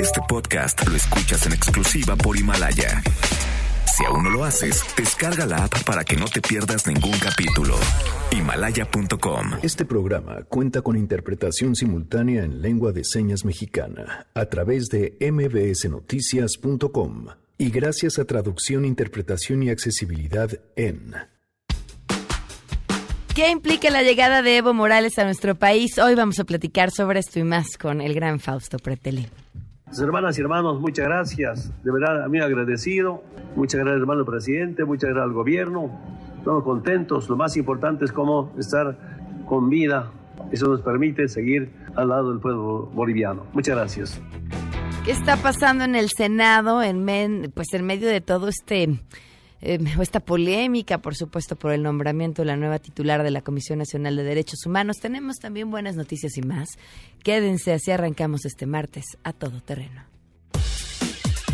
Este 0.00 0.20
podcast 0.28 0.84
lo 0.88 0.96
escuchas 0.96 1.46
en 1.46 1.52
exclusiva 1.52 2.16
por 2.16 2.36
Himalaya. 2.36 3.00
Si 3.86 4.04
aún 4.04 4.24
no 4.24 4.30
lo 4.30 4.44
haces, 4.44 4.82
descarga 4.96 5.46
la 5.46 5.64
app 5.64 5.84
para 5.84 6.04
que 6.04 6.16
no 6.16 6.26
te 6.26 6.40
pierdas 6.40 6.86
ningún 6.86 7.18
capítulo. 7.18 7.76
Himalaya.com. 8.32 9.58
Este 9.62 9.84
programa 9.84 10.42
cuenta 10.48 10.82
con 10.82 10.96
interpretación 10.96 11.76
simultánea 11.76 12.44
en 12.44 12.62
lengua 12.62 12.92
de 12.92 13.04
señas 13.04 13.44
mexicana 13.44 14.26
a 14.34 14.46
través 14.46 14.88
de 14.88 15.16
mbsnoticias.com 15.20 17.26
y 17.58 17.70
gracias 17.70 18.18
a 18.18 18.24
traducción, 18.24 18.84
interpretación 18.84 19.62
y 19.62 19.70
accesibilidad 19.70 20.50
en 20.76 21.14
¿Qué 23.34 23.48
implica 23.48 23.90
la 23.90 24.02
llegada 24.02 24.42
de 24.42 24.56
Evo 24.56 24.74
Morales 24.74 25.16
a 25.18 25.24
nuestro 25.24 25.54
país? 25.54 25.98
Hoy 25.98 26.16
vamos 26.16 26.40
a 26.40 26.44
platicar 26.44 26.90
sobre 26.90 27.20
esto 27.20 27.38
y 27.38 27.44
más 27.44 27.78
con 27.78 28.00
el 28.00 28.12
gran 28.12 28.40
Fausto 28.40 28.78
Preteli. 28.78 29.28
Hermanas 29.98 30.38
y 30.38 30.40
hermanos, 30.40 30.80
muchas 30.80 31.06
gracias. 31.06 31.72
De 31.82 31.90
verdad, 31.90 32.22
a 32.22 32.28
mí 32.28 32.38
agradecido. 32.38 33.22
Muchas 33.56 33.80
gracias, 33.80 34.00
hermano 34.00 34.24
presidente. 34.24 34.84
Muchas 34.84 35.10
gracias 35.10 35.24
al 35.24 35.32
gobierno. 35.32 35.90
Estamos 36.38 36.62
contentos. 36.62 37.28
Lo 37.28 37.36
más 37.36 37.56
importante 37.56 38.04
es 38.04 38.12
cómo 38.12 38.52
estar 38.58 38.96
con 39.46 39.68
vida. 39.68 40.10
Eso 40.52 40.68
nos 40.68 40.80
permite 40.80 41.28
seguir 41.28 41.72
al 41.96 42.08
lado 42.08 42.30
del 42.30 42.40
pueblo 42.40 42.90
boliviano. 42.94 43.46
Muchas 43.52 43.76
gracias. 43.76 44.20
¿Qué 45.04 45.10
está 45.10 45.36
pasando 45.36 45.84
en 45.84 45.96
el 45.96 46.08
Senado 46.08 46.82
en, 46.82 47.50
pues 47.52 47.72
en 47.72 47.84
medio 47.84 48.08
de 48.08 48.20
todo 48.20 48.48
este 48.48 49.00
eh, 49.60 49.78
esta 50.00 50.20
polémica, 50.20 50.98
por 50.98 51.14
supuesto, 51.14 51.56
por 51.56 51.72
el 51.72 51.82
nombramiento 51.82 52.42
de 52.42 52.46
la 52.46 52.56
nueva 52.56 52.78
titular 52.78 53.22
de 53.22 53.30
la 53.30 53.42
Comisión 53.42 53.78
Nacional 53.78 54.16
de 54.16 54.24
Derechos 54.24 54.64
Humanos. 54.66 54.98
Tenemos 55.00 55.38
también 55.38 55.70
buenas 55.70 55.96
noticias 55.96 56.36
y 56.36 56.42
más. 56.42 56.70
Quédense, 57.22 57.72
así 57.72 57.90
arrancamos 57.90 58.44
este 58.44 58.66
martes 58.66 59.04
a 59.24 59.32
todo 59.32 59.60
terreno. 59.60 60.04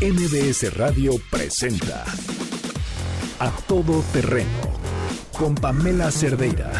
MBS 0.01 0.77
Radio 0.77 1.13
presenta 1.31 2.05
A 3.39 3.51
Todo 3.67 4.03
Terreno 4.13 4.77
con 5.33 5.55
Pamela 5.55 6.11
Cerdeira. 6.11 6.71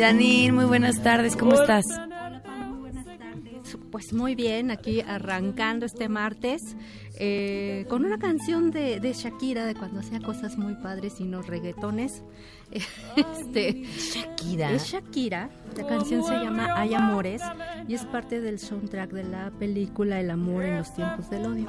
Janine, 0.00 0.52
muy 0.52 0.64
buenas 0.64 1.02
tardes, 1.02 1.36
¿cómo 1.36 1.52
estás? 1.52 1.84
Hola, 1.90 2.40
muy 2.70 2.78
buenas 2.78 3.04
tardes. 3.04 3.76
Pues 3.90 4.14
muy 4.14 4.34
bien, 4.34 4.70
aquí 4.70 5.02
arrancando 5.02 5.84
este 5.84 6.08
martes 6.08 6.74
eh, 7.18 7.84
con 7.90 8.06
una 8.06 8.18
canción 8.18 8.70
de, 8.70 8.98
Shakira 9.12 9.66
de 9.66 9.74
cuando 9.74 10.00
hacía 10.00 10.18
cosas 10.20 10.56
muy 10.56 10.74
padres 10.76 11.20
y 11.20 11.24
no 11.24 11.42
reggaetones. 11.42 12.22
Este, 13.14 13.82
Shakira. 13.82 14.72
Es 14.72 14.86
Shakira. 14.86 15.50
La 15.76 15.86
canción 15.86 16.24
se 16.24 16.32
llama 16.32 16.80
Hay 16.80 16.94
Amores 16.94 17.42
y 17.86 17.92
es 17.92 18.06
parte 18.06 18.40
del 18.40 18.58
soundtrack 18.58 19.10
de 19.10 19.24
la 19.24 19.50
película 19.50 20.18
El 20.18 20.30
amor 20.30 20.64
en 20.64 20.78
los 20.78 20.94
tiempos 20.94 21.28
del 21.28 21.44
odio. 21.44 21.68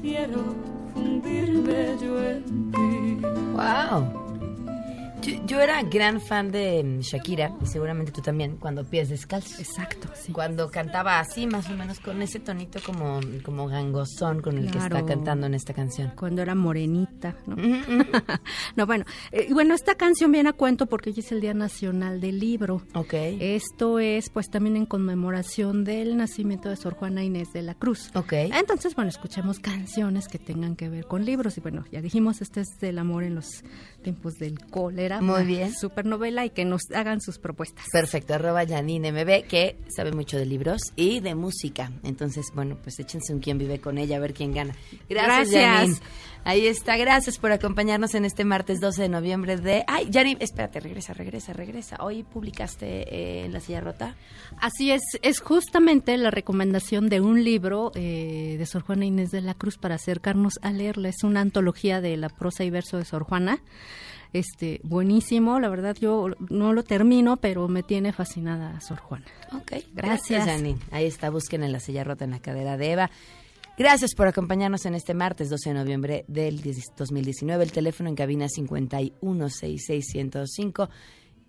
Quiero 0.00 0.54
fundirme 0.94 1.96
yo 2.00 2.22
en 2.22 2.70
ti. 2.72 3.26
Wow. 3.52 4.21
Yo, 5.46 5.60
era 5.60 5.82
gran 5.82 6.20
fan 6.20 6.50
de 6.50 6.82
mm, 6.82 7.00
Shakira, 7.00 7.52
y 7.62 7.66
seguramente 7.66 8.10
tú 8.10 8.20
también, 8.20 8.56
cuando 8.56 8.84
pies 8.84 9.08
descalzos. 9.08 9.60
Exacto, 9.60 10.08
sí. 10.14 10.32
Cuando 10.32 10.68
cantaba 10.70 11.20
así, 11.20 11.46
más 11.46 11.70
o 11.70 11.76
menos, 11.76 12.00
con 12.00 12.20
ese 12.22 12.40
tonito 12.40 12.80
como, 12.84 13.20
como 13.44 13.68
gangosón 13.68 14.42
con 14.42 14.58
el 14.58 14.70
que 14.70 14.78
está 14.78 15.04
cantando 15.04 15.46
en 15.46 15.54
esta 15.54 15.74
canción. 15.74 16.12
Cuando 16.16 16.42
era 16.42 16.54
morenita, 16.54 17.36
¿no? 17.46 17.54
no, 18.76 18.86
bueno, 18.86 19.04
eh, 19.30 19.48
bueno, 19.52 19.74
esta 19.74 19.94
canción 19.94 20.32
viene 20.32 20.48
a 20.48 20.52
cuento 20.54 20.86
porque 20.86 21.10
hoy 21.10 21.20
es 21.20 21.30
el 21.30 21.40
Día 21.40 21.54
Nacional 21.54 22.20
del 22.20 22.40
Libro. 22.40 22.82
Ok. 22.94 23.14
Esto 23.14 24.00
es, 24.00 24.28
pues, 24.28 24.50
también 24.50 24.76
en 24.76 24.86
conmemoración 24.86 25.84
del 25.84 26.16
nacimiento 26.16 26.68
de 26.68 26.76
Sor 26.76 26.94
Juana 26.94 27.22
Inés 27.22 27.52
de 27.52 27.62
la 27.62 27.74
Cruz. 27.74 28.10
Ok. 28.14 28.32
Entonces, 28.32 28.96
bueno, 28.96 29.10
escuchemos 29.10 29.60
canciones 29.60 30.26
que 30.26 30.38
tengan 30.38 30.74
que 30.74 30.88
ver 30.88 31.06
con 31.06 31.24
libros. 31.24 31.56
Y 31.58 31.60
bueno, 31.60 31.84
ya 31.92 32.00
dijimos, 32.00 32.42
este 32.42 32.62
es 32.62 32.68
del 32.80 32.98
amor 32.98 33.22
en 33.22 33.36
los 33.36 33.62
tiempos 34.02 34.34
del 34.38 34.58
cólera 34.58 35.11
muy 35.20 35.44
bien. 35.44 35.72
Supernovela 35.74 36.44
y 36.44 36.50
que 36.50 36.64
nos 36.64 36.82
hagan 36.94 37.20
sus 37.20 37.38
propuestas. 37.38 37.84
Perfecto, 37.92 38.34
arroba 38.34 38.66
Janine 38.66 39.12
MB, 39.12 39.46
que 39.46 39.76
sabe 39.94 40.12
mucho 40.12 40.38
de 40.38 40.46
libros 40.46 40.80
y 40.96 41.20
de 41.20 41.34
música. 41.34 41.92
Entonces, 42.02 42.46
bueno, 42.54 42.76
pues 42.82 42.98
échense 42.98 43.32
un 43.34 43.40
quien 43.40 43.58
vive 43.58 43.80
con 43.80 43.98
ella, 43.98 44.16
a 44.16 44.20
ver 44.20 44.34
quién 44.34 44.52
gana. 44.52 44.74
Gracias, 45.08 45.50
Janine. 45.50 45.96
Ahí 46.44 46.66
está, 46.66 46.96
gracias 46.96 47.38
por 47.38 47.52
acompañarnos 47.52 48.16
en 48.16 48.24
este 48.24 48.44
martes 48.44 48.80
12 48.80 49.02
de 49.02 49.08
noviembre 49.08 49.56
de... 49.58 49.84
Ay, 49.86 50.10
Janine, 50.12 50.42
espérate, 50.42 50.80
regresa, 50.80 51.14
regresa, 51.14 51.52
regresa. 51.52 51.98
Hoy 52.00 52.24
publicaste 52.24 52.86
eh, 52.86 53.44
en 53.44 53.52
La 53.52 53.60
Silla 53.60 53.80
Rota. 53.80 54.16
Así 54.58 54.90
es, 54.90 55.02
es 55.22 55.38
justamente 55.38 56.16
la 56.16 56.32
recomendación 56.32 57.08
de 57.08 57.20
un 57.20 57.44
libro 57.44 57.92
eh, 57.94 58.56
de 58.58 58.66
Sor 58.66 58.82
Juana 58.82 59.04
Inés 59.04 59.30
de 59.30 59.40
la 59.40 59.54
Cruz 59.54 59.78
para 59.78 59.94
acercarnos 59.94 60.54
a 60.62 60.72
leerla. 60.72 61.10
Es 61.10 61.22
una 61.22 61.40
antología 61.40 62.00
de 62.00 62.16
la 62.16 62.28
prosa 62.28 62.64
y 62.64 62.70
verso 62.70 62.98
de 62.98 63.04
Sor 63.04 63.22
Juana 63.22 63.60
este 64.32 64.80
buenísimo. 64.82 65.60
La 65.60 65.68
verdad, 65.68 65.96
yo 66.00 66.28
no 66.48 66.72
lo 66.72 66.82
termino, 66.82 67.36
pero 67.36 67.68
me 67.68 67.82
tiene 67.82 68.12
fascinada 68.12 68.80
Sor 68.80 68.98
Juana. 68.98 69.26
Ok, 69.52 69.72
gracias, 69.92 70.46
Janine. 70.46 70.78
Ahí 70.90 71.06
está, 71.06 71.30
busquen 71.30 71.62
en 71.62 71.72
la 71.72 71.80
silla 71.80 72.04
rota 72.04 72.24
en 72.24 72.32
la 72.32 72.40
cadera 72.40 72.76
de 72.76 72.92
Eva. 72.92 73.10
Gracias 73.78 74.14
por 74.14 74.26
acompañarnos 74.26 74.84
en 74.84 74.94
este 74.94 75.14
martes 75.14 75.48
12 75.48 75.70
de 75.70 75.74
noviembre 75.74 76.26
del 76.28 76.60
2019. 76.62 77.64
El 77.64 77.72
teléfono 77.72 78.10
en 78.10 78.16
cabina 78.16 78.46
5166105 78.46 80.90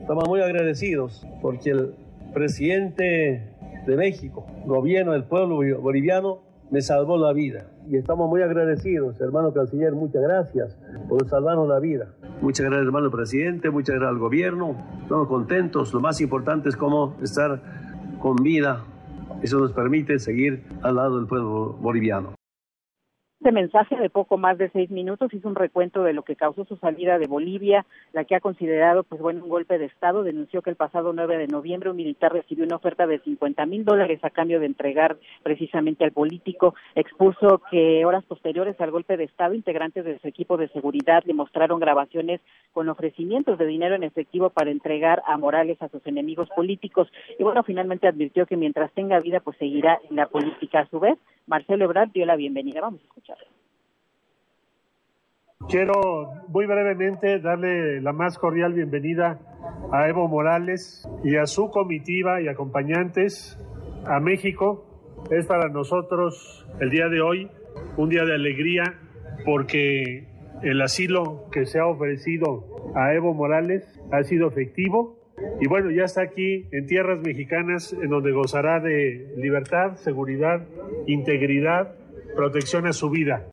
Estamos 0.00 0.28
muy 0.28 0.40
agradecidos 0.40 1.26
porque 1.42 1.70
el 1.70 1.94
presidente 2.32 3.54
de 3.86 3.96
México, 3.96 4.46
gobierno 4.66 5.12
del 5.12 5.24
pueblo 5.24 5.56
boliviano, 5.80 6.40
me 6.70 6.80
salvó 6.82 7.16
la 7.16 7.32
vida. 7.32 7.70
Y 7.88 7.96
estamos 7.96 8.28
muy 8.28 8.42
agradecidos, 8.42 9.20
hermano 9.20 9.52
canciller, 9.52 9.92
muchas 9.92 10.22
gracias 10.22 10.78
por 11.08 11.26
salvarnos 11.28 11.68
la 11.68 11.80
vida. 11.80 12.14
Muchas 12.42 12.66
gracias, 12.66 12.86
hermano 12.86 13.10
presidente, 13.10 13.70
muchas 13.70 13.96
gracias 13.96 14.10
al 14.10 14.18
gobierno. 14.18 14.76
Estamos 15.02 15.28
contentos. 15.28 15.92
Lo 15.94 16.00
más 16.00 16.20
importante 16.20 16.68
es 16.68 16.76
cómo 16.76 17.16
estar 17.22 17.60
con 18.20 18.36
vida. 18.36 18.84
Eso 19.42 19.58
nos 19.58 19.72
permite 19.72 20.18
seguir 20.18 20.64
al 20.82 20.96
lado 20.96 21.16
del 21.16 21.26
pueblo 21.26 21.76
boliviano. 21.80 22.37
Este 23.40 23.52
mensaje 23.52 23.94
de 23.94 24.10
poco 24.10 24.36
más 24.36 24.58
de 24.58 24.68
seis 24.70 24.90
minutos 24.90 25.32
hizo 25.32 25.46
un 25.46 25.54
recuento 25.54 26.02
de 26.02 26.12
lo 26.12 26.24
que 26.24 26.34
causó 26.34 26.64
su 26.64 26.76
salida 26.78 27.20
de 27.20 27.28
Bolivia, 27.28 27.86
la 28.12 28.24
que 28.24 28.34
ha 28.34 28.40
considerado, 28.40 29.04
pues 29.04 29.20
bueno, 29.20 29.44
un 29.44 29.48
golpe 29.48 29.78
de 29.78 29.84
Estado. 29.84 30.24
Denunció 30.24 30.60
que 30.60 30.70
el 30.70 30.76
pasado 30.76 31.12
9 31.12 31.38
de 31.38 31.46
noviembre 31.46 31.88
un 31.88 31.96
militar 31.96 32.32
recibió 32.32 32.64
una 32.64 32.74
oferta 32.74 33.06
de 33.06 33.20
50 33.20 33.64
mil 33.66 33.84
dólares 33.84 34.18
a 34.24 34.30
cambio 34.30 34.58
de 34.58 34.66
entregar 34.66 35.18
precisamente 35.44 36.02
al 36.02 36.10
político. 36.10 36.74
Expuso 36.96 37.62
que 37.70 38.04
horas 38.04 38.24
posteriores 38.24 38.78
al 38.80 38.90
golpe 38.90 39.16
de 39.16 39.24
Estado, 39.24 39.54
integrantes 39.54 40.04
de 40.04 40.18
su 40.18 40.26
equipo 40.26 40.56
de 40.56 40.66
seguridad 40.70 41.22
le 41.24 41.34
mostraron 41.34 41.78
grabaciones 41.78 42.40
con 42.72 42.88
ofrecimientos 42.88 43.56
de 43.56 43.66
dinero 43.66 43.94
en 43.94 44.02
efectivo 44.02 44.50
para 44.50 44.72
entregar 44.72 45.22
a 45.28 45.38
Morales 45.38 45.80
a 45.80 45.88
sus 45.90 46.04
enemigos 46.08 46.48
políticos. 46.56 47.06
Y 47.38 47.44
bueno, 47.44 47.62
finalmente 47.62 48.08
advirtió 48.08 48.46
que 48.46 48.56
mientras 48.56 48.90
tenga 48.94 49.20
vida, 49.20 49.38
pues 49.38 49.56
seguirá 49.58 50.00
en 50.10 50.16
la 50.16 50.26
política. 50.26 50.80
A 50.80 50.86
su 50.86 50.98
vez, 50.98 51.18
Marcelo 51.48 51.86
Ebrard 51.86 52.10
dio 52.12 52.26
la 52.26 52.36
bienvenida. 52.36 52.80
Vamos 52.80 53.00
a 53.00 53.04
escuchar. 53.04 53.38
Quiero 55.68 56.30
muy 56.48 56.66
brevemente 56.66 57.40
darle 57.40 58.00
la 58.00 58.12
más 58.12 58.38
cordial 58.38 58.74
bienvenida 58.74 59.40
a 59.90 60.08
Evo 60.08 60.28
Morales 60.28 61.08
y 61.24 61.36
a 61.36 61.46
su 61.46 61.70
comitiva 61.70 62.40
y 62.40 62.48
acompañantes 62.48 63.58
a 64.06 64.20
México. 64.20 64.84
Es 65.30 65.46
para 65.46 65.68
nosotros 65.68 66.66
el 66.80 66.90
día 66.90 67.08
de 67.08 67.20
hoy 67.20 67.50
un 67.96 68.08
día 68.08 68.24
de 68.24 68.34
alegría 68.34 68.84
porque 69.44 70.28
el 70.62 70.80
asilo 70.82 71.46
que 71.50 71.64
se 71.66 71.80
ha 71.80 71.86
ofrecido 71.86 72.92
a 72.94 73.14
Evo 73.14 73.34
Morales 73.34 73.84
ha 74.12 74.22
sido 74.22 74.48
efectivo 74.48 75.17
y 75.60 75.68
bueno, 75.68 75.90
ya 75.90 76.04
está 76.04 76.22
aquí 76.22 76.66
en 76.72 76.86
tierras 76.86 77.20
mexicanas 77.20 77.92
en 77.92 78.08
donde 78.08 78.32
gozará 78.32 78.80
de 78.80 79.34
libertad, 79.36 79.96
seguridad, 79.96 80.66
integridad, 81.06 81.94
protección 82.36 82.86
a 82.86 82.92
su 82.92 83.10
vida. 83.10 83.50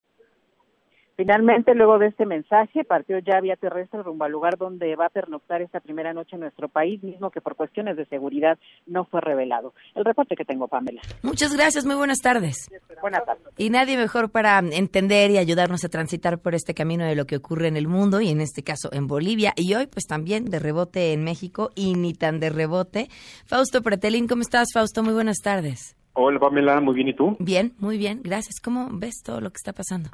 Finalmente, 1.15 1.73
luego 1.75 1.97
de 1.97 2.07
este 2.07 2.25
mensaje, 2.25 2.83
partió 2.83 3.17
ya 3.19 3.39
vía 3.39 3.56
terrestre 3.56 4.03
rumbo 4.03 4.25
al 4.25 4.31
lugar 4.31 4.57
donde 4.57 4.95
va 4.95 5.06
a 5.06 5.09
pernoctar 5.09 5.62
esta 5.62 5.79
primera 5.79 6.13
noche 6.13 6.35
en 6.35 6.41
nuestro 6.41 6.67
país, 6.67 7.01
mismo 7.03 7.31
que 7.31 7.39
por 7.39 7.56
cuestiones 7.56 7.95
de 7.95 8.06
seguridad 8.06 8.57
no 8.85 9.06
fue 9.06 9.21
revelado. 9.21 9.73
El 9.95 10.03
reporte 10.03 10.35
que 10.35 10.44
tengo, 10.44 10.67
Pamela. 10.67 11.01
Muchas 11.23 11.56
gracias, 11.56 11.85
muy 11.85 11.95
buenas 11.95 12.19
tardes. 12.19 12.69
Buenas 13.01 13.25
tardes. 13.25 13.45
Y 13.57 13.69
nadie 13.69 13.97
mejor 13.97 14.29
para 14.29 14.59
entender 14.59 15.31
y 15.31 15.38
ayudarnos 15.38 15.85
a 15.85 15.89
transitar 15.89 16.39
por 16.39 16.53
este 16.53 16.73
camino 16.73 17.06
de 17.06 17.15
lo 17.15 17.25
que 17.25 17.38
ocurre 17.38 17.67
en 17.67 17.77
el 17.77 17.88
mundo 17.88 18.19
y 18.19 18.29
en 18.29 18.41
este 18.41 18.63
caso 18.63 18.89
en 18.91 19.07
Bolivia 19.07 19.53
y 19.56 19.73
hoy 19.73 19.88
pues 19.88 20.06
también 20.06 20.45
de 20.45 20.59
rebote 20.59 21.13
en 21.13 21.23
México 21.23 21.69
y 21.75 21.94
ni 21.94 22.13
tan 22.13 22.39
de 22.39 22.50
rebote. 22.50 23.07
Fausto 23.45 23.81
Pretelín, 23.81 24.27
¿cómo 24.27 24.41
estás, 24.41 24.69
Fausto? 24.73 25.01
Muy 25.01 25.13
buenas 25.13 25.38
tardes. 25.41 25.95
Hola, 26.13 26.39
Pamela, 26.39 26.79
muy 26.79 26.95
bien, 26.95 27.09
¿y 27.09 27.13
tú? 27.13 27.35
Bien, 27.39 27.73
muy 27.77 27.97
bien, 27.97 28.21
gracias. 28.23 28.62
¿Cómo 28.62 28.89
ves 28.91 29.21
todo 29.23 29.41
lo 29.41 29.50
que 29.50 29.57
está 29.57 29.73
pasando? 29.73 30.09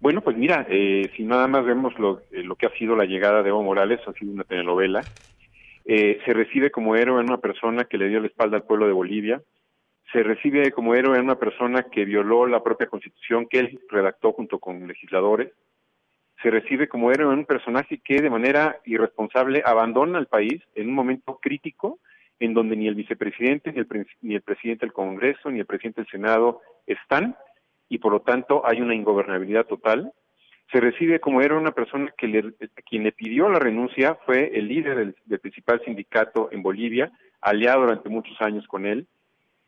Bueno, 0.00 0.20
pues 0.20 0.36
mira, 0.36 0.64
eh, 0.68 1.10
si 1.16 1.24
nada 1.24 1.48
más 1.48 1.64
vemos 1.64 1.98
lo, 1.98 2.20
eh, 2.30 2.44
lo 2.44 2.54
que 2.54 2.66
ha 2.66 2.78
sido 2.78 2.94
la 2.94 3.04
llegada 3.04 3.42
de 3.42 3.48
Evo 3.48 3.62
Morales, 3.62 4.00
ha 4.06 4.12
sido 4.12 4.32
una 4.32 4.44
telenovela, 4.44 5.02
eh, 5.84 6.20
se 6.24 6.32
recibe 6.32 6.70
como 6.70 6.94
héroe 6.94 7.20
en 7.20 7.28
una 7.28 7.38
persona 7.38 7.84
que 7.84 7.98
le 7.98 8.08
dio 8.08 8.20
la 8.20 8.28
espalda 8.28 8.58
al 8.58 8.62
pueblo 8.62 8.86
de 8.86 8.92
Bolivia, 8.92 9.42
se 10.12 10.22
recibe 10.22 10.70
como 10.70 10.94
héroe 10.94 11.16
en 11.16 11.24
una 11.24 11.38
persona 11.38 11.82
que 11.82 12.04
violó 12.04 12.46
la 12.46 12.62
propia 12.62 12.86
constitución 12.86 13.46
que 13.48 13.58
él 13.58 13.80
redactó 13.88 14.32
junto 14.32 14.58
con 14.60 14.86
legisladores, 14.86 15.52
se 16.42 16.50
recibe 16.50 16.88
como 16.88 17.10
héroe 17.10 17.32
en 17.32 17.40
un 17.40 17.46
personaje 17.46 17.98
que 17.98 18.22
de 18.22 18.30
manera 18.30 18.80
irresponsable 18.84 19.62
abandona 19.64 20.20
el 20.20 20.26
país 20.26 20.62
en 20.76 20.88
un 20.88 20.94
momento 20.94 21.38
crítico 21.42 21.98
en 22.38 22.54
donde 22.54 22.76
ni 22.76 22.86
el 22.86 22.94
vicepresidente, 22.94 23.72
ni 23.72 23.80
el, 23.80 24.06
ni 24.22 24.34
el 24.36 24.42
presidente 24.42 24.86
del 24.86 24.92
Congreso, 24.92 25.50
ni 25.50 25.58
el 25.58 25.66
presidente 25.66 26.02
del 26.02 26.10
Senado 26.10 26.60
están, 26.86 27.36
y 27.88 27.98
por 27.98 28.12
lo 28.12 28.20
tanto 28.20 28.66
hay 28.66 28.80
una 28.80 28.94
ingobernabilidad 28.94 29.66
total. 29.66 30.12
Se 30.72 30.80
recibe 30.80 31.20
como 31.20 31.40
era 31.40 31.56
una 31.56 31.72
persona 31.72 32.12
que 32.16 32.28
le, 32.28 32.52
quien 32.88 33.04
le 33.04 33.12
pidió 33.12 33.48
la 33.48 33.58
renuncia 33.58 34.18
fue 34.26 34.50
el 34.54 34.68
líder 34.68 35.14
del, 35.26 35.40
principal 35.40 35.80
sindicato 35.84 36.50
en 36.52 36.62
Bolivia, 36.62 37.10
aliado 37.40 37.82
durante 37.82 38.08
muchos 38.08 38.38
años 38.40 38.66
con 38.66 38.84
él. 38.84 39.06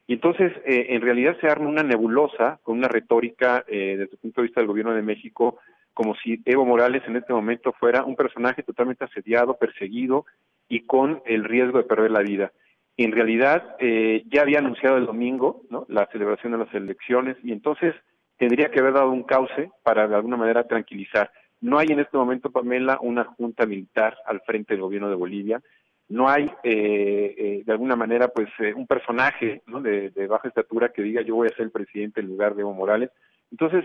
Y 0.07 0.15
entonces, 0.15 0.53
eh, 0.67 0.87
en 0.91 1.03
realidad 1.03 1.37
se 1.41 1.47
arma 1.47 1.69
una 1.69 1.83
nebulosa 1.83 2.59
con 2.63 2.77
una 2.77 2.89
retórica 2.89 3.65
eh, 3.69 3.97
desde 3.97 4.13
el 4.13 4.19
punto 4.19 4.41
de 4.41 4.49
vista 4.49 4.61
del 4.61 4.69
gobierno 4.69 4.93
de 4.93 5.03
México, 5.03 5.59
como 5.95 6.15
si 6.17 6.43
Evo 6.45 6.65
Morales 6.65 7.03
en 7.07 7.17
este 7.17 7.33
momento 7.33 7.73
fuera 7.73 8.05
un 8.05 8.17
personaje 8.17 8.63
totalmente 8.63 9.05
asediado, 9.05 9.57
perseguido 9.57 10.27
y 10.69 10.81
con 10.81 11.23
el 11.27 11.45
riesgo 11.45 11.79
de 11.79 11.85
perder 11.85 12.11
la 12.11 12.21
vida. 12.21 12.53
En 12.97 13.13
realidad, 13.13 13.77
eh, 13.79 14.25
ya 14.27 14.43
había 14.43 14.59
anunciado 14.59 14.97
el 14.97 15.07
domingo 15.07 15.63
¿no? 15.71 15.87
la 15.89 16.07
celebración 16.13 16.53
de 16.53 16.59
las 16.59 16.75
elecciones 16.75 17.37
y 17.43 17.53
entonces 17.53 17.95
tendría 18.41 18.71
que 18.71 18.81
haber 18.81 18.95
dado 18.95 19.11
un 19.11 19.23
cauce 19.23 19.71
para 19.83 20.09
de 20.09 20.17
alguna 20.17 20.39
manera 20.39 20.67
tranquilizar. 20.67 21.31
No 21.61 21.79
hay 21.79 21.89
en 21.89 22.01
este 22.01 22.17
momento, 22.17 22.51
Pamela, 22.51 22.99
una 23.03 23.25
junta 23.25 23.67
militar 23.67 24.17
al 24.25 24.41
frente 24.41 24.73
del 24.73 24.81
gobierno 24.81 25.11
de 25.11 25.15
Bolivia. 25.15 25.61
No 26.09 26.27
hay, 26.27 26.51
eh, 26.63 27.35
eh, 27.37 27.63
de 27.67 27.73
alguna 27.73 27.97
manera, 27.97 28.29
pues 28.29 28.49
eh, 28.61 28.73
un 28.73 28.87
personaje 28.87 29.61
de, 29.67 30.27
baja 30.27 30.49
estatura 30.49 30.89
que 30.89 31.03
diga 31.03 31.21
yo 31.21 31.35
voy 31.35 31.49
a 31.49 31.55
ser 31.55 31.67
el 31.67 31.71
presidente 31.71 32.23
en 32.23 32.29
lugar 32.29 32.55
de 32.55 32.63
Evo 32.63 32.73
Morales. 32.73 33.11
Entonces, 33.51 33.85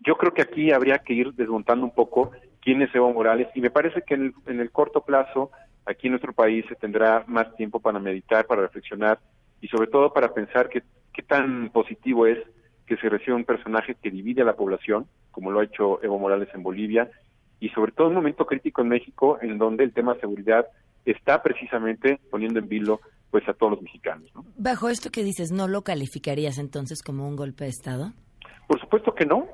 yo 0.00 0.18
creo 0.18 0.34
que 0.34 0.42
aquí 0.42 0.72
habría 0.72 0.98
que 0.98 1.14
ir 1.14 1.32
desmontando 1.32 1.86
un 1.86 1.94
poco 1.94 2.32
quién 2.60 2.82
es 2.82 2.94
Evo 2.94 3.10
Morales 3.14 3.48
y 3.54 3.62
me 3.62 3.70
parece 3.70 4.02
que 4.02 4.12
en 4.12 4.34
el, 4.46 4.70
corto 4.72 5.06
plazo 5.06 5.52
aquí 5.86 6.08
en 6.08 6.12
nuestro 6.12 6.34
país 6.34 6.66
se 6.68 6.74
tendrá 6.74 7.24
más 7.26 7.56
tiempo 7.56 7.80
para 7.80 7.98
meditar, 7.98 8.46
para 8.46 8.60
reflexionar 8.60 9.20
y 9.62 9.68
sobre 9.68 9.86
todo 9.86 10.12
para 10.12 10.34
pensar 10.34 10.68
qué 10.68 10.82
tan 11.22 11.70
positivo 11.70 12.26
es 12.26 12.38
que 12.86 12.96
se 12.96 13.08
reciba 13.08 13.36
un 13.36 13.44
personaje 13.44 13.96
que 14.00 14.10
divide 14.10 14.42
a 14.42 14.46
la 14.46 14.56
población, 14.56 15.06
como 15.30 15.50
lo 15.50 15.60
ha 15.60 15.64
hecho 15.64 16.02
Evo 16.02 16.18
Morales 16.18 16.48
en 16.54 16.62
Bolivia, 16.62 17.10
y 17.60 17.68
sobre 17.70 17.92
todo 17.92 18.08
un 18.08 18.14
momento 18.14 18.46
crítico 18.46 18.82
en 18.82 18.88
México, 18.88 19.38
en 19.40 19.58
donde 19.58 19.84
el 19.84 19.92
tema 19.92 20.14
de 20.14 20.20
seguridad 20.20 20.66
está 21.04 21.42
precisamente 21.42 22.20
poniendo 22.30 22.58
en 22.58 22.68
vilo 22.68 23.00
pues 23.30 23.48
a 23.48 23.54
todos 23.54 23.72
los 23.72 23.82
mexicanos. 23.82 24.30
Bajo 24.56 24.88
esto 24.88 25.10
que 25.10 25.24
dices, 25.24 25.52
¿no 25.52 25.68
lo 25.68 25.82
calificarías 25.82 26.58
entonces 26.58 27.02
como 27.02 27.28
un 27.28 27.36
golpe 27.36 27.64
de 27.64 27.70
Estado? 27.70 28.12
Por 28.66 28.80
supuesto 28.80 29.14
que 29.14 29.26
no, 29.26 29.46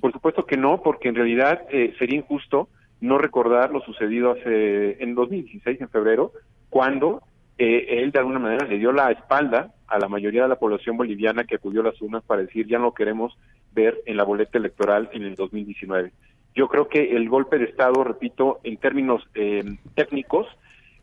por 0.00 0.12
supuesto 0.12 0.44
que 0.44 0.56
no, 0.56 0.82
porque 0.82 1.08
en 1.08 1.14
realidad 1.14 1.62
eh, 1.70 1.94
sería 1.98 2.18
injusto 2.18 2.68
no 3.00 3.18
recordar 3.18 3.70
lo 3.70 3.80
sucedido 3.80 4.32
hace 4.32 5.02
en 5.02 5.14
2016, 5.14 5.80
en 5.80 5.88
febrero, 5.88 6.32
cuando 6.68 7.22
eh, 7.58 8.00
él 8.02 8.10
de 8.10 8.18
alguna 8.18 8.38
manera 8.38 8.66
le 8.66 8.78
dio 8.78 8.90
la 8.90 9.10
espalda 9.12 9.72
a 9.88 9.98
la 9.98 10.08
mayoría 10.08 10.42
de 10.42 10.48
la 10.48 10.58
población 10.58 10.96
boliviana 10.96 11.44
que 11.44 11.56
acudió 11.56 11.80
a 11.80 11.84
las 11.84 12.00
urnas 12.00 12.22
para 12.24 12.42
decir 12.42 12.66
ya 12.66 12.78
no 12.78 12.94
queremos 12.94 13.36
ver 13.72 14.00
en 14.06 14.16
la 14.16 14.24
boleta 14.24 14.58
electoral 14.58 15.10
en 15.12 15.24
el 15.24 15.34
2019. 15.34 16.12
Yo 16.54 16.68
creo 16.68 16.88
que 16.88 17.14
el 17.14 17.28
golpe 17.28 17.58
de 17.58 17.66
Estado, 17.66 18.02
repito, 18.02 18.60
en 18.64 18.78
términos 18.78 19.22
eh, 19.34 19.62
técnicos, 19.94 20.46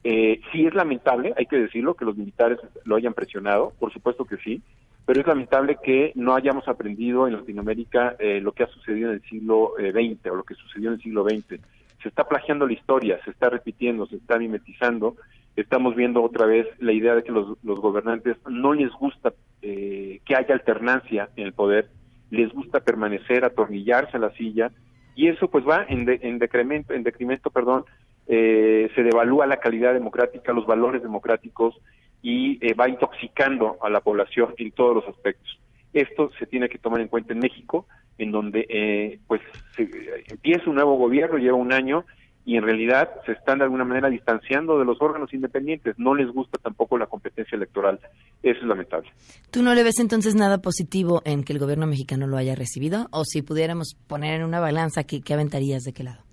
eh, 0.03 0.41
sí 0.51 0.65
es 0.65 0.73
lamentable, 0.73 1.33
hay 1.37 1.45
que 1.45 1.57
decirlo, 1.59 1.93
que 1.93 2.05
los 2.05 2.17
militares 2.17 2.57
lo 2.83 2.95
hayan 2.95 3.13
presionado, 3.13 3.71
por 3.79 3.93
supuesto 3.93 4.25
que 4.25 4.37
sí, 4.37 4.61
pero 5.05 5.21
es 5.21 5.27
lamentable 5.27 5.77
que 5.83 6.11
no 6.15 6.33
hayamos 6.33 6.67
aprendido 6.67 7.27
en 7.27 7.33
Latinoamérica 7.33 8.15
eh, 8.19 8.39
lo 8.41 8.53
que 8.53 8.63
ha 8.63 8.67
sucedido 8.67 9.09
en 9.09 9.15
el 9.15 9.21
siglo 9.23 9.73
XX 9.77 10.31
o 10.31 10.35
lo 10.35 10.43
que 10.43 10.55
sucedió 10.55 10.89
en 10.89 10.95
el 10.95 11.01
siglo 11.01 11.23
XX. 11.23 11.61
Se 12.01 12.09
está 12.09 12.27
plagiando 12.27 12.65
la 12.65 12.73
historia, 12.73 13.19
se 13.23 13.31
está 13.31 13.49
repitiendo, 13.49 14.05
se 14.07 14.15
está 14.15 14.37
mimetizando 14.37 15.15
estamos 15.55 15.95
viendo 15.95 16.23
otra 16.23 16.45
vez 16.45 16.67
la 16.79 16.93
idea 16.93 17.15
de 17.15 17.23
que 17.23 17.31
los, 17.31 17.57
gobernantes 17.61 18.37
no 18.49 18.73
les 18.73 18.91
gusta 18.91 19.33
eh, 19.61 20.19
que 20.25 20.35
haya 20.35 20.53
alternancia 20.53 21.29
en 21.35 21.45
el 21.45 21.53
poder, 21.53 21.89
les 22.31 22.51
gusta 22.51 22.79
permanecer, 22.79 23.45
atornillarse 23.45 24.17
a 24.17 24.19
la 24.19 24.31
silla, 24.31 24.71
y 25.15 25.27
eso 25.27 25.49
pues 25.49 25.67
va 25.67 25.85
en, 25.87 26.09
en 26.09 26.39
decremento, 26.39 26.93
en 26.93 27.03
decremento, 27.03 27.51
perdón, 27.51 27.85
eh, 28.27 28.89
se 28.95 29.03
devalúa 29.03 29.45
la 29.45 29.57
calidad 29.57 29.93
democrática, 29.93 30.53
los 30.53 30.65
valores 30.65 31.03
democráticos 31.03 31.75
y 32.21 32.57
eh, 32.65 32.73
va 32.73 32.89
intoxicando 32.89 33.77
a 33.81 33.89
la 33.89 33.99
población 33.99 34.55
en 34.57 34.71
todos 34.71 34.95
los 34.95 35.07
aspectos. 35.07 35.59
Esto 35.93 36.31
se 36.39 36.47
tiene 36.47 36.69
que 36.69 36.79
tomar 36.79 37.01
en 37.01 37.09
cuenta 37.09 37.33
en 37.33 37.39
México, 37.39 37.85
en 38.17 38.31
donde 38.31 39.19
pues 39.27 39.41
empieza 40.27 40.69
un 40.69 40.75
nuevo 40.75 40.95
gobierno, 40.97 41.37
lleva 41.37 41.57
un 41.57 41.73
año 41.73 42.05
y 42.45 42.57
en 42.57 42.63
realidad 42.63 43.09
se 43.25 43.31
están 43.31 43.59
de 43.59 43.65
alguna 43.65 43.85
manera 43.85 44.09
distanciando 44.09 44.77
de 44.77 44.85
los 44.85 45.01
órganos 45.01 45.33
independientes. 45.33 45.97
No 45.97 46.13
les 46.13 46.27
gusta 46.27 46.57
tampoco 46.61 46.97
la 46.97 47.07
competencia 47.07 47.55
electoral. 47.55 47.99
Eso 48.41 48.59
es 48.59 48.67
lamentable. 48.67 49.09
¿Tú 49.49 49.63
no 49.63 49.73
le 49.73 49.83
ves 49.83 49.99
entonces 49.99 50.35
nada 50.35 50.57
positivo 50.57 51.21
en 51.25 51.43
que 51.43 51.53
el 51.53 51.59
gobierno 51.59 51.87
mexicano 51.87 52.27
lo 52.27 52.35
haya 52.35 52.55
recibido? 52.55 53.07
O 53.11 53.23
si 53.23 53.41
pudiéramos 53.41 53.95
poner 54.07 54.41
en 54.41 54.45
una 54.45 54.59
balanza, 54.59 55.05
¿qué, 55.05 55.21
qué 55.21 55.33
aventarías 55.33 55.83
de 55.83 55.93
qué 55.93 56.03
lado? 56.03 56.23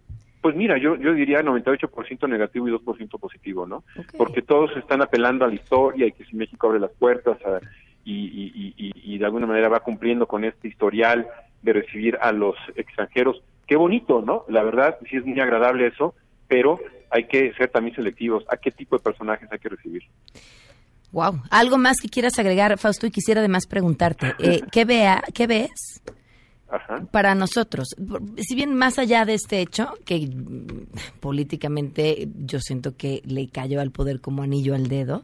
Pues 0.43 0.57
mira, 0.57 0.79
yo, 0.79 0.97
yo 0.97 1.13
diría 1.13 1.43
98% 1.43 2.29
negativo 2.29 2.67
y 2.67 2.73
2% 2.73 3.21
positivo, 3.21 3.67
¿no? 3.67 3.85
Porque 4.17 4.43
todos 4.43 4.75
están 4.77 5.03
apelando 5.03 5.45
a 5.45 5.49
la 5.49 5.55
historia 5.55 6.07
y 6.07 6.13
que 6.13 6.25
si 6.25 6.35
México 6.35 6.67
abre 6.67 6.81
las 6.81 6.93
puertas 6.93 7.39
y, 8.05 8.73
y 8.75 9.19
de 9.19 9.25
alguna 9.25 9.47
manera 9.47 9.69
va 9.69 9.81
cumpliendo 9.81 10.27
con 10.27 10.45
este 10.45 10.69
historial 10.69 11.27
de 11.63 11.73
recibir 11.75 12.17
a 12.23 12.33
los 12.33 12.57
extranjeros 12.75 13.43
qué 13.71 13.77
bonito, 13.77 14.21
¿no? 14.21 14.45
La 14.49 14.65
verdad, 14.65 14.99
sí 15.09 15.17
es 15.17 15.25
muy 15.25 15.39
agradable 15.39 15.87
eso, 15.87 16.13
pero 16.49 16.81
hay 17.09 17.29
que 17.29 17.53
ser 17.53 17.71
también 17.71 17.95
selectivos 17.95 18.45
a 18.49 18.57
qué 18.57 18.73
tipo 18.73 18.97
de 18.97 19.03
personajes 19.05 19.49
hay 19.53 19.61
que 19.61 19.69
recibir. 19.69 20.03
Wow. 21.13 21.41
¿Algo 21.51 21.79
más 21.79 21.99
que 22.03 22.09
quieras 22.09 22.37
agregar, 22.41 22.77
Fausto? 22.79 23.07
Y 23.07 23.13
quisiera 23.13 23.41
además 23.41 23.69
preguntarte, 23.69 24.35
eh, 24.41 24.63
¿qué, 24.73 24.85
vea, 24.85 25.23
¿qué 25.33 25.47
ves 25.47 26.03
para 27.13 27.37
nosotros? 27.37 27.95
Si 28.39 28.57
bien 28.57 28.75
más 28.75 28.99
allá 28.99 29.25
de 29.25 29.35
este 29.35 29.61
hecho, 29.61 29.95
que 30.05 30.29
políticamente 31.21 32.29
yo 32.39 32.59
siento 32.59 32.97
que 32.97 33.23
le 33.25 33.51
cayó 33.51 33.81
al 33.81 33.93
poder 33.93 34.21
como 34.21 34.43
anillo 34.43 34.75
al 34.75 34.89
dedo, 34.89 35.23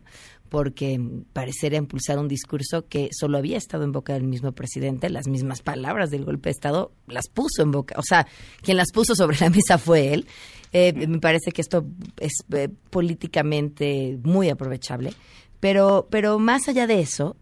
porque 0.49 1.01
parecería 1.33 1.79
impulsar 1.79 2.19
un 2.19 2.29
discurso 2.29 2.87
que 2.89 3.09
solo 3.13 3.39
había 3.39 3.57
estado 3.57 3.85
en 3.85 3.93
boca 3.93 4.15
del 4.15 4.25
mismo 4.25 4.53
presidente, 4.53 5.11
las 5.11 5.29
mismas 5.29 5.63
palabras 5.63 6.11
del 6.11 6.25
golpe 6.25 6.49
de 6.49 6.53
Estado 6.53 6.93
las 7.07 7.29
puso 7.29 7.63
en 7.63 7.71
boca, 7.71 7.95
o 7.99 8.03
sea, 8.03 8.27
quien 8.63 8.77
las 8.77 8.93
puso 8.93 9.15
sobre 9.15 9.37
la 9.41 9.51
mesa 9.51 9.79
fue 9.79 10.15
él. 10.15 10.27
Eh, 10.73 10.93
me 11.07 11.19
parece 11.19 11.53
que 11.53 11.63
esto 11.63 11.87
es 12.19 12.45
eh, 12.53 12.69
políticamente 12.91 14.19
muy 14.23 14.51
aprovechable. 14.51 15.13
Pero, 15.61 16.07
pero 16.11 16.39
más 16.39 16.69
allá 16.69 16.87
de 16.87 17.01
eso, 17.01 17.37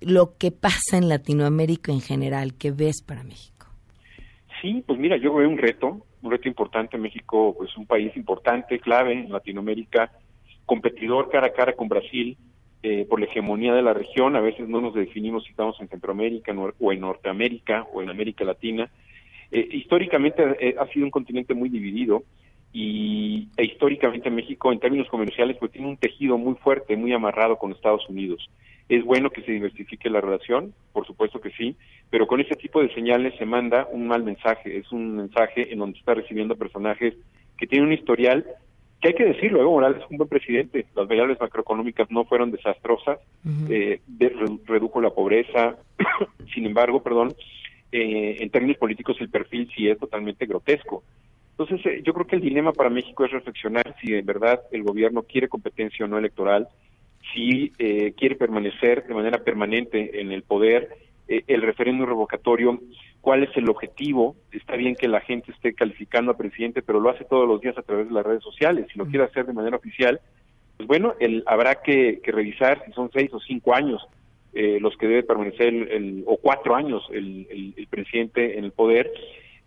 lo 0.00 0.36
que 0.38 0.50
pasa 0.50 0.96
en 0.96 1.08
Latinoamérica 1.08 1.92
en 1.92 2.00
general, 2.00 2.54
¿qué 2.54 2.70
ves 2.70 3.02
para 3.02 3.22
México? 3.22 3.66
Sí, 4.62 4.82
pues 4.86 4.98
mira, 4.98 5.16
yo 5.16 5.34
veo 5.34 5.48
un 5.48 5.58
reto, 5.58 6.06
un 6.22 6.30
reto 6.30 6.48
importante. 6.48 6.98
México, 6.98 7.54
pues 7.56 7.76
un 7.76 7.86
país 7.86 8.16
importante, 8.16 8.80
clave 8.80 9.12
en 9.12 9.30
Latinoamérica, 9.30 10.10
competidor 10.68 11.30
cara 11.30 11.48
a 11.48 11.52
cara 11.52 11.72
con 11.72 11.88
Brasil 11.88 12.36
eh, 12.82 13.06
por 13.08 13.18
la 13.18 13.26
hegemonía 13.26 13.74
de 13.74 13.82
la 13.82 13.94
región. 13.94 14.36
A 14.36 14.40
veces 14.40 14.68
no 14.68 14.80
nos 14.80 14.94
definimos 14.94 15.42
si 15.44 15.50
estamos 15.50 15.80
en 15.80 15.88
Centroamérica 15.88 16.52
o 16.78 16.92
en 16.92 17.00
Norteamérica 17.00 17.86
o 17.92 18.02
en 18.02 18.10
América 18.10 18.44
Latina. 18.44 18.88
Eh, 19.50 19.66
históricamente 19.72 20.44
eh, 20.60 20.76
ha 20.78 20.86
sido 20.88 21.06
un 21.06 21.10
continente 21.10 21.54
muy 21.54 21.70
dividido 21.70 22.22
y 22.70 23.48
e 23.56 23.64
históricamente 23.64 24.30
México 24.30 24.70
en 24.70 24.78
términos 24.78 25.08
comerciales 25.08 25.56
pues 25.58 25.72
tiene 25.72 25.88
un 25.88 25.96
tejido 25.96 26.36
muy 26.36 26.54
fuerte, 26.56 26.96
muy 26.96 27.12
amarrado 27.14 27.56
con 27.56 27.72
Estados 27.72 28.06
Unidos. 28.10 28.46
Es 28.90 29.02
bueno 29.04 29.30
que 29.30 29.42
se 29.42 29.52
diversifique 29.52 30.10
la 30.10 30.20
relación, 30.20 30.74
por 30.92 31.06
supuesto 31.06 31.40
que 31.40 31.50
sí, 31.50 31.76
pero 32.10 32.26
con 32.26 32.40
ese 32.40 32.56
tipo 32.56 32.82
de 32.82 32.92
señales 32.94 33.34
se 33.38 33.46
manda 33.46 33.88
un 33.90 34.06
mal 34.06 34.22
mensaje, 34.22 34.76
es 34.76 34.92
un 34.92 35.16
mensaje 35.16 35.72
en 35.72 35.78
donde 35.78 35.98
está 35.98 36.14
recibiendo 36.14 36.56
personajes 36.56 37.14
que 37.56 37.66
tienen 37.66 37.88
un 37.88 37.94
historial 37.94 38.44
que 39.00 39.08
hay 39.08 39.14
que 39.14 39.24
decirlo, 39.24 39.60
Evo 39.60 39.72
Morales 39.72 40.02
es 40.02 40.10
un 40.10 40.16
buen 40.16 40.28
presidente, 40.28 40.86
las 40.96 41.06
variables 41.06 41.40
macroeconómicas 41.40 42.10
no 42.10 42.24
fueron 42.24 42.50
desastrosas, 42.50 43.18
eh, 43.68 44.00
redujo 44.66 45.00
la 45.00 45.10
pobreza, 45.10 45.76
sin 46.54 46.66
embargo, 46.66 47.02
perdón, 47.02 47.34
eh, 47.92 48.36
en 48.40 48.50
términos 48.50 48.76
políticos 48.76 49.16
el 49.20 49.30
perfil 49.30 49.70
sí 49.74 49.88
es 49.88 49.98
totalmente 49.98 50.46
grotesco. 50.46 51.02
Entonces, 51.58 51.84
eh, 51.86 52.02
yo 52.04 52.14
creo 52.14 52.26
que 52.26 52.36
el 52.36 52.42
dilema 52.42 52.72
para 52.72 52.88
México 52.88 53.24
es 53.24 53.32
reflexionar 53.32 53.96
si 54.00 54.14
en 54.14 54.24
verdad 54.24 54.60
el 54.70 54.84
gobierno 54.84 55.22
quiere 55.22 55.48
competencia 55.48 56.04
o 56.04 56.08
no 56.08 56.16
electoral, 56.16 56.68
si 57.34 57.72
eh, 57.78 58.12
quiere 58.16 58.36
permanecer 58.36 59.06
de 59.06 59.14
manera 59.14 59.38
permanente 59.38 60.20
en 60.20 60.30
el 60.30 60.42
poder, 60.42 60.88
eh, 61.26 61.42
el 61.48 61.62
referéndum 61.62 62.06
revocatorio, 62.06 62.80
cuál 63.28 63.42
es 63.42 63.54
el 63.58 63.68
objetivo. 63.68 64.36
Está 64.52 64.76
bien 64.76 64.96
que 64.96 65.06
la 65.06 65.20
gente 65.20 65.52
esté 65.52 65.74
calificando 65.74 66.30
al 66.30 66.38
presidente, 66.38 66.80
pero 66.80 66.98
lo 66.98 67.10
hace 67.10 67.26
todos 67.26 67.46
los 67.46 67.60
días 67.60 67.76
a 67.76 67.82
través 67.82 68.08
de 68.08 68.14
las 68.14 68.24
redes 68.24 68.42
sociales. 68.42 68.86
Si 68.90 68.98
lo 68.98 69.04
quiere 69.04 69.26
hacer 69.26 69.44
de 69.44 69.52
manera 69.52 69.76
oficial, 69.76 70.18
pues 70.78 70.86
bueno, 70.86 71.14
el, 71.20 71.42
habrá 71.46 71.82
que, 71.82 72.22
revisar 72.24 72.82
si 72.86 72.92
son 72.92 73.10
seis 73.12 73.30
o 73.34 73.40
cinco 73.40 73.74
años 73.74 74.00
los 74.54 74.96
que 74.96 75.06
debe 75.06 75.22
permanecer, 75.22 75.68
el, 75.68 76.24
o 76.26 76.36
cuatro 76.38 76.74
años 76.74 77.06
el, 77.12 77.74
el 77.76 77.86
presidente 77.86 78.58
en 78.58 78.64
el 78.64 78.72
poder 78.72 79.12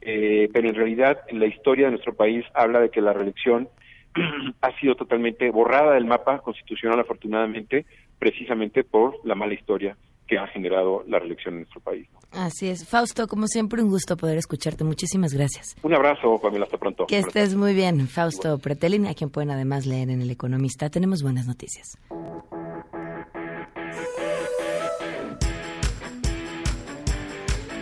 eh, 0.01 0.49
pero 0.51 0.67
en 0.67 0.75
realidad 0.75 1.19
en 1.27 1.39
la 1.39 1.45
historia 1.45 1.85
de 1.85 1.91
nuestro 1.91 2.15
país 2.15 2.43
habla 2.55 2.79
de 2.79 2.89
que 2.89 3.01
la 3.01 3.13
reelección 3.13 3.69
ha 4.61 4.79
sido 4.79 4.95
totalmente 4.95 5.49
borrada 5.51 5.93
del 5.93 6.05
mapa 6.05 6.39
constitucional, 6.39 6.99
afortunadamente, 6.99 7.85
precisamente 8.17 8.83
por 8.83 9.15
la 9.23 9.35
mala 9.35 9.53
historia 9.53 9.95
que 10.27 10.39
ha 10.39 10.47
generado 10.47 11.03
la 11.07 11.19
reelección 11.19 11.53
en 11.53 11.59
nuestro 11.61 11.81
país. 11.81 12.07
Así 12.31 12.69
es. 12.69 12.87
Fausto, 12.87 13.27
como 13.27 13.47
siempre, 13.47 13.81
un 13.81 13.89
gusto 13.89 14.15
poder 14.17 14.37
escucharte. 14.37 14.83
Muchísimas 14.83 15.33
gracias. 15.33 15.75
Un 15.83 15.93
abrazo, 15.93 16.39
Pamela. 16.41 16.65
Hasta 16.65 16.77
pronto. 16.77 17.05
Que 17.05 17.19
estés 17.19 17.55
muy 17.55 17.73
bien. 17.73 18.07
Fausto 18.07 18.57
Pretelin, 18.57 19.07
a 19.07 19.13
quien 19.13 19.29
pueden 19.29 19.51
además 19.51 19.85
leer 19.85 20.09
en 20.09 20.21
El 20.21 20.29
Economista. 20.29 20.89
Tenemos 20.89 21.23
buenas 21.23 21.45
noticias. 21.47 21.97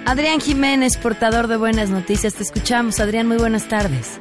Adrián 0.06 0.40
Jiménez, 0.40 0.98
portador 0.98 1.48
de 1.48 1.58
buenas 1.58 1.92
noticias. 1.92 2.34
Te 2.34 2.42
escuchamos. 2.42 3.00
Adrián, 3.00 3.28
muy 3.28 3.38
buenas 3.38 3.68
tardes. 3.68 4.18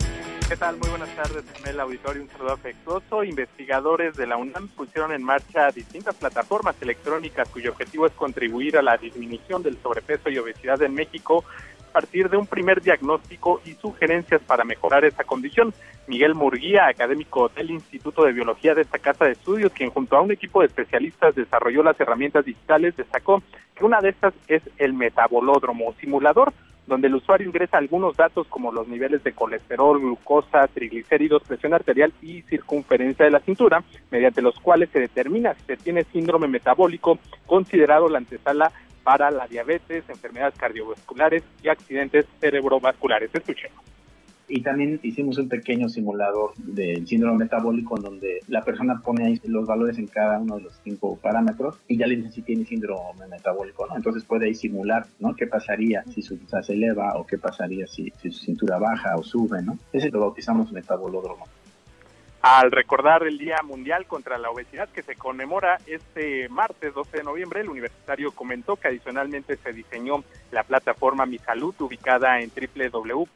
¿Qué 0.48 0.56
tal? 0.56 0.78
Muy 0.78 0.88
buenas 0.88 1.14
tardes 1.14 1.44
en 1.60 1.68
el 1.68 1.78
auditorio. 1.78 2.22
Un 2.22 2.30
saludo 2.30 2.52
afectuoso. 2.52 3.22
Investigadores 3.22 4.16
de 4.16 4.26
la 4.26 4.38
UNAM 4.38 4.68
pusieron 4.68 5.12
en 5.12 5.22
marcha 5.22 5.70
distintas 5.72 6.14
plataformas 6.14 6.74
electrónicas 6.80 7.50
cuyo 7.50 7.72
objetivo 7.72 8.06
es 8.06 8.12
contribuir 8.14 8.78
a 8.78 8.82
la 8.82 8.96
disminución 8.96 9.62
del 9.62 9.76
sobrepeso 9.82 10.30
y 10.30 10.38
obesidad 10.38 10.80
en 10.80 10.94
México 10.94 11.44
a 11.90 11.92
partir 11.92 12.30
de 12.30 12.38
un 12.38 12.46
primer 12.46 12.80
diagnóstico 12.80 13.60
y 13.66 13.74
sugerencias 13.74 14.40
para 14.40 14.64
mejorar 14.64 15.04
esa 15.04 15.22
condición. 15.22 15.74
Miguel 16.06 16.34
Murguía, 16.34 16.86
académico 16.86 17.50
del 17.50 17.70
Instituto 17.70 18.24
de 18.24 18.32
Biología 18.32 18.74
de 18.74 18.82
esta 18.82 18.98
casa 18.98 19.26
de 19.26 19.32
estudios, 19.32 19.70
quien 19.72 19.90
junto 19.90 20.16
a 20.16 20.22
un 20.22 20.32
equipo 20.32 20.60
de 20.60 20.68
especialistas 20.68 21.34
desarrolló 21.34 21.82
las 21.82 22.00
herramientas 22.00 22.46
digitales, 22.46 22.96
destacó 22.96 23.42
que 23.74 23.84
una 23.84 24.00
de 24.00 24.08
estas 24.08 24.32
es 24.46 24.62
el 24.78 24.94
metabolódromo 24.94 25.92
simulador, 26.00 26.54
donde 26.88 27.08
el 27.08 27.14
usuario 27.14 27.46
ingresa 27.46 27.78
algunos 27.78 28.16
datos 28.16 28.46
como 28.48 28.72
los 28.72 28.88
niveles 28.88 29.22
de 29.22 29.32
colesterol, 29.32 30.00
glucosa, 30.00 30.66
triglicéridos, 30.68 31.42
presión 31.44 31.74
arterial 31.74 32.12
y 32.22 32.42
circunferencia 32.42 33.24
de 33.24 33.30
la 33.30 33.40
cintura, 33.40 33.84
mediante 34.10 34.42
los 34.42 34.58
cuales 34.58 34.88
se 34.90 35.00
determina 35.00 35.54
si 35.54 35.62
se 35.66 35.76
tiene 35.76 36.04
síndrome 36.04 36.48
metabólico, 36.48 37.18
considerado 37.46 38.08
la 38.08 38.18
antesala 38.18 38.72
para 39.04 39.30
la 39.30 39.46
diabetes, 39.46 40.08
enfermedades 40.08 40.58
cardiovasculares 40.58 41.42
y 41.62 41.68
accidentes 41.68 42.26
cerebrovasculares. 42.40 43.30
Escuchemos 43.32 43.78
y 44.48 44.62
también 44.62 44.98
hicimos 45.02 45.38
un 45.38 45.48
pequeño 45.48 45.88
simulador 45.88 46.54
del 46.56 47.06
síndrome 47.06 47.38
metabólico 47.38 47.96
en 47.96 48.02
donde 48.02 48.40
la 48.48 48.64
persona 48.64 49.00
pone 49.04 49.26
ahí 49.26 49.40
los 49.44 49.66
valores 49.66 49.98
en 49.98 50.06
cada 50.06 50.38
uno 50.38 50.56
de 50.56 50.62
los 50.62 50.80
cinco 50.82 51.18
parámetros 51.20 51.78
y 51.86 51.98
ya 51.98 52.06
le 52.06 52.16
dicen 52.16 52.32
si 52.32 52.42
tiene 52.42 52.64
síndrome 52.64 53.26
metabólico, 53.28 53.86
¿no? 53.86 53.96
Entonces 53.96 54.24
puede 54.24 54.46
ahí 54.46 54.54
simular, 54.54 55.06
¿no? 55.20 55.36
¿Qué 55.36 55.46
pasaría 55.46 56.02
si 56.04 56.22
su 56.22 56.36
cintura 56.36 56.62
se 56.62 56.72
eleva 56.72 57.12
o 57.16 57.26
qué 57.26 57.36
pasaría 57.36 57.86
si, 57.86 58.10
su 58.22 58.32
cintura 58.32 58.78
baja 58.78 59.16
o 59.16 59.22
sube, 59.22 59.62
¿no? 59.62 59.78
Ese 59.92 60.10
lo 60.10 60.20
bautizamos 60.20 60.72
metabolódromo. 60.72 61.46
Al 62.40 62.70
recordar 62.70 63.24
el 63.24 63.36
Día 63.36 63.58
Mundial 63.64 64.06
contra 64.06 64.38
la 64.38 64.50
Obesidad 64.50 64.88
que 64.88 65.02
se 65.02 65.16
conmemora 65.16 65.78
este 65.86 66.48
martes 66.48 66.94
12 66.94 67.18
de 67.18 67.24
noviembre, 67.24 67.60
el 67.60 67.68
universitario 67.68 68.30
comentó 68.30 68.76
que 68.76 68.88
adicionalmente 68.88 69.56
se 69.56 69.72
diseñó 69.72 70.22
la 70.52 70.62
plataforma 70.62 71.26
Mi 71.26 71.38
Salud 71.38 71.74
ubicada 71.80 72.40
en 72.40 72.50
www 72.50 73.28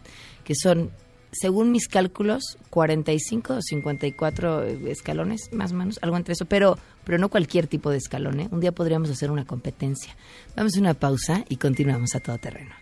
que 0.45 0.55
son, 0.55 0.91
según 1.33 1.73
mis 1.73 1.89
cálculos, 1.89 2.59
45 2.71 3.55
o 3.55 3.63
54 3.63 4.65
escalones, 4.89 5.53
más 5.53 5.73
o 5.73 5.75
menos, 5.75 5.99
algo 6.03 6.17
entre 6.17 6.35
eso, 6.35 6.45
pero, 6.45 6.79
pero 7.05 7.19
no 7.19 7.31
cualquier 7.31 7.67
tipo 7.67 7.91
de 7.91 7.99
escalón. 7.99 8.41
¿eh? 8.41 8.49
Un 8.51 8.61
día 8.61 8.73
podríamos 8.73 9.11
hacer 9.11 9.31
una 9.31 9.45
competencia. 9.45 10.15
Vamos 10.55 10.77
a 10.77 10.81
una 10.81 10.95
pausa 10.95 11.45
y 11.49 11.57
continuamos 11.57 12.15
a 12.15 12.21
todo 12.21 12.39
terreno. 12.39 12.75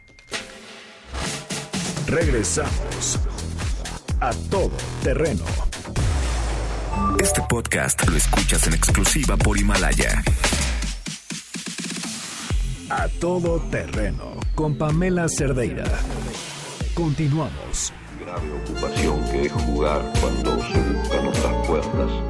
Regresamos 2.06 3.18
a 4.20 4.32
todo 4.50 4.72
terreno. 5.02 5.44
Este 7.20 7.42
podcast 7.48 8.08
lo 8.08 8.16
escuchas 8.16 8.66
en 8.66 8.74
exclusiva 8.74 9.36
por 9.36 9.58
Himalaya. 9.58 10.22
A 12.88 13.08
todo 13.20 13.60
terreno 13.70 14.34
con 14.54 14.76
Pamela 14.76 15.28
Cerdeira. 15.28 15.84
Continuamos. 16.94 17.92
Grave 18.20 18.52
ocupación 18.64 19.24
que 19.30 19.46
es 19.46 19.52
jugar 19.52 20.02
cuando 20.20 20.60
se 20.62 20.80
buscan 20.80 21.26
otras 21.28 21.66
puertas 21.66 22.29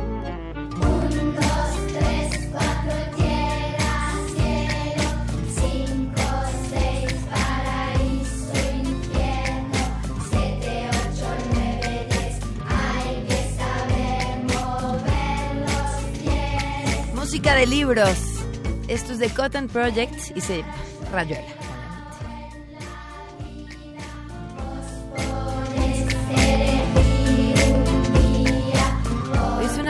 de 17.41 17.67
libros. 17.67 18.17
Esto 18.87 19.13
es 19.13 19.19
de 19.19 19.31
Cotton 19.31 19.69
Project 19.69 20.37
y 20.37 20.41
se 20.41 20.63
Rayuela. 21.11 21.43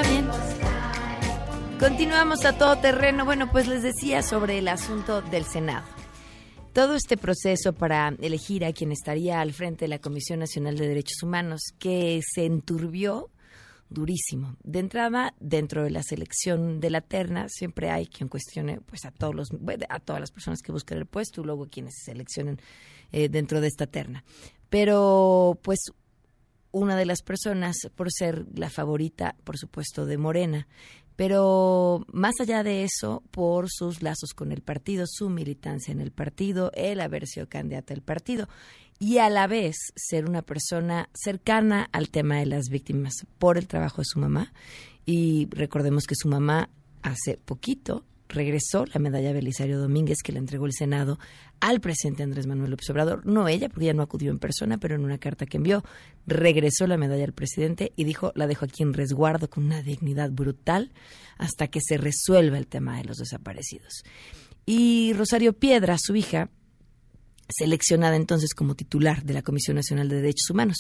Bien. 0.09 0.28
Continuamos 1.78 2.45
a 2.45 2.57
todo 2.57 2.78
terreno. 2.78 3.25
Bueno, 3.25 3.50
pues 3.50 3.66
les 3.66 3.83
decía 3.83 4.23
sobre 4.23 4.59
el 4.59 4.69
asunto 4.69 5.21
del 5.21 5.45
Senado. 5.45 5.87
Todo 6.73 6.95
este 6.95 7.16
proceso 7.16 7.73
para 7.73 8.14
elegir 8.21 8.64
a 8.64 8.73
quien 8.73 8.92
estaría 8.92 9.40
al 9.40 9.52
frente 9.52 9.85
de 9.85 9.88
la 9.88 9.99
Comisión 9.99 10.38
Nacional 10.38 10.78
de 10.78 10.88
Derechos 10.88 11.23
Humanos, 11.23 11.61
que 11.78 12.21
se 12.25 12.47
enturbió 12.47 13.28
durísimo. 13.90 14.56
De 14.62 14.78
entrada, 14.78 15.35
dentro 15.40 15.85
de 15.85 15.90
la 15.90 16.02
selección 16.02 16.80
de 16.80 16.90
la 16.90 17.00
terna, 17.00 17.47
siempre 17.49 17.90
hay 17.90 18.06
quien 18.06 18.28
cuestione 18.28 18.80
pues 18.80 19.04
a 19.04 19.11
todos 19.11 19.35
los 19.35 19.49
a 19.88 20.00
todas 20.00 20.20
las 20.20 20.30
personas 20.30 20.62
que 20.62 20.73
buscan 20.73 20.99
el 20.99 21.06
puesto 21.06 21.42
y 21.42 21.44
luego 21.44 21.66
quienes 21.66 21.94
se 21.99 22.12
seleccionen 22.12 22.61
eh, 23.12 23.28
dentro 23.28 23.61
de 23.61 23.68
esta 23.68 23.87
terna. 23.87 24.25
Pero 24.70 25.59
pues 25.62 25.80
una 26.73 26.97
de 26.97 27.04
las 27.04 27.23
personas 27.23 27.76
por 27.97 28.12
ser 28.12 28.47
la 28.54 28.70
favorita, 28.70 29.35
por 29.44 29.59
supuesto, 29.59 30.06
de 30.06 30.18
Morena, 30.18 30.68
pero 31.16 32.06
más 32.12 32.35
allá 32.40 32.62
de 32.62 32.85
eso, 32.85 33.23
por 33.30 33.66
sus 33.68 34.02
lazos 34.02 34.32
con 34.35 34.52
el 34.52 34.62
partido, 34.62 35.04
su 35.06 35.28
militancia 35.28 35.92
en 35.92 36.00
el 36.00 36.12
partido, 36.12 36.70
el 36.75 37.00
haber 37.00 37.26
sido 37.26 37.49
candidata 37.49 37.92
del 37.92 38.02
partido 38.02 38.49
y 39.00 39.16
a 39.16 39.30
la 39.30 39.47
vez 39.47 39.76
ser 39.97 40.26
una 40.26 40.42
persona 40.42 41.09
cercana 41.14 41.88
al 41.90 42.11
tema 42.11 42.38
de 42.38 42.47
las 42.47 42.69
víctimas 42.69 43.14
por 43.38 43.57
el 43.57 43.66
trabajo 43.66 44.02
de 44.02 44.04
su 44.04 44.21
mamá. 44.21 44.52
Y 45.07 45.49
recordemos 45.50 46.04
que 46.04 46.14
su 46.14 46.28
mamá 46.28 46.69
hace 47.02 47.38
poquito 47.38 48.04
regresó 48.28 48.85
la 48.92 49.00
medalla 49.00 49.33
Belisario 49.33 49.80
Domínguez 49.80 50.19
que 50.23 50.33
le 50.33 50.38
entregó 50.38 50.66
el 50.66 50.75
Senado 50.75 51.19
al 51.61 51.80
presidente 51.80 52.23
Andrés 52.23 52.47
Manuel 52.47 52.73
López 52.73 52.90
Obrador. 52.90 53.25
No 53.26 53.49
ella, 53.49 53.71
porque 53.71 53.87
ella 53.87 53.95
no 53.95 54.02
acudió 54.02 54.30
en 54.30 54.38
persona, 54.38 54.76
pero 54.76 54.95
en 54.95 55.04
una 55.04 55.16
carta 55.16 55.47
que 55.47 55.57
envió, 55.57 55.83
regresó 56.26 56.87
la 56.87 56.99
medalla 56.99 57.25
al 57.25 57.33
presidente 57.33 57.92
y 57.97 58.04
dijo, 58.04 58.33
la 58.35 58.47
dejo 58.47 58.66
aquí 58.66 58.83
en 58.83 58.92
resguardo 58.92 59.49
con 59.49 59.64
una 59.64 59.83
dignidad 59.83 60.30
brutal 60.30 60.92
hasta 61.38 61.69
que 61.69 61.80
se 61.80 61.97
resuelva 61.97 62.59
el 62.59 62.66
tema 62.66 62.99
de 62.99 63.04
los 63.04 63.16
desaparecidos. 63.16 64.04
Y 64.66 65.14
Rosario 65.14 65.54
Piedra, 65.54 65.97
su 65.99 66.14
hija, 66.14 66.50
seleccionada 67.57 68.16
entonces 68.16 68.54
como 68.54 68.75
titular 68.75 69.25
de 69.25 69.35
la 69.35 69.42
Comisión 69.42 69.76
Nacional 69.76 70.09
de 70.09 70.16
Derechos 70.16 70.50
Humanos. 70.50 70.78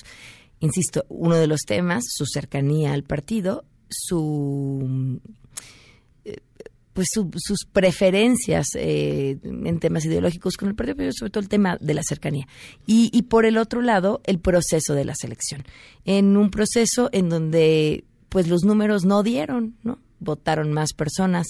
Insisto, 0.60 1.04
uno 1.08 1.36
de 1.36 1.46
los 1.46 1.60
temas, 1.62 2.04
su 2.08 2.26
cercanía 2.26 2.92
al 2.92 3.02
partido, 3.02 3.64
su 3.88 5.20
eh, 6.24 6.36
pues 6.92 7.08
sus 7.12 7.64
preferencias 7.64 8.68
eh, 8.74 9.38
en 9.42 9.78
temas 9.78 10.04
ideológicos 10.04 10.56
con 10.56 10.68
el 10.68 10.74
partido, 10.74 10.96
pero 10.96 11.12
sobre 11.12 11.30
todo 11.30 11.42
el 11.42 11.48
tema 11.48 11.78
de 11.80 11.94
la 11.94 12.02
cercanía. 12.02 12.46
Y, 12.86 13.10
y 13.12 13.22
por 13.22 13.46
el 13.46 13.56
otro 13.56 13.80
lado, 13.80 14.20
el 14.24 14.38
proceso 14.38 14.94
de 14.94 15.04
la 15.04 15.14
selección. 15.14 15.64
En 16.04 16.36
un 16.36 16.50
proceso 16.50 17.08
en 17.12 17.28
donde 17.28 18.04
pues 18.28 18.48
los 18.48 18.64
números 18.64 19.04
no 19.04 19.22
dieron, 19.22 19.76
¿no? 19.82 19.98
Votaron 20.20 20.72
más 20.72 20.92
personas 20.92 21.46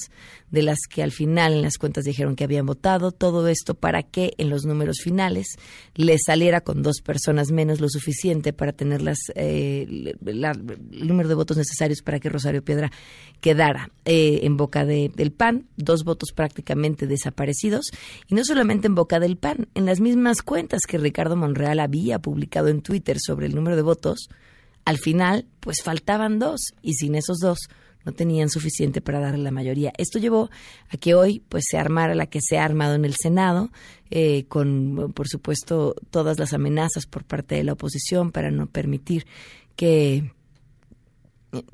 de 0.51 0.63
las 0.63 0.79
que 0.89 1.03
al 1.03 1.13
final 1.13 1.53
en 1.53 1.63
las 1.63 1.77
cuentas 1.77 2.05
dijeron 2.05 2.37
que 2.37 2.45
habían 2.45 2.67
votado. 2.67 3.13
Todo 3.13 3.47
esto 3.49 3.75
para 3.75 4.03
que 4.03 4.33
en 4.39 4.49
los 4.49 4.65
números 4.65 5.01
finales 5.03 5.57
le 5.95 6.17
saliera 6.19 6.61
con 6.61 6.83
dos 6.83 7.01
personas 7.03 7.51
menos 7.51 7.81
lo 7.81 7.89
suficiente 7.89 8.53
para 8.53 8.73
tener 8.73 9.03
las, 9.03 9.19
eh, 9.35 10.15
el 10.27 11.07
número 11.07 11.29
de 11.29 11.35
votos 11.35 11.57
necesarios 11.57 12.03
para 12.03 12.21
que 12.21 12.29
Rosario 12.29 12.65
Piedra 12.65 12.91
quedara 13.41 13.91
eh, 14.05 14.41
en 14.43 14.57
boca 14.57 14.85
del 14.85 15.33
PAN. 15.33 15.67
Dos 15.77 16.05
votos 16.05 16.31
prácticamente 16.33 17.07
desaparecidos. 17.07 17.87
Y 18.29 18.35
no 18.35 18.45
solamente 18.45 18.87
en 18.87 18.95
boca 18.95 19.21
del 19.21 19.37
PAN, 19.37 19.69
en 19.75 19.87
las 19.87 20.01
mismas 20.01 20.43
cuentas 20.43 20.83
que 20.87 20.99
Ricardo 20.99 21.37
Monreal 21.37 21.81
había 21.81 22.19
publicado 22.19 22.69
en 22.69 22.83
Twitter 22.83 23.19
sobre 23.21 23.47
el 23.47 23.55
número 23.55 23.77
de 23.77 23.83
votos, 23.83 24.29
al 24.85 24.99
final 24.99 25.47
pues 25.61 25.83
faltaban 25.83 26.39
dos 26.39 26.61
y 26.83 26.95
sin 26.95 27.15
esos 27.15 27.39
dos 27.39 27.59
no 28.05 28.13
tenían 28.13 28.49
suficiente 28.49 29.01
para 29.01 29.21
darle 29.21 29.45
la 29.45 29.51
mayoría. 29.51 29.93
Esto 29.99 30.19
llevó 30.19 30.51
a 30.89 30.97
que 30.97 31.15
hoy 31.15 31.43
pues 31.49 31.65
se 31.69 31.79
armara 31.79 32.15
la 32.15 32.27
que 32.27 32.41
se 32.41 32.59
ha 32.59 32.65
armado 32.65 32.95
en 32.95 33.05
el 33.05 33.15
Senado, 33.15 33.71
eh, 34.11 34.45
con 34.49 35.13
por 35.15 35.29
supuesto 35.29 35.95
todas 36.11 36.39
las 36.39 36.53
amenazas 36.53 37.07
por 37.07 37.25
parte 37.25 37.55
de 37.55 37.65
la 37.65 37.73
oposición 37.73 38.33
para 38.33 38.51
no 38.51 38.67
permitir 38.67 39.27
que 39.77 40.33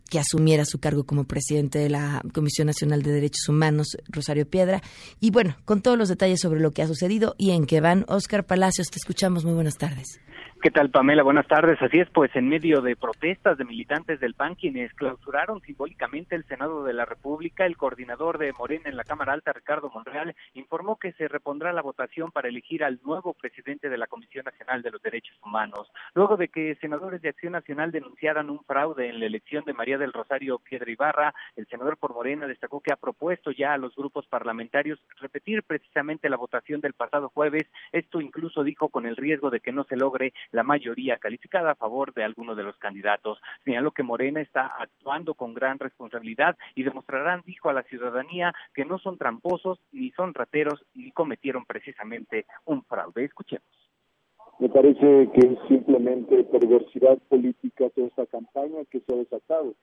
que 0.08 0.18
asumiera 0.18 0.64
su 0.64 0.78
cargo 0.78 1.04
como 1.04 1.24
presidente 1.24 1.78
de 1.78 1.90
la 1.90 2.22
Comisión 2.32 2.66
Nacional 2.66 3.02
de 3.02 3.12
Derechos 3.12 3.48
Humanos, 3.48 3.96
Rosario 4.08 4.48
Piedra. 4.48 4.82
Y 5.20 5.30
bueno, 5.30 5.56
con 5.64 5.82
todos 5.82 5.98
los 5.98 6.08
detalles 6.08 6.40
sobre 6.40 6.60
lo 6.60 6.70
que 6.70 6.82
ha 6.82 6.86
sucedido 6.86 7.34
y 7.38 7.50
en 7.50 7.66
qué 7.66 7.80
van, 7.80 8.04
Oscar 8.08 8.46
Palacios, 8.46 8.88
te 8.88 8.98
escuchamos. 8.98 9.44
Muy 9.44 9.54
buenas 9.54 9.76
tardes. 9.76 10.18
¿Qué 10.62 10.70
tal, 10.70 10.90
Pamela? 10.90 11.22
Buenas 11.22 11.46
tardes. 11.46 11.80
Así 11.82 11.98
es, 11.98 12.08
pues 12.10 12.34
en 12.34 12.48
medio 12.48 12.80
de 12.80 12.96
protestas 12.96 13.58
de 13.58 13.64
militantes 13.64 14.18
del 14.20 14.34
PAN 14.34 14.54
quienes 14.54 14.92
clausuraron 14.94 15.60
simbólicamente 15.60 16.34
el 16.34 16.44
Senado 16.46 16.82
de 16.82 16.94
la 16.94 17.04
República, 17.04 17.66
el 17.66 17.76
coordinador 17.76 18.38
de 18.38 18.52
Morena 18.54 18.88
en 18.88 18.96
la 18.96 19.04
Cámara 19.04 19.34
Alta, 19.34 19.52
Ricardo 19.52 19.90
Monreal, 19.90 20.34
informó 20.54 20.96
que 20.96 21.12
se 21.12 21.28
repondrá 21.28 21.74
la 21.74 21.82
votación 21.82 22.32
para 22.32 22.48
elegir 22.48 22.82
al 22.82 22.98
nuevo 23.04 23.34
presidente 23.34 23.90
de 23.90 23.98
la 23.98 24.06
Comisión 24.06 24.44
Nacional 24.44 24.82
de 24.82 24.90
los 24.90 25.02
Derechos 25.02 25.36
Humanos, 25.44 25.92
luego 26.14 26.38
de 26.38 26.48
que 26.48 26.74
senadores 26.80 27.20
de 27.20 27.28
Acción 27.28 27.52
Nacional 27.52 27.92
denunciaran 27.92 28.48
un 28.48 28.64
fraude 28.64 29.10
en 29.10 29.20
la 29.20 29.26
elección 29.26 29.62
de 29.66 29.74
María 29.74 29.98
del 29.98 30.14
Rosario 30.14 30.58
Piedra 30.58 30.90
Ibarra. 30.90 31.34
El 31.54 31.66
senador 31.66 31.98
por 31.98 32.14
Morena 32.14 32.46
destacó 32.46 32.80
que 32.80 32.92
ha 32.92 32.96
propuesto 32.96 33.50
ya 33.50 33.74
a 33.74 33.78
los 33.78 33.94
grupos 33.94 34.26
parlamentarios 34.26 34.98
repetir 35.20 35.62
precisamente 35.62 36.30
la 36.30 36.38
votación 36.38 36.80
del 36.80 36.94
pasado 36.94 37.28
jueves. 37.28 37.66
Esto 37.92 38.22
incluso 38.22 38.64
dijo 38.64 38.88
con 38.88 39.04
el 39.04 39.16
riesgo 39.16 39.50
de 39.50 39.60
que 39.60 39.70
no 39.70 39.84
se 39.84 39.96
logre 39.96 40.32
la 40.52 40.62
mayoría 40.62 41.18
calificada 41.18 41.72
a 41.72 41.74
favor 41.76 42.12
de 42.14 42.24
alguno 42.24 42.54
de 42.54 42.62
los 42.62 42.76
candidatos. 42.78 43.40
Señaló 43.64 43.92
que 43.92 44.02
Morena 44.02 44.40
está 44.40 44.66
actuando 44.66 45.34
con 45.34 45.54
gran 45.54 45.78
responsabilidad 45.78 46.56
y 46.74 46.82
demostrarán, 46.82 47.42
dijo 47.46 47.68
a 47.68 47.72
la 47.72 47.82
ciudadanía, 47.84 48.52
que 48.74 48.84
no 48.84 48.98
son 48.98 49.18
tramposos, 49.18 49.78
ni 49.92 50.10
son 50.12 50.34
rateros, 50.34 50.84
ni 50.94 51.10
cometieron 51.12 51.64
precisamente 51.64 52.46
un 52.64 52.82
fraude. 52.84 53.24
Escuchemos. 53.24 53.66
Me 54.58 54.68
parece 54.70 55.30
que 55.34 55.46
es 55.46 55.58
simplemente 55.68 56.44
perversidad 56.44 57.18
política 57.28 57.90
toda 57.90 58.06
esta 58.06 58.26
campaña 58.26 58.84
que 58.90 59.00
se 59.00 59.12
ha 59.12 59.16
desatado. 59.16 59.74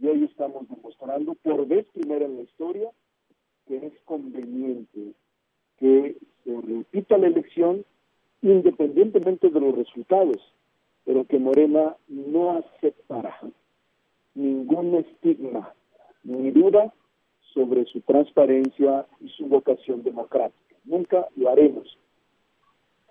Y 0.00 0.06
hoy 0.06 0.24
estamos 0.24 0.68
demostrando 0.68 1.34
por 1.34 1.66
vez 1.66 1.86
primera 1.92 2.24
en 2.24 2.36
la 2.36 2.42
historia 2.42 2.90
que 3.66 3.76
es 3.76 3.92
conveniente 4.04 5.12
que 5.78 6.16
se 6.44 6.60
repita 6.62 7.18
la 7.18 7.26
elección 7.26 7.84
independientemente 8.42 9.50
de 9.50 9.60
los 9.60 9.74
resultados, 9.76 10.38
pero 11.04 11.24
que 11.24 11.38
Morena 11.38 11.96
no 12.08 12.58
aceptará 12.58 13.38
ningún 14.34 14.94
estigma 14.96 15.72
ni 16.24 16.50
duda 16.50 16.92
sobre 17.54 17.84
su 17.86 18.00
transparencia 18.02 19.06
y 19.20 19.28
su 19.30 19.46
vocación 19.46 20.02
democrática. 20.02 20.76
Nunca 20.84 21.26
lo 21.36 21.48
haremos. 21.48 21.98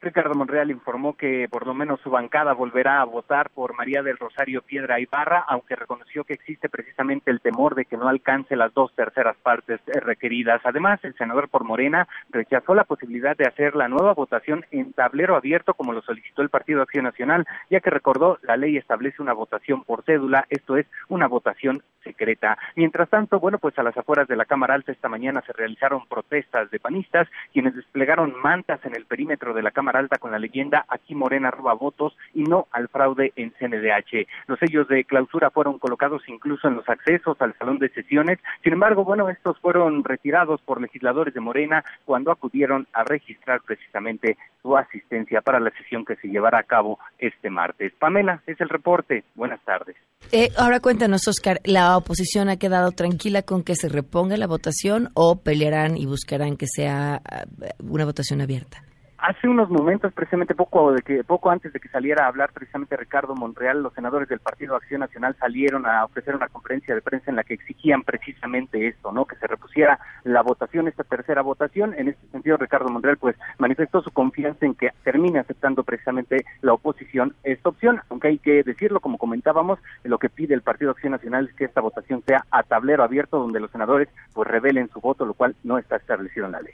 Ricardo 0.06 0.36
Monreal 0.36 0.70
informó 0.70 1.18
que 1.18 1.48
por 1.50 1.66
lo 1.66 1.74
menos 1.74 2.00
su 2.02 2.12
bancada 2.12 2.54
volverá 2.54 3.02
a 3.02 3.06
votar 3.06 3.50
por 3.50 3.76
María 3.76 4.04
del 4.04 4.20
Rosario 4.20 4.62
Piedra 4.62 5.00
Ibarra, 5.00 5.44
aunque 5.48 5.76
reconoció 5.76 6.24
que 6.24 6.36
existe 6.36 6.70
precisamente 6.70 7.32
el 7.32 7.42
temor 7.42 7.74
de 7.74 7.86
que 7.86 7.98
no 7.98 8.08
alcance 8.08 8.56
las 8.56 8.72
dos 8.76 8.94
terceras 8.94 9.36
partes 9.38 9.82
requeridas. 9.86 10.62
Además, 10.64 11.00
el 11.04 11.16
senador 11.16 11.50
por 11.50 11.64
Morena 11.64 12.08
rechazó 12.30 12.76
la 12.76 12.84
posibilidad 12.84 13.36
de 13.36 13.48
hacer 13.48 13.76
la 13.76 13.88
nueva 13.88 14.14
votación 14.14 14.64
en 14.70 14.94
tablero 14.94 15.36
abierto 15.36 15.74
como 15.74 15.92
lo 15.92 16.04
solicitó 16.04 16.44
el 16.44 16.50
Partido 16.50 16.84
Acción 16.84 17.06
Nacional, 17.06 17.44
ya 17.72 17.80
que 17.80 17.90
recordó 17.90 18.38
la 18.44 18.58
ley 18.58 18.78
establece 18.78 19.24
una 19.24 19.34
votación 19.34 19.84
por 19.86 20.04
cédula, 20.04 20.46
esto 20.52 20.78
es 20.78 20.86
una 21.10 21.28
votación 21.28 21.82
secreta. 22.04 22.60
Mientras 22.76 23.10
tanto, 23.10 23.40
bueno, 23.40 23.58
pues 23.58 23.78
a 23.80 23.84
las 23.84 23.98
afueras 23.98 24.28
de 24.28 24.36
la 24.36 24.46
Cámara 24.46 24.76
Alta 24.76 24.92
esta 24.92 25.10
mañana 25.10 25.42
se 25.48 25.54
realizaron 25.54 26.06
protestas 26.08 26.70
de 26.70 26.80
panistas, 26.80 27.28
quienes 27.52 27.76
desplegaron 27.76 28.40
mantas 28.40 28.80
en 28.86 28.96
el 28.96 29.06
perímetro 29.06 29.56
de 29.56 29.64
la 29.64 29.72
Cámara 29.72 29.95
Alta 29.96 30.18
con 30.18 30.32
la 30.32 30.40
leyenda 30.40 30.86
aquí 30.90 31.16
Morena 31.16 31.52
roba 31.52 31.74
votos 31.74 32.18
y 32.34 32.44
no 32.44 32.68
al 32.72 32.88
fraude 32.90 33.34
en 33.36 33.52
CNDH. 33.52 34.28
Los 34.48 34.60
sellos 34.60 34.88
de 34.88 35.04
clausura 35.04 35.50
fueron 35.50 35.80
colocados 35.80 36.22
incluso 36.28 36.68
en 36.68 36.76
los 36.76 36.88
accesos 36.90 37.38
al 37.40 37.58
salón 37.58 37.80
de 37.80 37.90
sesiones. 37.90 38.40
Sin 38.64 38.74
embargo, 38.74 39.04
bueno, 39.04 39.30
estos 39.30 39.58
fueron 39.60 40.04
retirados 40.04 40.62
por 40.62 40.82
legisladores 40.82 41.34
de 41.34 41.40
Morena 41.40 41.84
cuando 42.06 42.32
acudieron 42.32 42.88
a 42.94 43.04
registrar 43.04 43.62
precisamente 43.62 44.38
su 44.62 44.76
asistencia 44.76 45.42
para 45.42 45.60
la 45.60 45.72
sesión 45.72 46.06
que 46.06 46.16
se 46.16 46.28
llevará 46.28 46.60
a 46.60 46.64
cabo 46.64 47.00
este 47.20 47.50
martes. 47.50 47.94
Pamela, 48.00 48.42
es 48.48 48.60
el 48.60 48.70
reporte. 48.70 49.24
Buenas 49.36 49.62
tardes. 49.64 49.96
Eh, 50.32 50.50
ahora 50.58 50.80
cuéntanos, 50.80 51.28
Oscar, 51.28 51.60
¿la 51.64 51.98
oposición 51.98 52.50
ha 52.50 52.58
quedado 52.58 52.92
tranquila 52.92 53.44
con 53.44 53.64
que 53.64 53.76
se 53.76 53.90
reponga 53.90 54.38
la 54.38 54.48
votación 54.48 55.10
o 55.14 55.42
pelearán 55.42 55.98
y 55.98 56.06
buscarán 56.06 56.58
que 56.58 56.66
sea 56.68 57.22
eh, 57.32 57.70
una 57.84 58.06
votación 58.06 58.42
abierta? 58.42 58.84
Hace 59.26 59.48
unos 59.48 59.70
momentos, 59.72 60.14
precisamente 60.14 60.54
poco 60.54 60.92
de 60.92 61.02
que 61.02 61.24
poco 61.24 61.50
antes 61.50 61.74
de 61.74 61.80
que 61.80 61.90
saliera 61.90 62.26
a 62.26 62.28
hablar 62.28 62.52
precisamente 62.54 62.96
Ricardo 62.96 63.34
Monreal, 63.34 63.82
los 63.82 63.94
senadores 63.94 64.30
del 64.30 64.40
Partido 64.40 64.76
Acción 64.76 65.00
Nacional 65.00 65.36
salieron 65.40 65.88
a 65.88 66.06
ofrecer 66.06 66.36
una 66.36 66.48
conferencia 66.48 66.94
de 66.94 67.02
prensa 67.02 67.32
en 67.32 67.38
la 67.38 67.44
que 67.44 67.56
exigían 67.56 68.04
precisamente 68.04 68.88
esto, 68.88 69.12
¿no? 69.12 69.26
Que 69.26 69.36
se 69.38 69.48
repusiera 69.48 70.00
la 70.24 70.44
votación, 70.44 70.88
esta 70.88 71.04
tercera 71.04 71.42
votación. 71.42 71.96
En 71.98 72.10
este 72.10 72.28
sentido, 72.28 72.58
Ricardo 72.58 72.90
Monreal, 72.90 73.18
pues, 73.18 73.36
manifestó 73.58 74.02
su 74.02 74.12
confianza 74.12 74.64
en 74.66 74.76
que 74.76 74.92
termine 75.04 75.40
aceptando 75.40 75.84
precisamente 75.84 76.46
la 76.62 76.74
oposición 76.74 77.34
esta 77.44 77.70
opción, 77.70 78.02
aunque 78.10 78.28
hay 78.28 78.38
que 78.38 78.62
decirlo, 78.62 79.00
como 79.00 79.18
comentábamos, 79.18 79.80
lo 80.04 80.20
que 80.20 80.30
pide 80.30 80.54
el 80.54 80.62
Partido 80.62 80.92
Acción 80.92 81.14
Nacional 81.14 81.48
es 81.48 81.56
que 81.56 81.66
esta 81.66 81.82
votación 81.82 82.22
sea 82.28 82.46
a 82.52 82.62
tablero 82.62 83.04
abierto, 83.04 83.40
donde 83.40 83.60
los 83.60 83.72
senadores 83.72 84.08
pues 84.34 84.48
revelen 84.48 84.90
su 84.90 85.02
voto, 85.02 85.26
lo 85.26 85.34
cual 85.34 85.56
no 85.64 85.80
está 85.80 85.96
establecido 85.96 86.46
en 86.46 86.52
la 86.52 86.62
ley. 86.62 86.74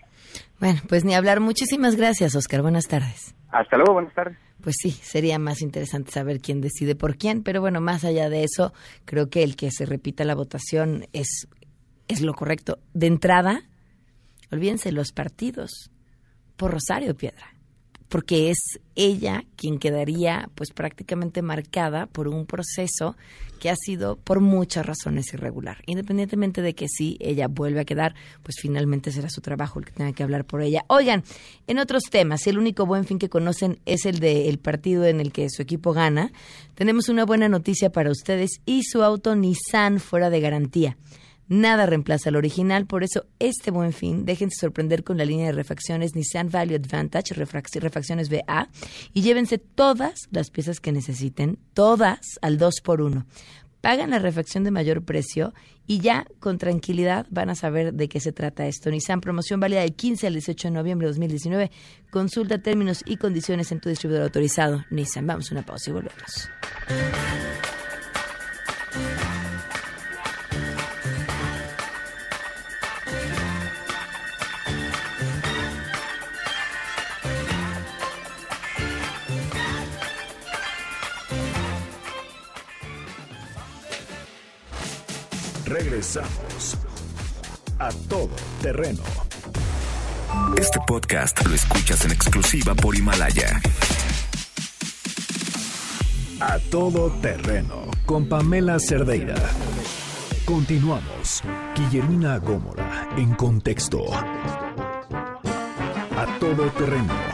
Bueno, 0.61 0.79
pues 0.87 1.03
ni 1.03 1.15
hablar. 1.15 1.39
Muchísimas 1.39 1.95
gracias, 1.95 2.35
Oscar. 2.35 2.61
Buenas 2.61 2.87
tardes. 2.87 3.35
Hasta 3.49 3.77
luego, 3.77 3.93
buenas 3.93 4.13
tardes. 4.13 4.37
Pues 4.61 4.75
sí, 4.79 4.91
sería 4.91 5.39
más 5.39 5.61
interesante 5.61 6.11
saber 6.11 6.39
quién 6.39 6.61
decide 6.61 6.95
por 6.95 7.17
quién, 7.17 7.41
pero 7.41 7.61
bueno, 7.61 7.81
más 7.81 8.05
allá 8.05 8.29
de 8.29 8.43
eso, 8.43 8.71
creo 9.05 9.27
que 9.27 9.41
el 9.41 9.55
que 9.55 9.71
se 9.71 9.87
repita 9.87 10.23
la 10.23 10.35
votación 10.35 11.07
es, 11.13 11.47
es 12.07 12.21
lo 12.21 12.35
correcto. 12.35 12.77
De 12.93 13.07
entrada, 13.07 13.63
olvídense 14.51 14.91
los 14.91 15.11
partidos 15.11 15.89
por 16.57 16.71
Rosario 16.71 17.17
Piedra 17.17 17.55
porque 18.11 18.49
es 18.49 18.57
ella 18.95 19.45
quien 19.55 19.79
quedaría 19.79 20.49
pues 20.55 20.71
prácticamente 20.71 21.41
marcada 21.41 22.07
por 22.07 22.27
un 22.27 22.45
proceso 22.45 23.15
que 23.61 23.69
ha 23.69 23.75
sido 23.77 24.17
por 24.17 24.41
muchas 24.41 24.85
razones 24.85 25.33
irregular. 25.33 25.77
Independientemente 25.85 26.61
de 26.61 26.75
que 26.75 26.87
si 26.89 27.15
ella 27.21 27.47
vuelve 27.47 27.79
a 27.79 27.85
quedar, 27.85 28.13
pues 28.43 28.57
finalmente 28.59 29.13
será 29.13 29.29
su 29.29 29.39
trabajo 29.39 29.79
el 29.79 29.85
que 29.85 29.93
tenga 29.93 30.11
que 30.11 30.23
hablar 30.23 30.43
por 30.43 30.61
ella. 30.61 30.83
Oigan, 30.87 31.23
en 31.67 31.79
otros 31.79 32.03
temas, 32.11 32.45
el 32.47 32.57
único 32.57 32.85
buen 32.85 33.05
fin 33.05 33.17
que 33.17 33.29
conocen 33.29 33.79
es 33.85 34.05
el 34.05 34.19
del 34.19 34.59
partido 34.59 35.05
en 35.05 35.21
el 35.21 35.31
que 35.31 35.49
su 35.49 35.61
equipo 35.61 35.93
gana. 35.93 36.33
Tenemos 36.75 37.07
una 37.07 37.23
buena 37.23 37.47
noticia 37.47 37.93
para 37.93 38.11
ustedes 38.11 38.59
y 38.65 38.83
su 38.83 39.03
auto 39.03 39.37
Nissan 39.37 40.01
fuera 40.01 40.29
de 40.29 40.41
garantía. 40.41 40.97
Nada 41.51 41.85
reemplaza 41.85 42.29
al 42.29 42.37
original, 42.37 42.85
por 42.85 43.03
eso 43.03 43.25
este 43.37 43.71
buen 43.71 43.91
fin, 43.91 44.23
déjense 44.23 44.55
sorprender 44.57 45.03
con 45.03 45.17
la 45.17 45.25
línea 45.25 45.47
de 45.47 45.51
refacciones 45.51 46.15
Nissan 46.15 46.49
Value 46.49 46.75
Advantage, 46.75 47.33
refacciones 47.33 48.29
BA, 48.29 48.69
y 49.13 49.21
llévense 49.21 49.57
todas 49.57 50.29
las 50.31 50.49
piezas 50.49 50.79
que 50.79 50.93
necesiten, 50.93 51.59
todas 51.73 52.39
al 52.41 52.57
2x1. 52.57 53.25
Pagan 53.81 54.11
la 54.11 54.19
refacción 54.19 54.63
de 54.63 54.71
mayor 54.71 55.03
precio 55.03 55.53
y 55.85 55.99
ya 55.99 56.25
con 56.39 56.57
tranquilidad 56.57 57.27
van 57.29 57.49
a 57.49 57.55
saber 57.55 57.95
de 57.95 58.07
qué 58.07 58.21
se 58.21 58.31
trata 58.31 58.67
esto. 58.67 58.89
Nissan 58.89 59.19
promoción 59.19 59.59
válida 59.59 59.81
del 59.81 59.93
15 59.93 60.27
al 60.27 60.33
18 60.33 60.69
de 60.69 60.73
noviembre 60.73 61.07
de 61.07 61.11
2019. 61.11 61.71
Consulta 62.11 62.61
términos 62.61 63.03
y 63.05 63.17
condiciones 63.17 63.73
en 63.73 63.81
tu 63.81 63.89
distribuidor 63.89 64.23
autorizado. 64.23 64.85
Nissan, 64.89 65.27
vamos 65.27 65.51
a 65.51 65.55
una 65.55 65.65
pausa 65.65 65.89
y 65.89 65.93
volvemos. 65.93 66.49
Regresamos 85.71 86.77
a 87.79 87.89
todo 88.09 88.35
terreno. 88.61 89.01
Este 90.57 90.79
podcast 90.85 91.45
lo 91.45 91.55
escuchas 91.55 92.03
en 92.03 92.11
exclusiva 92.11 92.75
por 92.75 92.93
Himalaya. 92.93 93.61
A 96.41 96.59
todo 96.69 97.09
terreno 97.21 97.89
con 98.05 98.27
Pamela 98.27 98.79
Cerdeira. 98.79 99.35
Continuamos. 100.43 101.41
Guillermina 101.77 102.37
Gómora 102.39 103.07
en 103.15 103.33
contexto. 103.35 104.13
A 104.13 104.25
todo 106.41 106.69
terreno 106.71 107.30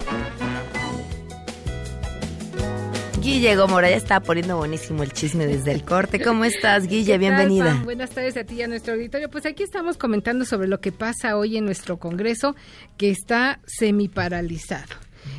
Guille 3.28 3.58
Gómora 3.58 3.90
ya 3.90 3.98
está 3.98 4.22
poniendo 4.22 4.56
buenísimo 4.56 5.04
el 5.04 5.12
chisme 5.12 5.46
desde 5.46 5.74
el 5.74 5.84
corte. 5.84 6.22
¿Cómo 6.22 6.46
estás, 6.46 6.88
Guille? 6.88 7.18
Bienvenida. 7.18 7.82
Buenas 7.84 8.12
tardes 8.12 8.38
a 8.38 8.46
ti 8.46 8.56
y 8.56 8.62
a 8.62 8.70
nuestro 8.70 8.94
auditorio. 8.94 9.30
Pues 9.30 9.46
aquí 9.46 9.64
estamos 9.64 9.98
comentando 9.98 10.46
sobre 10.46 10.70
lo 10.70 10.80
que 10.80 10.94
pasa 10.94 11.36
hoy 11.36 11.58
en 11.58 11.66
nuestro 11.66 11.98
Congreso, 11.98 12.56
que 12.96 13.10
está 13.10 13.60
semiparalizado. 13.66 14.96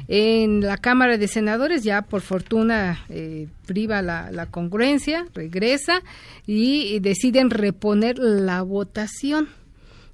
En 0.06 0.60
la 0.60 0.76
Cámara 0.76 1.16
de 1.16 1.28
Senadores 1.28 1.82
ya 1.82 2.02
por 2.02 2.20
fortuna 2.20 3.06
eh, 3.08 3.48
priva 3.64 4.02
la, 4.02 4.30
la, 4.32 4.44
congruencia, 4.44 5.24
regresa 5.32 6.02
y 6.46 7.00
deciden 7.00 7.48
reponer 7.48 8.18
la 8.18 8.60
votación. 8.60 9.48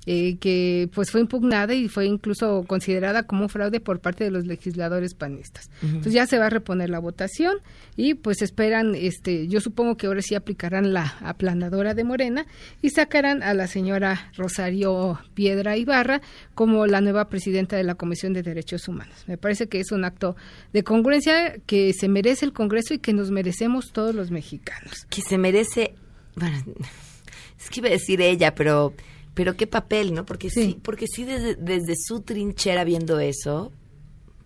Eh, 0.06 0.36
que 0.36 0.90
pues 0.94 1.10
fue 1.10 1.22
impugnada 1.22 1.72
y 1.72 1.88
fue 1.88 2.04
incluso 2.04 2.64
considerada 2.66 3.22
como 3.22 3.48
fraude 3.48 3.80
por 3.80 4.00
parte 4.00 4.24
de 4.24 4.30
los 4.30 4.44
legisladores 4.44 5.14
panistas. 5.14 5.70
Entonces 5.82 6.12
ya 6.12 6.26
se 6.26 6.38
va 6.38 6.46
a 6.46 6.50
reponer 6.50 6.90
la 6.90 6.98
votación 6.98 7.56
y 7.96 8.12
pues 8.12 8.42
esperan, 8.42 8.94
este, 8.94 9.48
yo 9.48 9.60
supongo 9.60 9.96
que 9.96 10.06
ahora 10.06 10.20
sí 10.20 10.34
aplicarán 10.34 10.92
la 10.92 11.16
aplanadora 11.20 11.94
de 11.94 12.04
Morena 12.04 12.46
y 12.82 12.90
sacarán 12.90 13.42
a 13.42 13.54
la 13.54 13.66
señora 13.66 14.30
Rosario 14.36 15.18
Piedra 15.32 15.78
Ibarra 15.78 16.20
como 16.54 16.86
la 16.86 17.00
nueva 17.00 17.30
presidenta 17.30 17.76
de 17.76 17.84
la 17.84 17.94
Comisión 17.94 18.34
de 18.34 18.42
Derechos 18.42 18.86
Humanos. 18.88 19.24
Me 19.26 19.38
parece 19.38 19.68
que 19.68 19.80
es 19.80 19.90
un 19.90 20.04
acto 20.04 20.36
de 20.74 20.84
congruencia 20.84 21.56
que 21.64 21.94
se 21.94 22.08
merece 22.08 22.44
el 22.44 22.52
Congreso 22.52 22.92
y 22.92 22.98
que 22.98 23.14
nos 23.14 23.30
merecemos 23.30 23.90
todos 23.90 24.14
los 24.14 24.30
mexicanos. 24.30 25.06
Que 25.08 25.22
se 25.22 25.38
merece, 25.38 25.94
bueno, 26.36 26.58
es 27.58 27.70
que 27.70 27.80
iba 27.80 27.88
a 27.88 27.92
decir 27.92 28.20
ella, 28.20 28.54
pero 28.54 28.92
pero 29.34 29.56
qué 29.56 29.66
papel, 29.66 30.14
¿no? 30.14 30.24
Porque 30.24 30.50
sí, 30.50 30.78
porque 30.82 31.06
sí 31.06 31.24
desde, 31.24 31.56
desde 31.56 31.94
su 31.96 32.20
trinchera 32.20 32.84
viendo 32.84 33.18
eso, 33.20 33.72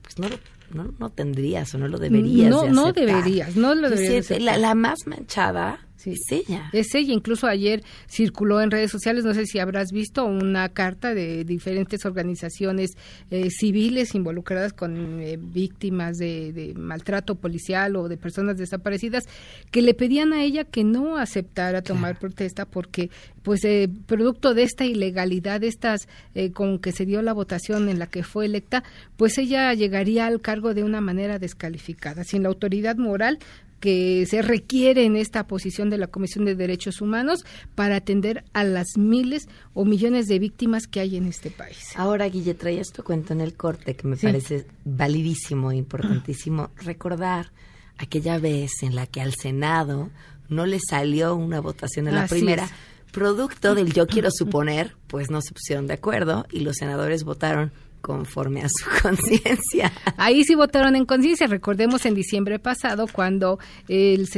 pues 0.02 0.18
no 0.18 0.28
no, 0.72 0.92
no 0.98 1.10
tendrías 1.10 1.74
o 1.74 1.78
no 1.78 1.88
lo 1.88 1.98
deberías. 1.98 2.50
No, 2.50 2.68
no 2.68 2.92
deberías, 2.92 3.56
no 3.56 3.74
lo 3.74 3.88
deberías. 3.88 4.30
La, 4.40 4.58
la, 4.58 4.74
más 4.74 5.06
manchada 5.06 5.87
es 6.06 6.20
ella. 6.30 6.70
Es 6.72 6.94
ella. 6.94 7.12
Incluso 7.12 7.46
ayer 7.46 7.82
circuló 8.08 8.60
en 8.60 8.70
redes 8.70 8.90
sociales, 8.90 9.24
no 9.24 9.34
sé 9.34 9.46
si 9.46 9.58
habrás 9.58 9.90
visto, 9.90 10.24
una 10.24 10.68
carta 10.68 11.14
de 11.14 11.44
diferentes 11.44 12.04
organizaciones 12.06 12.96
eh, 13.30 13.50
civiles 13.50 14.14
involucradas 14.14 14.72
con 14.72 15.20
eh, 15.20 15.38
víctimas 15.40 16.16
de, 16.18 16.74
maltrato 16.76 17.34
policial 17.34 17.96
o 17.96 18.08
de 18.08 18.16
personas 18.16 18.56
desaparecidas 18.56 19.24
que 19.70 19.82
le 19.82 19.94
pedían 19.94 20.32
a 20.32 20.42
ella 20.42 20.64
que 20.64 20.84
no 20.84 21.16
aceptara 21.16 21.82
tomar 21.82 22.18
protesta 22.18 22.64
porque, 22.64 23.10
pues, 23.42 23.64
eh, 23.64 23.88
producto 24.06 24.54
de 24.54 24.62
esta 24.62 24.84
ilegalidad, 24.84 25.60
de 25.60 25.68
estas 25.68 26.08
con 26.52 26.78
que 26.78 26.92
se 26.92 27.04
dio 27.04 27.20
la 27.22 27.32
votación 27.32 27.88
en 27.88 27.98
la 27.98 28.06
que 28.06 28.22
fue 28.22 28.46
electa, 28.46 28.84
pues 29.16 29.38
ella 29.38 29.74
llegaría 29.74 30.26
al 30.26 30.40
cargo 30.40 30.74
de 30.74 30.84
una 30.84 31.00
manera 31.00 31.38
descalificada, 31.38 32.22
sin 32.22 32.42
la 32.42 32.48
autoridad 32.48 32.96
moral 32.96 33.38
que 33.80 34.26
se 34.26 34.42
requiere 34.42 35.04
en 35.04 35.16
esta 35.16 35.46
posición 35.46 35.90
de 35.90 35.98
la 35.98 36.08
Comisión 36.08 36.44
de 36.44 36.54
Derechos 36.54 37.00
Humanos 37.00 37.44
para 37.74 37.96
atender 37.96 38.44
a 38.52 38.64
las 38.64 38.96
miles 38.96 39.48
o 39.74 39.84
millones 39.84 40.26
de 40.26 40.38
víctimas 40.38 40.86
que 40.86 41.00
hay 41.00 41.16
en 41.16 41.26
este 41.26 41.50
país. 41.50 41.92
Ahora, 41.96 42.28
Guille, 42.28 42.54
traías 42.54 42.92
tu 42.92 43.02
cuento 43.02 43.32
en 43.32 43.40
el 43.40 43.54
corte 43.54 43.94
que 43.94 44.06
me 44.06 44.16
parece 44.16 44.66
validísimo, 44.84 45.72
importantísimo 45.72 46.70
recordar 46.76 47.52
aquella 47.98 48.38
vez 48.38 48.82
en 48.82 48.94
la 48.94 49.06
que 49.06 49.20
al 49.20 49.34
Senado 49.34 50.10
no 50.48 50.66
le 50.66 50.78
salió 50.80 51.34
una 51.34 51.60
votación 51.60 52.08
en 52.08 52.14
la 52.14 52.26
primera. 52.26 52.68
Producto 53.12 53.74
del 53.74 53.92
yo 53.92 54.06
quiero 54.06 54.28
suponer, 54.30 54.94
pues 55.06 55.30
no 55.30 55.40
se 55.40 55.52
pusieron 55.52 55.86
de 55.86 55.94
acuerdo 55.94 56.46
y 56.50 56.60
los 56.60 56.76
senadores 56.76 57.24
votaron 57.24 57.72
conforme 58.00 58.62
a 58.62 58.68
su 58.68 58.84
conciencia. 59.02 59.92
Ahí 60.16 60.44
sí 60.44 60.54
votaron 60.54 60.96
en 60.96 61.04
conciencia. 61.04 61.46
Recordemos 61.46 62.06
en 62.06 62.14
diciembre 62.14 62.58
pasado 62.58 63.06
cuando 63.10 63.58
el, 63.88 64.28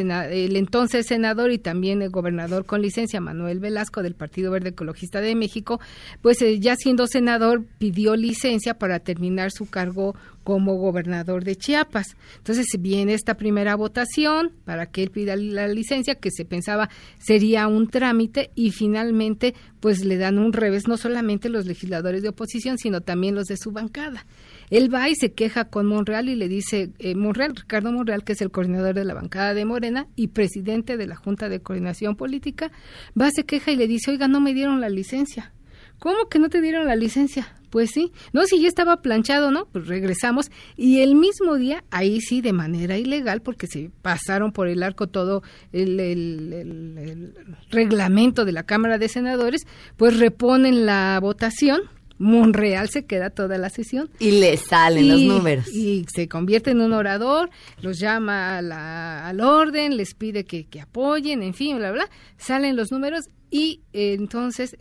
entonces 0.56 1.06
senador 1.06 1.52
y 1.52 1.58
también 1.58 2.02
el 2.02 2.10
gobernador 2.10 2.66
con 2.66 2.82
licencia, 2.82 3.20
Manuel 3.20 3.60
Velasco 3.60 4.02
del 4.02 4.14
Partido 4.14 4.50
Verde 4.50 4.70
Ecologista 4.70 5.20
de 5.20 5.34
México, 5.34 5.80
pues 6.22 6.40
eh, 6.42 6.58
ya 6.60 6.76
siendo 6.76 7.06
senador 7.06 7.64
pidió 7.78 8.16
licencia 8.16 8.74
para 8.74 9.00
terminar 9.00 9.50
su 9.50 9.68
cargo 9.68 10.14
como 10.44 10.76
gobernador 10.76 11.44
de 11.44 11.56
Chiapas. 11.56 12.16
Entonces 12.38 12.66
viene 12.78 13.14
esta 13.14 13.36
primera 13.36 13.74
votación 13.74 14.52
para 14.64 14.86
que 14.86 15.02
él 15.02 15.10
pida 15.10 15.36
la 15.36 15.68
licencia, 15.68 16.14
que 16.14 16.30
se 16.30 16.44
pensaba 16.44 16.88
sería 17.18 17.66
un 17.68 17.88
trámite 17.88 18.50
y 18.54 18.70
finalmente 18.70 19.54
pues 19.80 20.04
le 20.04 20.16
dan 20.16 20.38
un 20.38 20.52
revés 20.52 20.88
no 20.88 20.96
solamente 20.96 21.48
los 21.48 21.66
legisladores 21.66 22.22
de 22.22 22.28
oposición, 22.28 22.78
sino 22.78 23.00
también 23.00 23.34
los 23.34 23.46
de 23.46 23.56
su 23.56 23.72
bancada. 23.72 24.26
Él 24.70 24.92
va 24.92 25.08
y 25.08 25.14
se 25.14 25.32
queja 25.32 25.64
con 25.64 25.86
Monreal 25.86 26.28
y 26.28 26.36
le 26.36 26.48
dice, 26.48 26.90
eh, 26.98 27.14
Monreal, 27.14 27.56
Ricardo 27.56 27.92
Monreal, 27.92 28.24
que 28.24 28.34
es 28.34 28.42
el 28.42 28.50
coordinador 28.50 28.94
de 28.94 29.04
la 29.04 29.14
bancada 29.14 29.54
de 29.54 29.64
Morena 29.64 30.06
y 30.16 30.28
presidente 30.28 30.96
de 30.96 31.06
la 31.06 31.16
Junta 31.16 31.48
de 31.48 31.60
Coordinación 31.60 32.14
Política, 32.16 32.70
va, 33.20 33.30
se 33.30 33.44
queja 33.44 33.72
y 33.72 33.76
le 33.76 33.88
dice, 33.88 34.10
oiga, 34.10 34.28
no 34.28 34.40
me 34.40 34.54
dieron 34.54 34.80
la 34.80 34.88
licencia 34.88 35.52
¿cómo 36.00 36.28
que 36.28 36.40
no 36.40 36.48
te 36.48 36.60
dieron 36.60 36.86
la 36.86 36.96
licencia? 36.96 37.54
Pues 37.70 37.90
sí, 37.92 38.12
no, 38.32 38.44
si 38.44 38.60
ya 38.60 38.68
estaba 38.68 39.00
planchado, 39.00 39.50
¿no? 39.50 39.66
Pues 39.66 39.86
regresamos 39.86 40.50
y 40.76 41.00
el 41.00 41.14
mismo 41.14 41.56
día, 41.56 41.84
ahí 41.90 42.20
sí, 42.20 42.40
de 42.40 42.52
manera 42.52 42.98
ilegal, 42.98 43.40
porque 43.42 43.66
se 43.66 43.90
pasaron 44.02 44.52
por 44.52 44.68
el 44.68 44.82
arco 44.82 45.06
todo 45.06 45.42
el, 45.72 46.00
el 46.00 47.34
reglamento 47.70 48.44
de 48.44 48.52
la 48.52 48.64
Cámara 48.64 48.98
de 48.98 49.08
Senadores, 49.08 49.66
pues 49.96 50.18
reponen 50.18 50.84
la 50.84 51.18
votación 51.20 51.82
Monreal 52.20 52.90
se 52.90 53.06
queda 53.06 53.30
toda 53.30 53.56
la 53.56 53.70
sesión. 53.70 54.10
Y 54.18 54.32
le 54.32 54.58
salen 54.58 55.08
los 55.08 55.22
números. 55.22 55.68
Y 55.72 56.04
se 56.14 56.28
convierte 56.28 56.72
en 56.72 56.82
un 56.82 56.92
orador, 56.92 57.48
los 57.80 57.98
llama 57.98 58.58
al 58.58 59.40
orden, 59.40 59.96
les 59.96 60.12
pide 60.12 60.44
que, 60.44 60.80
apoyen, 60.82 61.42
en 61.42 61.54
fin, 61.54 61.78
bla, 61.78 61.90
bla. 61.92 62.10
Salen 62.36 62.76
los 62.76 62.92
números 62.92 63.30
y 63.50 63.80
eh, 63.94 64.12
entonces 64.12 64.76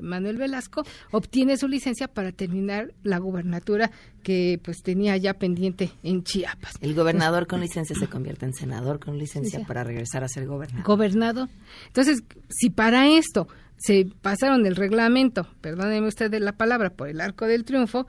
Manuel 0.00 0.38
Velasco 0.38 0.84
obtiene 1.12 1.58
su 1.58 1.68
licencia 1.68 2.08
para 2.08 2.32
terminar 2.32 2.94
la 3.02 3.18
gubernatura 3.18 3.90
que 4.22 4.58
pues 4.64 4.82
tenía 4.82 5.16
ya 5.18 5.34
pendiente 5.34 5.90
en 6.02 6.24
Chiapas. 6.24 6.76
El 6.80 6.94
gobernador 6.94 7.46
con 7.46 7.60
licencia 7.60 7.94
se 7.94 8.08
convierte 8.08 8.46
en 8.46 8.54
senador 8.54 8.98
con 8.98 9.18
licencia 9.18 9.64
para 9.66 9.84
regresar 9.84 10.24
a 10.24 10.28
ser 10.28 10.46
gobernador. 10.46 10.84
Gobernado. 10.84 11.48
Entonces, 11.88 12.24
si 12.48 12.70
para 12.70 13.06
esto 13.08 13.48
se 13.76 14.06
pasaron 14.22 14.66
el 14.66 14.76
reglamento, 14.76 15.46
perdónenme 15.60 16.08
ustedes 16.08 16.40
la 16.40 16.56
palabra, 16.56 16.90
por 16.90 17.08
el 17.08 17.20
arco 17.20 17.46
del 17.46 17.64
triunfo, 17.64 18.06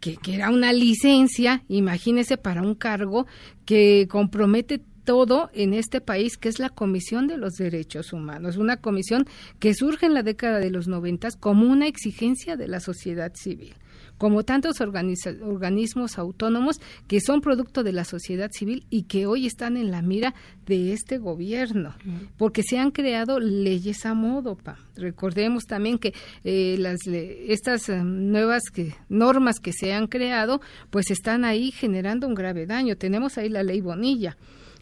que, 0.00 0.16
que 0.16 0.34
era 0.34 0.50
una 0.50 0.72
licencia, 0.72 1.64
imagínese, 1.68 2.36
para 2.36 2.62
un 2.62 2.74
cargo 2.74 3.26
que 3.64 4.06
compromete 4.08 4.80
todo 5.04 5.50
en 5.54 5.72
este 5.72 6.00
país, 6.00 6.36
que 6.36 6.50
es 6.50 6.58
la 6.58 6.68
Comisión 6.68 7.26
de 7.28 7.38
los 7.38 7.54
Derechos 7.54 8.12
Humanos, 8.12 8.58
una 8.58 8.76
comisión 8.76 9.24
que 9.58 9.72
surge 9.72 10.04
en 10.04 10.12
la 10.12 10.22
década 10.22 10.58
de 10.58 10.70
los 10.70 10.86
noventas 10.86 11.34
como 11.34 11.66
una 11.66 11.86
exigencia 11.86 12.56
de 12.56 12.68
la 12.68 12.80
sociedad 12.80 13.32
civil 13.34 13.74
como 14.18 14.42
tantos 14.42 14.80
organismos 14.80 16.18
autónomos 16.18 16.80
que 17.06 17.20
son 17.20 17.40
producto 17.40 17.82
de 17.82 17.92
la 17.92 18.04
sociedad 18.04 18.50
civil 18.52 18.84
y 18.90 19.04
que 19.04 19.26
hoy 19.26 19.46
están 19.46 19.76
en 19.76 19.90
la 19.90 20.02
mira 20.02 20.34
de 20.66 20.92
este 20.92 21.18
gobierno, 21.18 21.94
porque 22.36 22.62
se 22.62 22.78
han 22.78 22.90
creado 22.90 23.40
leyes 23.40 24.04
a 24.04 24.14
modo. 24.14 24.56
Pa. 24.56 24.78
Recordemos 24.96 25.64
también 25.64 25.98
que 25.98 26.12
eh, 26.44 26.76
las, 26.78 27.06
estas 27.06 27.88
eh, 27.88 28.02
nuevas 28.04 28.64
que, 28.72 28.94
normas 29.08 29.60
que 29.60 29.72
se 29.72 29.94
han 29.94 30.08
creado, 30.08 30.60
pues 30.90 31.10
están 31.10 31.44
ahí 31.44 31.70
generando 31.70 32.26
un 32.26 32.34
grave 32.34 32.66
daño. 32.66 32.96
Tenemos 32.96 33.38
ahí 33.38 33.48
la 33.48 33.62
ley 33.62 33.80
Bonilla 33.80 34.36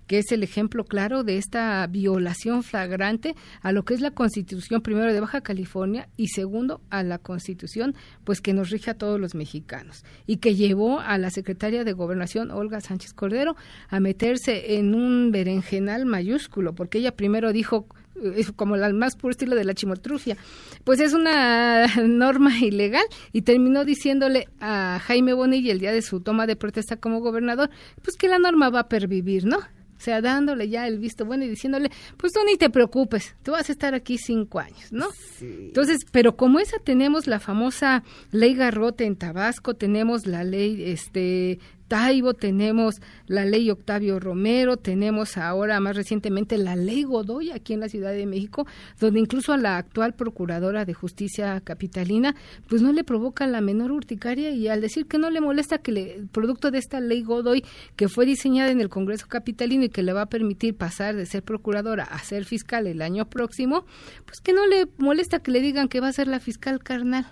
que 0.07 0.19
es 0.19 0.33
el 0.33 0.43
ejemplo 0.43 0.85
claro 0.85 1.25
de 1.25 1.39
esta 1.39 1.87
violación 1.87 2.63
flagrante 2.63 3.35
a 3.63 3.73
lo 3.73 3.85
que 3.85 3.95
es 3.95 4.01
la 4.01 4.11
Constitución 4.11 4.81
primero 4.81 5.13
de 5.13 5.21
Baja 5.21 5.41
California 5.41 6.09
y 6.17 6.29
segundo 6.29 6.81
a 6.91 7.03
la 7.03 7.19
Constitución 7.19 7.95
pues 8.25 8.41
que 8.41 8.53
nos 8.53 8.71
rige 8.71 8.91
a 8.91 8.95
todos 8.95 9.21
los 9.21 9.35
mexicanos 9.35 10.05
y 10.27 10.39
que 10.39 10.55
llevó 10.55 11.01
a 11.01 11.19
la 11.19 11.31
secretaria 11.31 11.85
de 11.85 11.93
Gobernación 11.93 12.51
Olga 12.51 12.81
Sánchez 12.81 13.13
Cordero 13.13 13.57
a 13.89 14.01
meterse 14.01 14.77
en 14.77 14.95
un 14.95 15.31
berenjenal 15.33 16.07
mayúsculo 16.07 16.75
porque 16.75 16.99
ella 16.99 17.15
primero 17.15 17.53
dijo 17.53 17.87
eh, 18.23 18.47
como 18.57 18.77
el 18.77 18.95
más 18.95 19.15
puro 19.17 19.33
estilo 19.33 19.57
de 19.57 19.65
la 19.65 19.75
chimotrufia, 19.75 20.37
pues 20.85 21.01
es 21.01 21.13
una 21.13 21.87
norma 22.07 22.59
ilegal 22.59 23.05
y 23.33 23.43
terminó 23.43 23.85
diciéndole 23.85 24.49
a 24.61 25.01
Jaime 25.05 25.35
Bonilla 25.35 25.73
el 25.73 25.81
día 25.81 25.93
de 25.93 26.03
su 26.03 26.21
toma 26.21 26.47
de 26.47 26.57
protesta 26.57 26.97
como 26.97 27.21
gobernador, 27.21 27.71
pues 28.03 28.17
que 28.17 28.29
la 28.29 28.39
norma 28.39 28.71
va 28.71 28.81
a 28.81 28.89
pervivir, 28.89 29.45
¿no? 29.45 29.59
O 29.97 30.01
sea, 30.01 30.21
dándole 30.21 30.69
ya 30.69 30.87
el 30.87 30.99
visto 30.99 31.25
bueno 31.25 31.45
y 31.45 31.49
diciéndole, 31.49 31.91
pues 32.17 32.33
tú 32.33 32.41
ni 32.47 32.57
te 32.57 32.71
preocupes, 32.71 33.35
tú 33.43 33.53
vas 33.53 33.69
a 33.69 33.73
estar 33.73 33.95
aquí 33.95 34.19
cinco 34.19 34.59
años, 34.59 34.93
¿no? 34.93 35.07
Entonces, 35.41 36.05
pero 36.11 36.37
como 36.37 36.59
esa 36.59 36.79
tenemos 36.79 37.27
la 37.27 37.41
famosa 37.41 38.03
ley 38.31 38.55
Garrote 38.55 39.05
en 39.05 39.17
Tabasco, 39.17 39.75
tenemos 39.75 40.27
la 40.27 40.45
ley 40.45 40.91
este 40.91 41.59
Taibo, 41.89 42.35
tenemos 42.35 43.01
la 43.27 43.45
ley 43.45 43.71
Octavio 43.71 44.19
Romero, 44.19 44.77
tenemos 44.77 45.37
ahora 45.37 45.79
más 45.81 45.97
recientemente 45.97 46.59
la 46.59 46.77
ley 46.77 47.05
Godoy 47.05 47.51
aquí 47.51 47.73
en 47.75 47.81
la 47.81 47.89
Ciudad 47.89 48.13
de 48.13 48.27
México, 48.27 48.67
donde 48.99 49.21
incluso 49.21 49.53
a 49.53 49.57
la 49.57 49.77
actual 49.77 50.15
procuradora 50.15 50.85
de 50.85 50.95
justicia 50.95 51.61
capitalina, 51.61 52.35
pues 52.69 52.83
no 52.83 52.93
le 52.93 53.05
provoca 53.05 53.47
la 53.47 53.61
menor 53.61 53.93
urticaria 53.93 54.51
y 54.51 54.69
al 54.69 54.81
decir 54.81 55.07
que 55.07 55.19
no 55.19 55.31
le 55.31 55.41
molesta 55.41 55.79
que 55.79 55.93
le, 55.93 56.27
producto 56.33 56.71
de 56.71 56.79
esta 56.79 57.01
ley 57.01 57.23
Godoy 57.23 57.65
que 57.97 58.09
fue 58.09 58.27
diseñada 58.27 58.71
en 58.71 58.81
el 58.81 58.89
Congreso 58.89 59.27
capitalino 59.29 59.85
y 59.85 59.89
que 59.89 60.03
le 60.03 60.13
va 60.13 60.23
a 60.23 60.27
permitir 60.27 60.77
pasar 60.77 61.17
de 61.17 61.27
ser 61.27 61.43
procuradora 61.43 62.05
a 62.05 62.19
ser 62.19 62.45
fiscal 62.45 62.87
el 62.87 63.03
año 63.03 63.27
próximo, 63.29 63.85
pues 64.25 64.41
que 64.41 64.53
no 64.53 64.67
le 64.67 64.89
molesta 64.99 65.41
que 65.41 65.51
le 65.51 65.61
digan 65.61 65.89
que 65.89 66.01
va 66.01 66.09
a 66.09 66.13
ser 66.13 66.29
la 66.29 66.41
fiscal 66.41 66.83
carnal 66.83 67.27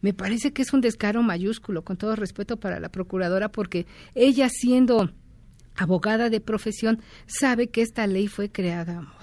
me 0.00 0.12
parece 0.12 0.52
que 0.52 0.62
es 0.62 0.72
un 0.72 0.80
descaro 0.80 1.22
mayúsculo, 1.22 1.82
con 1.82 1.96
todo 1.96 2.16
respeto 2.16 2.58
para 2.58 2.80
la 2.80 2.90
procuradora, 2.90 3.50
porque 3.50 3.86
ella 4.14 4.48
siendo 4.48 5.10
abogada 5.74 6.30
de 6.30 6.40
profesión 6.40 7.00
sabe 7.26 7.68
que 7.68 7.82
esta 7.82 8.06
ley 8.06 8.28
fue 8.28 8.50
creada 8.50 8.98
a 8.98 9.02
modo. 9.02 9.16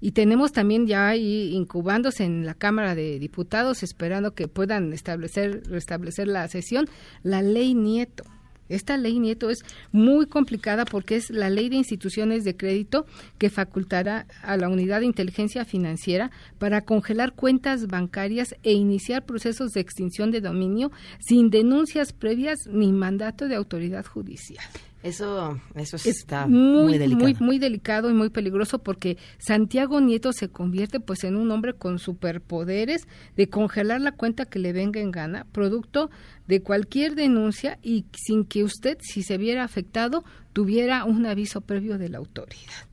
Y 0.00 0.12
tenemos 0.12 0.52
también 0.52 0.86
ya 0.86 1.08
ahí 1.08 1.54
incubándose 1.54 2.24
en 2.24 2.46
la 2.46 2.54
Cámara 2.54 2.94
de 2.94 3.18
Diputados, 3.18 3.82
esperando 3.82 4.34
que 4.34 4.48
puedan 4.48 4.92
establecer, 4.92 5.62
restablecer 5.66 6.26
la 6.26 6.48
sesión, 6.48 6.86
la 7.22 7.42
ley 7.42 7.74
Nieto 7.74 8.24
esta 8.70 8.96
ley 8.96 9.18
Nieto 9.18 9.50
es 9.50 9.64
muy 9.92 10.26
complicada 10.26 10.84
porque 10.84 11.16
es 11.16 11.28
la 11.30 11.50
ley 11.50 11.68
de 11.68 11.76
instituciones 11.76 12.44
de 12.44 12.56
crédito 12.56 13.04
que 13.38 13.50
facultará 13.50 14.26
a 14.42 14.56
la 14.56 14.68
unidad 14.68 15.00
de 15.00 15.06
inteligencia 15.06 15.64
financiera 15.64 16.30
para 16.58 16.82
congelar 16.82 17.34
cuentas 17.34 17.86
bancarias 17.86 18.54
e 18.62 18.72
iniciar 18.72 19.26
procesos 19.26 19.72
de 19.72 19.80
extinción 19.80 20.30
de 20.30 20.40
dominio 20.40 20.90
sin 21.18 21.50
denuncias 21.50 22.12
previas 22.12 22.66
ni 22.66 22.92
mandato 22.92 23.48
de 23.48 23.56
autoridad 23.56 24.06
judicial. 24.06 24.64
Eso, 25.02 25.58
eso 25.76 25.96
está 25.96 26.46
muy, 26.46 26.98
delicado. 26.98 27.22
Muy, 27.22 27.34
muy 27.40 27.58
delicado 27.58 28.10
y 28.10 28.14
muy 28.14 28.28
peligroso 28.28 28.80
porque 28.80 29.16
Santiago 29.38 30.00
Nieto 30.00 30.32
se 30.32 30.48
convierte 30.48 31.00
pues 31.00 31.24
en 31.24 31.36
un 31.36 31.50
hombre 31.50 31.72
con 31.72 31.98
superpoderes 31.98 33.08
de 33.34 33.48
congelar 33.48 34.02
la 34.02 34.12
cuenta 34.12 34.44
que 34.44 34.58
le 34.58 34.74
venga 34.74 35.00
en 35.00 35.10
gana, 35.10 35.46
producto 35.52 36.10
de 36.46 36.60
cualquier 36.62 37.14
denuncia 37.14 37.78
y 37.82 38.04
sin 38.12 38.44
que 38.44 38.62
usted, 38.62 38.98
si 39.00 39.22
se 39.22 39.38
viera 39.38 39.64
afectado, 39.64 40.22
tuviera 40.52 41.04
un 41.04 41.24
aviso 41.24 41.62
previo 41.62 41.96
de 41.96 42.10
la 42.10 42.18
autoridad 42.18 42.86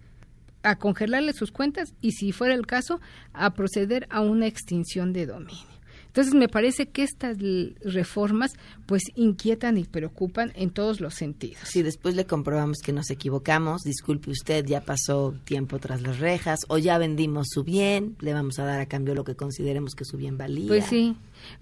a 0.63 0.77
congelarle 0.77 1.33
sus 1.33 1.51
cuentas 1.51 1.93
y 2.01 2.11
si 2.11 2.31
fuera 2.31 2.53
el 2.53 2.65
caso 2.65 2.99
a 3.31 3.53
proceder 3.53 4.05
a 4.09 4.21
una 4.21 4.47
extinción 4.47 5.13
de 5.13 5.25
dominio. 5.25 5.76
Entonces 6.17 6.33
me 6.33 6.49
parece 6.49 6.87
que 6.87 7.03
estas 7.03 7.37
reformas 7.83 8.53
pues 8.87 9.03
inquietan 9.13 9.77
y 9.77 9.83
preocupan 9.83 10.51
en 10.55 10.71
todos 10.71 10.99
los 10.99 11.13
sentidos. 11.13 11.59
Si 11.65 11.83
después 11.83 12.15
le 12.15 12.25
comprobamos 12.25 12.79
que 12.83 12.91
nos 12.91 13.11
equivocamos, 13.11 13.83
disculpe 13.83 14.31
usted, 14.31 14.65
ya 14.65 14.81
pasó 14.81 15.35
tiempo 15.43 15.77
tras 15.77 16.01
las 16.01 16.17
rejas 16.17 16.61
o 16.69 16.79
ya 16.79 16.97
vendimos 16.97 17.49
su 17.51 17.63
bien, 17.63 18.15
le 18.19 18.33
vamos 18.33 18.57
a 18.57 18.65
dar 18.65 18.79
a 18.79 18.87
cambio 18.87 19.13
lo 19.13 19.23
que 19.23 19.35
consideremos 19.35 19.93
que 19.93 20.05
su 20.05 20.17
bien 20.17 20.39
valía. 20.39 20.69
Pues 20.69 20.85
sí, 20.85 21.15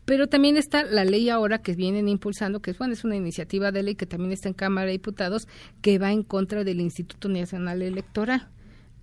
pero 0.05 0.27
también 0.27 0.55
está 0.55 0.85
la 0.85 1.03
ley 1.03 1.27
ahora 1.27 1.57
que 1.57 1.75
vienen 1.75 2.07
impulsando, 2.07 2.61
que 2.61 2.71
es, 2.71 2.77
bueno, 2.77 2.93
es 2.93 3.03
una 3.03 3.17
iniciativa 3.17 3.73
de 3.73 3.83
ley 3.83 3.95
que 3.95 4.05
también 4.05 4.31
está 4.31 4.47
en 4.47 4.53
Cámara 4.53 4.85
de 4.85 4.93
Diputados, 4.93 5.49
que 5.81 5.99
va 5.99 6.13
en 6.13 6.23
contra 6.23 6.63
del 6.63 6.79
Instituto 6.79 7.27
Nacional 7.27 7.81
Electoral 7.81 8.47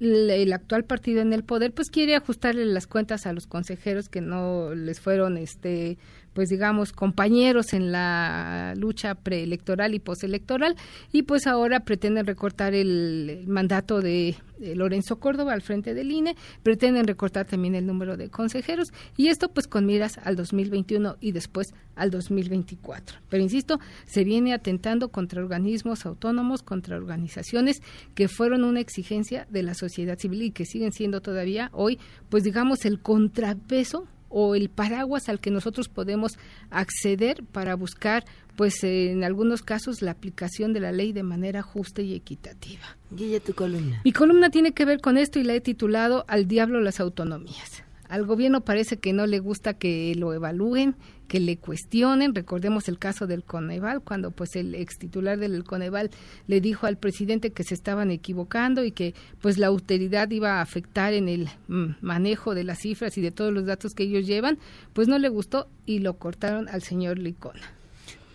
el 0.02 0.52
actual 0.52 0.84
partido 0.84 1.20
en 1.20 1.32
el 1.32 1.44
poder 1.44 1.72
pues 1.72 1.90
quiere 1.90 2.16
ajustarle 2.16 2.64
las 2.66 2.86
cuentas 2.86 3.26
a 3.26 3.32
los 3.32 3.46
consejeros 3.46 4.08
que 4.08 4.20
no 4.20 4.74
les 4.74 5.00
fueron 5.00 5.36
este 5.36 5.98
pues 6.34 6.48
digamos, 6.48 6.92
compañeros 6.92 7.72
en 7.72 7.92
la 7.92 8.74
lucha 8.76 9.14
preelectoral 9.14 9.94
y 9.94 9.98
postelectoral 9.98 10.76
y 11.12 11.22
pues 11.22 11.46
ahora 11.46 11.80
pretenden 11.80 12.26
recortar 12.26 12.74
el, 12.74 13.44
mandato 13.46 14.00
de, 14.00 14.36
Lorenzo 14.76 15.18
Córdoba 15.18 15.54
al 15.54 15.62
frente 15.62 15.92
del 15.92 16.12
INE, 16.12 16.36
pretenden 16.62 17.08
recortar 17.08 17.46
también 17.46 17.74
el 17.74 17.84
número 17.84 18.16
de 18.16 18.30
consejeros 18.30 18.92
y 19.16 19.26
esto 19.26 19.48
pues 19.48 19.66
con 19.66 19.86
miras 19.86 20.18
al 20.18 20.36
2021 20.36 21.16
y 21.20 21.32
después 21.32 21.74
al 21.96 22.12
2024. 22.12 23.18
Pero 23.28 23.42
insisto, 23.42 23.80
se 24.04 24.22
viene 24.22 24.54
atentando 24.54 25.08
contra 25.08 25.42
organismos 25.42 26.06
autónomos, 26.06 26.62
contra 26.62 26.96
organizaciones 26.96 27.82
que 28.14 28.28
fueron 28.28 28.62
una 28.62 28.78
exigencia 28.78 29.48
de 29.50 29.64
la 29.64 29.74
sociedad 29.74 30.16
civil 30.16 30.42
y 30.42 30.50
que 30.52 30.64
siguen 30.64 30.92
siendo 30.92 31.20
todavía 31.20 31.70
hoy 31.72 31.98
pues 32.28 32.44
digamos 32.44 32.84
el 32.84 33.00
contrapeso 33.00 34.06
o 34.32 34.54
el 34.54 34.68
paraguas 34.68 35.28
al 35.28 35.40
que 35.40 35.50
nosotros 35.50 35.88
podemos 35.88 36.38
acceder 36.70 37.44
para 37.44 37.74
buscar, 37.74 38.24
pues 38.56 38.82
en 38.82 39.24
algunos 39.24 39.62
casos, 39.62 40.02
la 40.02 40.10
aplicación 40.10 40.72
de 40.72 40.80
la 40.80 40.92
ley 40.92 41.12
de 41.12 41.22
manera 41.22 41.62
justa 41.62 42.02
y 42.02 42.14
equitativa. 42.14 42.96
Guille, 43.10 43.40
tu 43.40 43.54
columna. 43.54 44.00
Mi 44.04 44.12
columna 44.12 44.50
tiene 44.50 44.72
que 44.72 44.84
ver 44.84 45.00
con 45.00 45.18
esto 45.18 45.38
y 45.38 45.44
la 45.44 45.54
he 45.54 45.60
titulado 45.60 46.24
Al 46.28 46.48
diablo 46.48 46.80
las 46.80 47.00
autonomías. 47.00 47.84
Al 48.12 48.26
gobierno 48.26 48.60
parece 48.60 48.98
que 48.98 49.14
no 49.14 49.26
le 49.26 49.38
gusta 49.38 49.72
que 49.72 50.14
lo 50.16 50.34
evalúen, 50.34 50.96
que 51.28 51.40
le 51.40 51.56
cuestionen. 51.56 52.34
Recordemos 52.34 52.86
el 52.88 52.98
caso 52.98 53.26
del 53.26 53.42
Coneval, 53.42 54.02
cuando 54.02 54.32
pues 54.32 54.54
el 54.54 54.74
ex 54.74 54.98
titular 54.98 55.38
del 55.38 55.64
Coneval 55.64 56.10
le 56.46 56.60
dijo 56.60 56.86
al 56.86 56.98
presidente 56.98 57.52
que 57.52 57.64
se 57.64 57.72
estaban 57.72 58.10
equivocando 58.10 58.84
y 58.84 58.92
que 58.92 59.14
pues 59.40 59.56
la 59.56 59.68
autoridad 59.68 60.30
iba 60.30 60.58
a 60.58 60.60
afectar 60.60 61.14
en 61.14 61.26
el 61.26 61.48
mm, 61.68 61.92
manejo 62.02 62.54
de 62.54 62.64
las 62.64 62.80
cifras 62.80 63.16
y 63.16 63.22
de 63.22 63.30
todos 63.30 63.50
los 63.50 63.64
datos 63.64 63.94
que 63.94 64.02
ellos 64.02 64.26
llevan, 64.26 64.58
pues 64.92 65.08
no 65.08 65.18
le 65.18 65.30
gustó 65.30 65.68
y 65.86 66.00
lo 66.00 66.18
cortaron 66.18 66.68
al 66.68 66.82
señor 66.82 67.18
Licona 67.18 67.62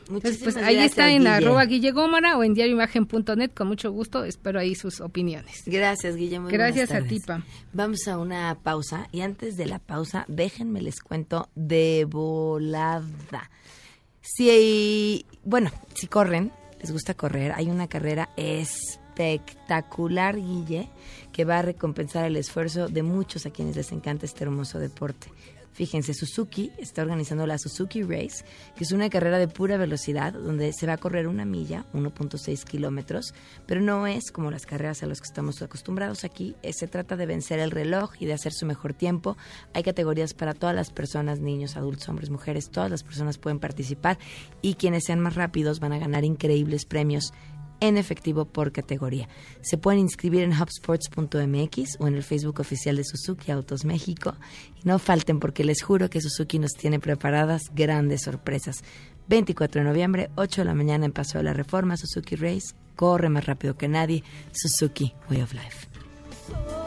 pues 0.09 0.57
ahí 0.57 0.77
está 0.77 1.11
en 1.11 1.27
arroba 1.27 1.65
Guille 1.65 1.91
Gómara 1.91 2.37
o 2.37 2.43
en 2.43 2.53
diarioimagen.net, 2.53 3.51
con 3.53 3.67
mucho 3.67 3.91
gusto, 3.91 4.23
espero 4.23 4.59
ahí 4.59 4.75
sus 4.75 5.01
opiniones. 5.01 5.63
Gracias, 5.65 6.15
Guillermo. 6.15 6.47
Gracias 6.49 6.91
a 6.91 7.01
ti, 7.01 7.19
Pam. 7.19 7.43
Vamos 7.73 8.07
a 8.07 8.17
una 8.17 8.57
pausa 8.61 9.07
y 9.11 9.21
antes 9.21 9.57
de 9.57 9.65
la 9.65 9.79
pausa, 9.79 10.25
déjenme 10.27 10.81
les 10.81 10.99
cuento 10.99 11.49
de 11.55 12.05
volada. 12.09 13.49
Si, 14.21 15.25
bueno, 15.43 15.71
si 15.93 16.07
corren, 16.07 16.51
les 16.81 16.91
gusta 16.91 17.13
correr, 17.13 17.53
hay 17.53 17.69
una 17.69 17.87
carrera 17.87 18.29
espectacular, 18.37 20.35
Guille, 20.35 20.89
que 21.31 21.45
va 21.45 21.59
a 21.59 21.61
recompensar 21.61 22.25
el 22.25 22.35
esfuerzo 22.35 22.87
de 22.87 23.03
muchos 23.03 23.45
a 23.45 23.51
quienes 23.51 23.75
les 23.75 23.91
encanta 23.91 24.25
este 24.25 24.43
hermoso 24.43 24.79
deporte. 24.79 25.27
Fíjense, 25.77 26.15
Suzuki 26.15 26.71
está 26.79 27.03
organizando 27.03 27.45
la 27.45 27.59
Suzuki 27.59 28.01
Race, 28.01 28.43
que 28.75 28.83
es 28.83 28.91
una 28.91 29.11
carrera 29.11 29.37
de 29.37 29.47
pura 29.47 29.77
velocidad, 29.77 30.33
donde 30.33 30.73
se 30.73 30.87
va 30.87 30.93
a 30.93 30.97
correr 30.97 31.27
una 31.27 31.45
milla, 31.45 31.85
1.6 31.93 32.63
kilómetros, 32.63 33.35
pero 33.67 33.79
no 33.79 34.07
es 34.07 34.31
como 34.31 34.49
las 34.49 34.65
carreras 34.65 35.03
a 35.03 35.05
las 35.05 35.21
que 35.21 35.27
estamos 35.27 35.61
acostumbrados 35.61 36.23
aquí. 36.23 36.55
Eh, 36.63 36.73
se 36.73 36.87
trata 36.87 37.15
de 37.15 37.27
vencer 37.27 37.59
el 37.59 37.69
reloj 37.69 38.13
y 38.19 38.25
de 38.25 38.33
hacer 38.33 38.53
su 38.53 38.65
mejor 38.65 38.95
tiempo. 38.95 39.37
Hay 39.75 39.83
categorías 39.83 40.33
para 40.33 40.55
todas 40.55 40.75
las 40.75 40.89
personas, 40.89 41.41
niños, 41.41 41.77
adultos, 41.77 42.09
hombres, 42.09 42.31
mujeres, 42.31 42.71
todas 42.71 42.89
las 42.89 43.03
personas 43.03 43.37
pueden 43.37 43.59
participar 43.59 44.17
y 44.63 44.73
quienes 44.73 45.03
sean 45.03 45.19
más 45.19 45.35
rápidos 45.35 45.79
van 45.79 45.93
a 45.93 45.99
ganar 45.99 46.25
increíbles 46.25 46.85
premios 46.85 47.33
en 47.79 47.97
efectivo 47.97 48.45
por 48.45 48.71
categoría. 48.71 49.27
Se 49.61 49.77
pueden 49.77 49.99
inscribir 49.99 50.43
en 50.43 50.51
hubsports.mx 50.51 51.97
o 51.99 52.07
en 52.07 52.15
el 52.15 52.23
Facebook 52.23 52.59
oficial 52.59 52.95
de 52.97 53.03
Suzuki 53.03 53.51
Autos 53.51 53.85
México. 53.85 54.35
Y 54.83 54.87
no 54.87 54.99
falten 54.99 55.39
porque 55.39 55.63
les 55.63 55.81
juro 55.81 56.09
que 56.09 56.21
Suzuki 56.21 56.59
nos 56.59 56.73
tiene 56.73 56.99
preparadas 56.99 57.63
grandes 57.73 58.23
sorpresas. 58.23 58.83
24 59.27 59.81
de 59.81 59.87
noviembre, 59.87 60.29
8 60.35 60.61
de 60.61 60.65
la 60.65 60.73
mañana 60.73 61.05
en 61.05 61.11
Paso 61.11 61.37
de 61.37 61.43
la 61.43 61.53
Reforma, 61.53 61.97
Suzuki 61.97 62.35
Race. 62.35 62.73
Corre 62.95 63.29
más 63.29 63.45
rápido 63.45 63.77
que 63.77 63.87
nadie. 63.87 64.23
Suzuki 64.51 65.13
Way 65.29 65.41
of 65.41 65.53
Life. 65.53 66.86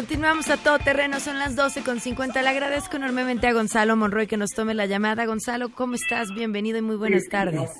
Continuamos 0.00 0.48
a 0.48 0.56
todo 0.56 0.78
terreno, 0.78 1.20
son 1.20 1.38
las 1.38 1.56
12 1.56 1.82
con 1.82 2.00
50. 2.00 2.40
Le 2.40 2.48
agradezco 2.48 2.96
enormemente 2.96 3.46
a 3.46 3.52
Gonzalo 3.52 3.96
Monroy 3.96 4.26
que 4.26 4.38
nos 4.38 4.48
tome 4.48 4.72
la 4.72 4.86
llamada. 4.86 5.26
Gonzalo, 5.26 5.68
¿cómo 5.74 5.94
estás? 5.94 6.32
Bienvenido 6.34 6.78
y 6.78 6.80
muy 6.80 6.96
buenas 6.96 7.28
tardes. 7.28 7.70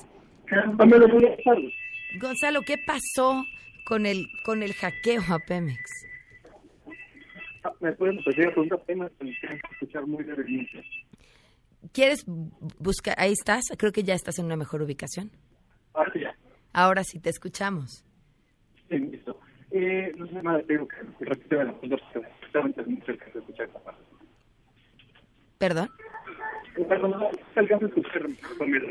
Gonzalo, 2.21 2.61
¿qué 2.61 2.77
pasó 2.87 3.43
con 3.87 4.05
el 4.05 4.27
con 4.45 4.63
el 4.63 4.75
hackeo 4.75 5.23
a 5.31 5.39
Pemex? 5.39 5.81
Ah, 7.65 7.73
me 7.81 7.91
pueden 7.93 8.19
repetir 8.19 8.45
la 8.45 8.51
pregunta 8.51 8.75
apenas 8.75 9.11
escuchar 9.73 10.07
muy 10.07 10.23
brevemente. 10.23 10.85
¿Quieres 11.95 12.27
buscar? 12.27 13.15
Ahí 13.19 13.33
estás, 13.33 13.65
creo 13.79 13.93
que 13.93 14.03
ya 14.03 14.13
estás 14.13 14.39
en 14.39 14.45
una 14.45 14.57
mejor 14.57 14.83
ubicación. 14.83 15.31
Ah, 15.95 16.05
ya. 16.15 16.37
Ahora 16.75 17.03
sí 17.03 17.19
te 17.19 17.31
escuchamos. 17.31 18.05
Sí, 18.91 18.99
listo. 18.99 19.41
Eh, 19.71 20.13
no 20.17 20.27
sé 20.27 20.43
nada, 20.43 20.63
tengo 20.63 20.89
que 20.89 20.97
repetir 21.21 21.59
la 21.59 21.73
pregunta 21.79 22.05
justamente 22.41 22.83
muy 22.83 23.01
cerca 23.03 23.27
de 23.33 23.39
escuchar 23.39 23.67
esta 23.67 23.79
parte. 23.81 24.03
¿Perdón? 25.59 25.91
no 26.79 27.31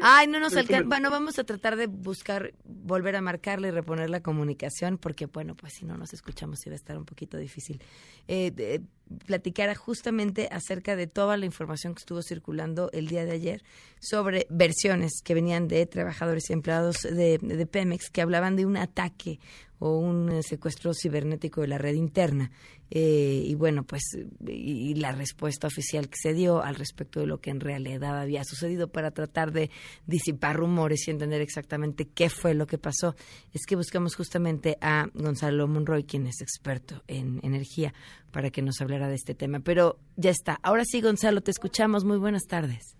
Ay, 0.02 0.28
no 0.28 0.40
nos 0.40 0.56
alcanza. 0.56 0.88
Bueno, 0.88 1.10
vamos 1.10 1.40
a 1.40 1.44
tratar 1.44 1.76
de 1.76 1.88
buscar, 1.88 2.54
volver 2.64 3.16
a 3.16 3.22
marcarle 3.22 3.70
y 3.70 3.72
reponer 3.72 4.10
la 4.10 4.22
comunicación, 4.22 4.98
porque, 4.98 5.26
bueno, 5.26 5.56
pues 5.56 5.74
si 5.74 5.86
no 5.86 5.98
nos 5.98 6.14
escuchamos, 6.14 6.66
iba 6.66 6.74
a 6.74 6.76
estar 6.76 6.98
un 6.98 7.06
poquito 7.06 7.38
difícil. 7.38 7.82
Eh, 8.28 8.82
platicara 9.26 9.74
justamente 9.76 10.50
acerca 10.52 10.96
de 10.96 11.08
toda 11.08 11.38
la 11.38 11.46
información 11.46 11.96
que 11.96 12.00
estuvo 12.00 12.22
circulando 12.22 12.90
el 12.94 13.08
día 13.08 13.26
de 13.26 13.32
ayer 13.32 13.64
sobre 14.00 14.46
versiones 14.50 15.22
que 15.24 15.34
venían 15.34 15.68
de 15.68 15.86
trabajadores 15.88 16.50
y 16.50 16.54
empleados 16.54 17.02
de, 17.02 17.40
de 17.42 17.66
Pemex 17.66 18.12
que 18.12 18.22
hablaban 18.22 18.56
de 18.56 18.66
un 18.66 18.78
ataque 18.78 19.40
o 19.80 19.98
un 19.98 20.32
eh, 20.32 20.44
secuestro 20.44 20.94
cibernético 20.94 21.62
de 21.62 21.68
la 21.68 21.78
red 21.78 21.96
interna. 21.96 22.52
Eh, 22.92 23.44
y 23.46 23.56
bueno, 23.56 23.84
pues 23.84 24.02
y, 24.48 24.96
la 24.96 25.12
respuesta 25.12 25.68
oficial 25.68 26.10
que 26.10 26.18
se 26.18 26.34
dio 26.34 26.64
al 26.64 26.76
respecto 26.76 27.20
de 27.20 27.28
lo 27.28 27.40
que 27.40 27.52
en 27.52 27.60
realidad 27.60 28.20
había 28.20 28.44
sucedido 28.44 28.88
para 28.88 29.12
tratar 29.12 29.52
de 29.52 29.70
disipar 30.08 30.56
rumores 30.56 31.08
y 31.08 31.12
entender 31.12 31.42
exactamente 31.42 32.08
qué 32.08 32.30
fue 32.30 32.54
lo 32.54 32.66
que 32.68 32.78
pasó, 32.78 33.16
es 33.54 33.66
que 33.68 33.76
buscamos 33.76 34.16
justamente 34.16 34.78
a 34.82 35.08
Gonzalo 35.14 35.68
Monroy, 35.68 36.04
quien 36.04 36.28
es 36.28 36.42
experto 36.42 37.04
en 37.08 37.40
energía, 37.44 37.94
para 38.32 38.50
que 38.50 38.62
nos 38.62 38.82
hablara 38.82 39.08
de 39.08 39.16
este 39.16 39.36
tema. 39.36 39.60
Pero 39.60 40.00
ya 40.16 40.32
está. 40.32 40.60
Ahora 40.64 40.84
sí, 40.86 41.02
Gonzalo, 41.02 41.42
te 41.42 41.52
escuchamos. 41.52 42.06
Muy 42.06 42.18
buenas 42.18 42.44
tardes. 42.48 42.96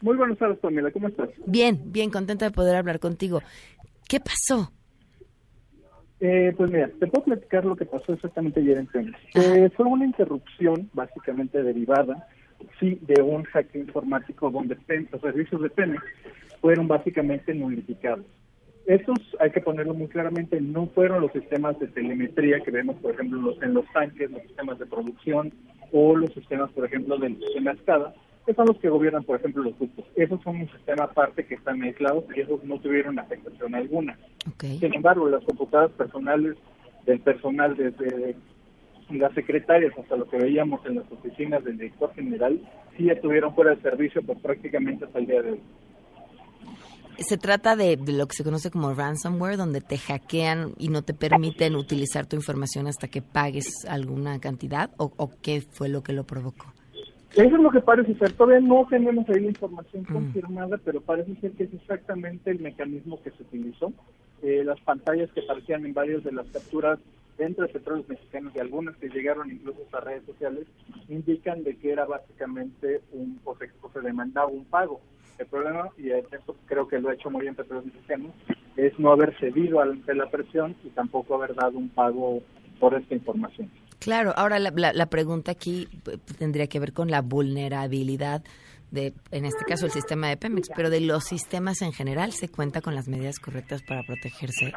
Muy 0.00 0.16
buenas 0.16 0.38
tardes, 0.38 0.58
Pamela. 0.58 0.90
¿Cómo 0.90 1.08
estás? 1.08 1.30
Bien, 1.46 1.80
bien, 1.86 2.10
contenta 2.10 2.44
de 2.44 2.50
poder 2.50 2.76
hablar 2.76 3.00
contigo. 3.00 3.42
¿Qué 4.08 4.20
pasó? 4.20 4.70
Eh, 6.26 6.54
pues 6.56 6.70
mira, 6.70 6.88
te 6.98 7.06
puedo 7.06 7.22
platicar 7.22 7.66
lo 7.66 7.76
que 7.76 7.84
pasó 7.84 8.14
exactamente 8.14 8.60
ayer 8.60 8.78
en 8.78 8.86
Pemex. 8.86 9.18
Eh, 9.34 9.68
fue 9.76 9.84
una 9.84 10.06
interrupción 10.06 10.88
básicamente 10.94 11.62
derivada, 11.62 12.26
sí, 12.80 12.98
de 13.02 13.20
un 13.20 13.44
hackeo 13.44 13.82
informático 13.82 14.50
donde 14.50 14.78
los 15.12 15.20
servicios 15.20 15.60
de 15.60 15.68
Pemex 15.68 16.02
fueron 16.62 16.88
básicamente 16.88 17.52
nulificados. 17.52 18.24
Estos, 18.86 19.18
hay 19.38 19.50
que 19.50 19.60
ponerlo 19.60 19.92
muy 19.92 20.08
claramente, 20.08 20.58
no 20.62 20.86
fueron 20.94 21.20
los 21.20 21.32
sistemas 21.32 21.78
de 21.78 21.88
telemetría 21.88 22.60
que 22.60 22.70
vemos, 22.70 22.96
por 23.02 23.12
ejemplo, 23.12 23.42
los, 23.42 23.62
en 23.62 23.74
los 23.74 23.84
tanques, 23.92 24.30
los 24.30 24.40
sistemas 24.44 24.78
de 24.78 24.86
producción 24.86 25.52
o 25.92 26.16
los 26.16 26.32
sistemas, 26.32 26.70
por 26.72 26.86
ejemplo, 26.86 27.18
del 27.18 27.38
sistema 27.38 27.72
escada, 27.72 28.14
que 28.46 28.54
son 28.54 28.66
los 28.66 28.78
que 28.78 28.88
gobiernan, 28.88 29.24
por 29.24 29.38
ejemplo, 29.38 29.62
los 29.62 29.78
ductos. 29.78 30.04
Esos 30.16 30.42
son 30.42 30.56
un 30.56 30.70
sistema 30.70 31.04
aparte 31.04 31.46
que 31.46 31.54
están 31.54 31.82
aislados 31.82 32.24
y 32.34 32.40
esos 32.40 32.62
no 32.64 32.78
tuvieron 32.78 33.18
afectación 33.18 33.74
alguna. 33.74 34.18
Sin 34.60 34.94
embargo, 34.94 35.28
las 35.28 35.44
computadoras 35.44 35.92
personales 35.92 36.56
del 37.06 37.20
personal, 37.20 37.76
desde 37.76 38.36
las 39.10 39.32
secretarias 39.34 39.92
hasta 39.98 40.16
lo 40.16 40.28
que 40.28 40.38
veíamos 40.38 40.84
en 40.86 40.96
las 40.96 41.10
oficinas 41.10 41.64
del 41.64 41.78
director 41.78 42.12
general, 42.14 42.60
sí 42.96 43.08
estuvieron 43.08 43.54
fuera 43.54 43.74
de 43.74 43.82
servicio 43.82 44.22
por 44.22 44.38
prácticamente 44.38 45.04
hasta 45.06 45.18
el 45.18 45.26
día 45.26 45.42
de 45.42 45.52
hoy. 45.52 45.60
Se 47.18 47.38
trata 47.38 47.76
de, 47.76 47.96
lo 47.96 48.26
que 48.26 48.34
se 48.34 48.42
conoce 48.42 48.70
como 48.70 48.92
ransomware, 48.92 49.56
donde 49.56 49.80
te 49.80 49.96
hackean 49.98 50.72
y 50.78 50.88
no 50.88 51.02
te 51.02 51.14
permiten 51.14 51.76
utilizar 51.76 52.26
tu 52.26 52.34
información 52.34 52.88
hasta 52.88 53.06
que 53.06 53.22
pagues 53.22 53.84
alguna 53.88 54.40
cantidad, 54.40 54.90
o, 54.96 55.12
o 55.16 55.30
qué 55.40 55.60
fue 55.60 55.88
lo 55.88 56.02
que 56.02 56.12
lo 56.12 56.24
provocó. 56.24 56.73
Eso 57.36 57.56
es 57.56 57.62
lo 57.62 57.70
que 57.70 57.80
parece 57.80 58.14
ser. 58.14 58.32
Todavía 58.32 58.60
no 58.60 58.86
tenemos 58.88 59.28
ahí 59.28 59.40
la 59.40 59.48
información 59.48 60.06
mm. 60.08 60.12
confirmada, 60.12 60.78
pero 60.84 61.00
parece 61.00 61.34
ser 61.40 61.52
que 61.52 61.64
es 61.64 61.74
exactamente 61.74 62.50
el 62.50 62.60
mecanismo 62.60 63.20
que 63.22 63.30
se 63.32 63.42
utilizó. 63.42 63.92
Eh, 64.42 64.62
las 64.64 64.80
pantallas 64.80 65.30
que 65.32 65.40
aparecían 65.40 65.84
en 65.84 65.94
varias 65.94 66.22
de 66.22 66.32
las 66.32 66.46
capturas 66.48 66.98
dentro 67.36 67.66
de 67.66 67.72
petróleos 67.72 68.08
mexicanos 68.08 68.52
y 68.54 68.60
algunas 68.60 68.96
que 68.96 69.08
llegaron 69.08 69.50
incluso 69.50 69.80
a 69.92 70.00
redes 70.00 70.24
sociales 70.24 70.66
indican 71.08 71.64
de 71.64 71.76
que 71.76 71.90
era 71.90 72.04
básicamente 72.04 73.00
un 73.12 73.40
o 73.44 73.56
se, 73.56 73.68
se 73.92 74.00
demandaba 74.00 74.46
un 74.46 74.64
pago. 74.64 75.00
El 75.38 75.46
problema, 75.46 75.88
y 75.98 76.10
esto 76.10 76.54
creo 76.66 76.86
que 76.86 77.00
lo 77.00 77.08
ha 77.08 77.14
hecho 77.14 77.30
muy 77.30 77.42
bien 77.42 77.56
Petróleos 77.56 77.86
Mexicanos, 77.86 78.30
es 78.76 78.96
no 79.00 79.10
haber 79.10 79.36
cedido 79.38 79.80
ante 79.80 80.14
la 80.14 80.30
presión 80.30 80.76
y 80.84 80.90
tampoco 80.90 81.34
haber 81.34 81.54
dado 81.54 81.76
un 81.76 81.88
pago 81.88 82.40
por 82.78 82.94
esta 82.94 83.14
información. 83.14 83.68
Claro, 83.98 84.32
ahora 84.36 84.58
la, 84.58 85.06
pregunta 85.06 85.52
aquí 85.52 85.88
pues, 86.02 86.20
tendría 86.38 86.66
que 86.66 86.80
ver 86.80 86.92
con 86.92 87.10
la 87.10 87.22
vulnerabilidad 87.22 88.42
de, 88.90 89.12
en 89.32 89.44
este 89.44 89.64
caso, 89.64 89.86
el 89.86 89.92
sistema 89.92 90.28
de 90.28 90.36
Pemex, 90.36 90.68
pero 90.74 90.88
de 90.88 91.00
los 91.00 91.24
sistemas 91.24 91.82
en 91.82 91.92
general, 91.92 92.32
¿se 92.32 92.48
cuenta 92.48 92.80
con 92.80 92.94
las 92.94 93.08
medidas 93.08 93.38
correctas 93.38 93.82
para 93.82 94.02
protegerse? 94.02 94.72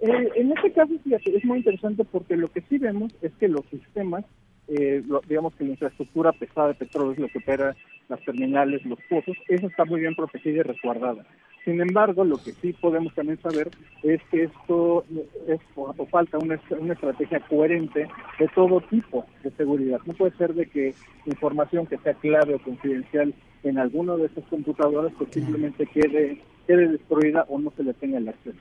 Eh, 0.00 0.28
en 0.36 0.52
este 0.52 0.72
caso, 0.72 0.92
fíjate, 1.04 1.36
es 1.36 1.44
muy 1.44 1.58
interesante 1.58 2.04
porque 2.04 2.36
lo 2.36 2.48
que 2.48 2.62
sí 2.62 2.78
vemos 2.78 3.12
es 3.22 3.32
que 3.34 3.48
los 3.48 3.64
sistemas, 3.66 4.24
eh, 4.68 5.02
digamos 5.28 5.54
que 5.54 5.64
la 5.64 5.70
infraestructura 5.70 6.32
pesada 6.32 6.68
de 6.68 6.74
petróleo 6.74 7.12
es 7.12 7.18
lo 7.18 7.28
que 7.28 7.38
opera 7.38 7.76
las 8.08 8.20
terminales, 8.24 8.84
los 8.84 8.98
pozos, 9.08 9.36
eso 9.48 9.66
está 9.66 9.84
muy 9.84 10.00
bien 10.00 10.14
protegida 10.14 10.58
y 10.58 10.62
resguardada. 10.62 11.24
Sin 11.68 11.82
embargo, 11.82 12.24
lo 12.24 12.38
que 12.38 12.52
sí 12.52 12.72
podemos 12.72 13.14
también 13.14 13.38
saber 13.42 13.70
es 14.02 14.22
que 14.30 14.44
esto 14.44 15.04
es 15.46 15.60
o, 15.74 15.92
falta 16.06 16.38
una, 16.38 16.58
una 16.80 16.94
estrategia 16.94 17.40
coherente 17.40 18.08
de 18.38 18.48
todo 18.54 18.80
tipo 18.88 19.26
de 19.44 19.50
seguridad. 19.50 20.00
No 20.06 20.14
puede 20.14 20.34
ser 20.38 20.54
de 20.54 20.64
que 20.64 20.94
información 21.26 21.86
que 21.86 21.98
sea 21.98 22.14
clave 22.14 22.54
o 22.54 22.62
confidencial 22.62 23.34
en 23.64 23.76
alguna 23.76 24.16
de 24.16 24.24
estas 24.24 24.44
computadoras 24.44 25.12
pues 25.18 25.28
simplemente 25.30 25.84
quede, 25.88 26.40
quede 26.66 26.88
destruida 26.88 27.44
o 27.50 27.58
no 27.58 27.70
se 27.76 27.82
le 27.82 27.92
tenga 27.92 28.16
el 28.16 28.30
acceso. 28.30 28.56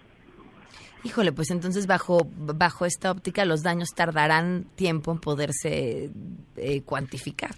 Híjole, 1.05 1.31
pues 1.31 1.49
entonces 1.49 1.87
bajo, 1.87 2.27
bajo 2.35 2.85
esta 2.85 3.09
óptica 3.09 3.45
los 3.45 3.63
daños 3.63 3.87
tardarán 3.95 4.65
tiempo 4.75 5.13
en 5.13 5.19
poderse 5.19 6.09
eh, 6.57 6.81
cuantificar. 6.81 7.51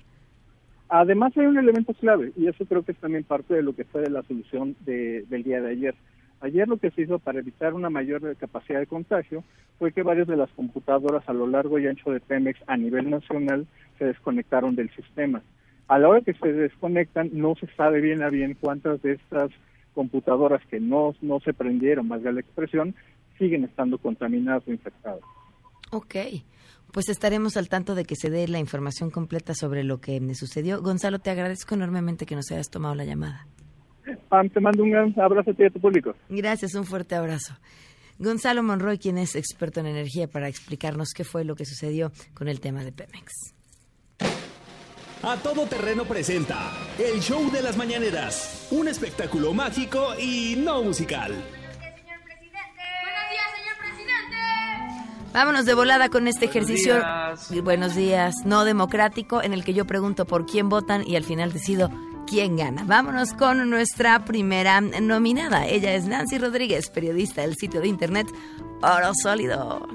Además 0.89 1.37
hay 1.37 1.45
un 1.45 1.57
elemento 1.57 1.93
clave 1.93 2.31
y 2.35 2.47
eso 2.47 2.65
creo 2.65 2.83
que 2.83 2.93
es 2.93 2.97
también 2.97 3.23
parte 3.23 3.53
de 3.53 3.61
lo 3.61 3.75
que 3.75 3.83
fue 3.85 4.01
de 4.01 4.09
la 4.09 4.23
solución 4.23 4.75
de, 4.85 5.23
del 5.29 5.43
día 5.43 5.61
de 5.61 5.71
ayer. 5.71 5.95
Ayer 6.41 6.67
lo 6.67 6.77
que 6.77 6.89
se 6.91 7.03
hizo 7.03 7.19
para 7.19 7.39
evitar 7.39 7.73
una 7.73 7.89
mayor 7.89 8.35
capacidad 8.37 8.79
de 8.79 8.87
contagio 8.87 9.43
fue 9.77 9.91
que 9.91 10.03
varias 10.03 10.27
de 10.27 10.35
las 10.35 10.49
computadoras 10.51 11.27
a 11.27 11.33
lo 11.33 11.47
largo 11.47 11.77
y 11.77 11.87
ancho 11.87 12.11
de 12.11 12.19
Pemex 12.19 12.59
a 12.65 12.75
nivel 12.75 13.09
nacional 13.09 13.67
se 13.99 14.05
desconectaron 14.05 14.75
del 14.75 14.89
sistema. 14.95 15.43
A 15.87 15.99
la 15.99 16.09
hora 16.09 16.21
que 16.21 16.33
se 16.33 16.53
desconectan 16.53 17.29
no 17.33 17.55
se 17.55 17.67
sabe 17.75 18.01
bien 18.01 18.23
a 18.23 18.29
bien 18.29 18.57
cuántas 18.59 19.01
de 19.01 19.13
estas 19.13 19.51
computadoras 19.93 20.65
que 20.67 20.79
no, 20.79 21.13
no 21.21 21.39
se 21.41 21.53
prendieron, 21.53 22.07
más 22.07 22.23
de 22.23 22.33
la 22.33 22.39
expresión, 22.39 22.95
siguen 23.37 23.63
estando 23.63 23.97
contaminadas 23.97 24.63
o 24.67 24.71
infectadas. 24.71 25.21
Ok. 25.91 26.15
Pues 26.91 27.09
estaremos 27.09 27.55
al 27.57 27.69
tanto 27.69 27.95
de 27.95 28.05
que 28.05 28.15
se 28.15 28.29
dé 28.29 28.47
la 28.47 28.59
información 28.59 29.11
completa 29.11 29.53
sobre 29.53 29.83
lo 29.83 29.99
que 29.99 30.19
me 30.19 30.35
sucedió. 30.35 30.81
Gonzalo, 30.81 31.19
te 31.19 31.29
agradezco 31.29 31.75
enormemente 31.75 32.25
que 32.25 32.35
nos 32.35 32.51
hayas 32.51 32.69
tomado 32.69 32.95
la 32.95 33.05
llamada. 33.05 33.47
Pam, 34.29 34.49
te 34.49 34.59
mando 34.59 34.83
un 34.83 34.91
gran 34.91 35.19
abrazo 35.19 35.51
a 35.51 35.53
ti 35.53 35.63
y 35.63 35.65
a 35.67 35.69
tu 35.69 35.79
público. 35.79 36.15
Gracias, 36.29 36.73
un 36.73 36.85
fuerte 36.85 37.15
abrazo. 37.15 37.53
Gonzalo 38.17 38.63
Monroy, 38.63 38.97
quien 38.97 39.17
es 39.17 39.35
experto 39.35 39.79
en 39.79 39.85
energía, 39.85 40.27
para 40.27 40.47
explicarnos 40.47 41.09
qué 41.15 41.23
fue 41.23 41.45
lo 41.45 41.55
que 41.55 41.65
sucedió 41.65 42.11
con 42.33 42.47
el 42.47 42.59
tema 42.59 42.83
de 42.83 42.91
Pemex. 42.91 43.53
A 45.21 45.35
todo 45.37 45.65
terreno 45.67 46.05
presenta 46.05 46.71
el 46.97 47.19
show 47.19 47.51
de 47.51 47.61
las 47.61 47.77
mañaneras, 47.77 48.67
un 48.71 48.87
espectáculo 48.87 49.53
mágico 49.53 50.13
y 50.17 50.55
no 50.57 50.81
musical. 50.83 51.33
Vámonos 55.33 55.65
de 55.65 55.75
volada 55.75 56.09
con 56.09 56.27
este 56.27 56.45
ejercicio. 56.45 57.01
Buenos 57.63 57.95
días. 57.95 58.35
No 58.45 58.65
democrático, 58.65 59.43
en 59.43 59.53
el 59.53 59.63
que 59.63 59.73
yo 59.73 59.85
pregunto 59.85 60.25
por 60.25 60.45
quién 60.45 60.69
votan 60.69 61.07
y 61.07 61.15
al 61.15 61.23
final 61.23 61.53
decido 61.53 61.91
quién 62.25 62.57
gana. 62.57 62.83
Vámonos 62.85 63.33
con 63.33 63.69
nuestra 63.69 64.25
primera 64.25 64.81
nominada. 64.81 65.67
Ella 65.67 65.93
es 65.93 66.05
Nancy 66.05 66.39
Rodríguez, 66.39 66.89
periodista 66.89 67.41
del 67.41 67.55
sitio 67.55 67.79
de 67.79 67.87
internet 67.87 68.27
Oro 68.81 69.13
Sólido. 69.13 69.87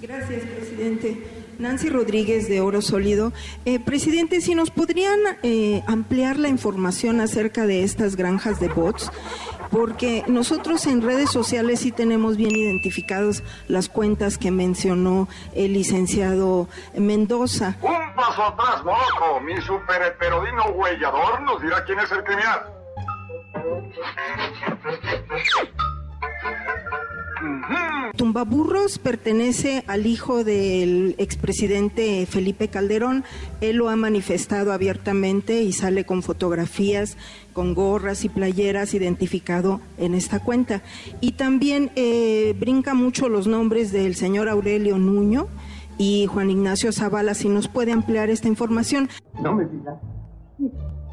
Gracias, 0.00 0.42
presidente. 0.44 1.42
Nancy 1.58 1.88
Rodríguez 1.88 2.48
de 2.48 2.60
Oro 2.60 2.82
Sólido. 2.82 3.32
Eh, 3.64 3.78
presidente, 3.78 4.40
si 4.40 4.54
nos 4.54 4.70
podrían 4.70 5.18
eh, 5.42 5.82
ampliar 5.86 6.38
la 6.38 6.48
información 6.48 7.20
acerca 7.20 7.66
de 7.66 7.84
estas 7.84 8.16
granjas 8.16 8.58
de 8.58 8.68
bots 8.68 9.10
porque 9.72 10.22
nosotros 10.28 10.86
en 10.86 11.00
redes 11.00 11.30
sociales 11.30 11.80
sí 11.80 11.90
tenemos 11.90 12.36
bien 12.36 12.54
identificados 12.54 13.42
las 13.68 13.88
cuentas 13.88 14.36
que 14.36 14.50
mencionó 14.50 15.28
el 15.54 15.72
licenciado 15.72 16.68
Mendoza. 16.94 17.76
Un 17.80 18.14
paso 18.14 18.44
atrás, 18.44 18.84
moco. 18.84 19.40
Mi 19.40 19.58
super 19.62 20.02
heterodino 20.02 20.66
huellador 20.74 21.40
nos 21.40 21.62
dirá 21.62 21.82
quién 21.84 21.98
es 22.00 22.12
el 22.12 22.22
criminal. 22.22 22.66
Tumbaburros 28.16 28.98
pertenece 28.98 29.84
al 29.86 30.06
hijo 30.06 30.44
del 30.44 31.14
expresidente 31.18 32.26
Felipe 32.26 32.68
Calderón. 32.68 33.24
Él 33.60 33.76
lo 33.76 33.88
ha 33.88 33.96
manifestado 33.96 34.72
abiertamente 34.72 35.62
y 35.62 35.72
sale 35.72 36.04
con 36.04 36.22
fotografías, 36.22 37.16
con 37.52 37.74
gorras 37.74 38.24
y 38.24 38.28
playeras 38.28 38.94
identificado 38.94 39.80
en 39.98 40.14
esta 40.14 40.40
cuenta. 40.40 40.82
Y 41.20 41.32
también 41.32 41.90
eh, 41.96 42.54
brinca 42.58 42.94
mucho 42.94 43.28
los 43.28 43.46
nombres 43.46 43.92
del 43.92 44.14
señor 44.14 44.48
Aurelio 44.48 44.98
Nuño 44.98 45.48
y 45.96 46.26
Juan 46.26 46.50
Ignacio 46.50 46.92
Zavala. 46.92 47.34
Si 47.34 47.48
nos 47.48 47.68
puede 47.68 47.92
ampliar 47.92 48.28
esta 48.28 48.48
información. 48.48 49.08
No 49.42 49.54
me 49.54 49.64
digas. 49.64 49.96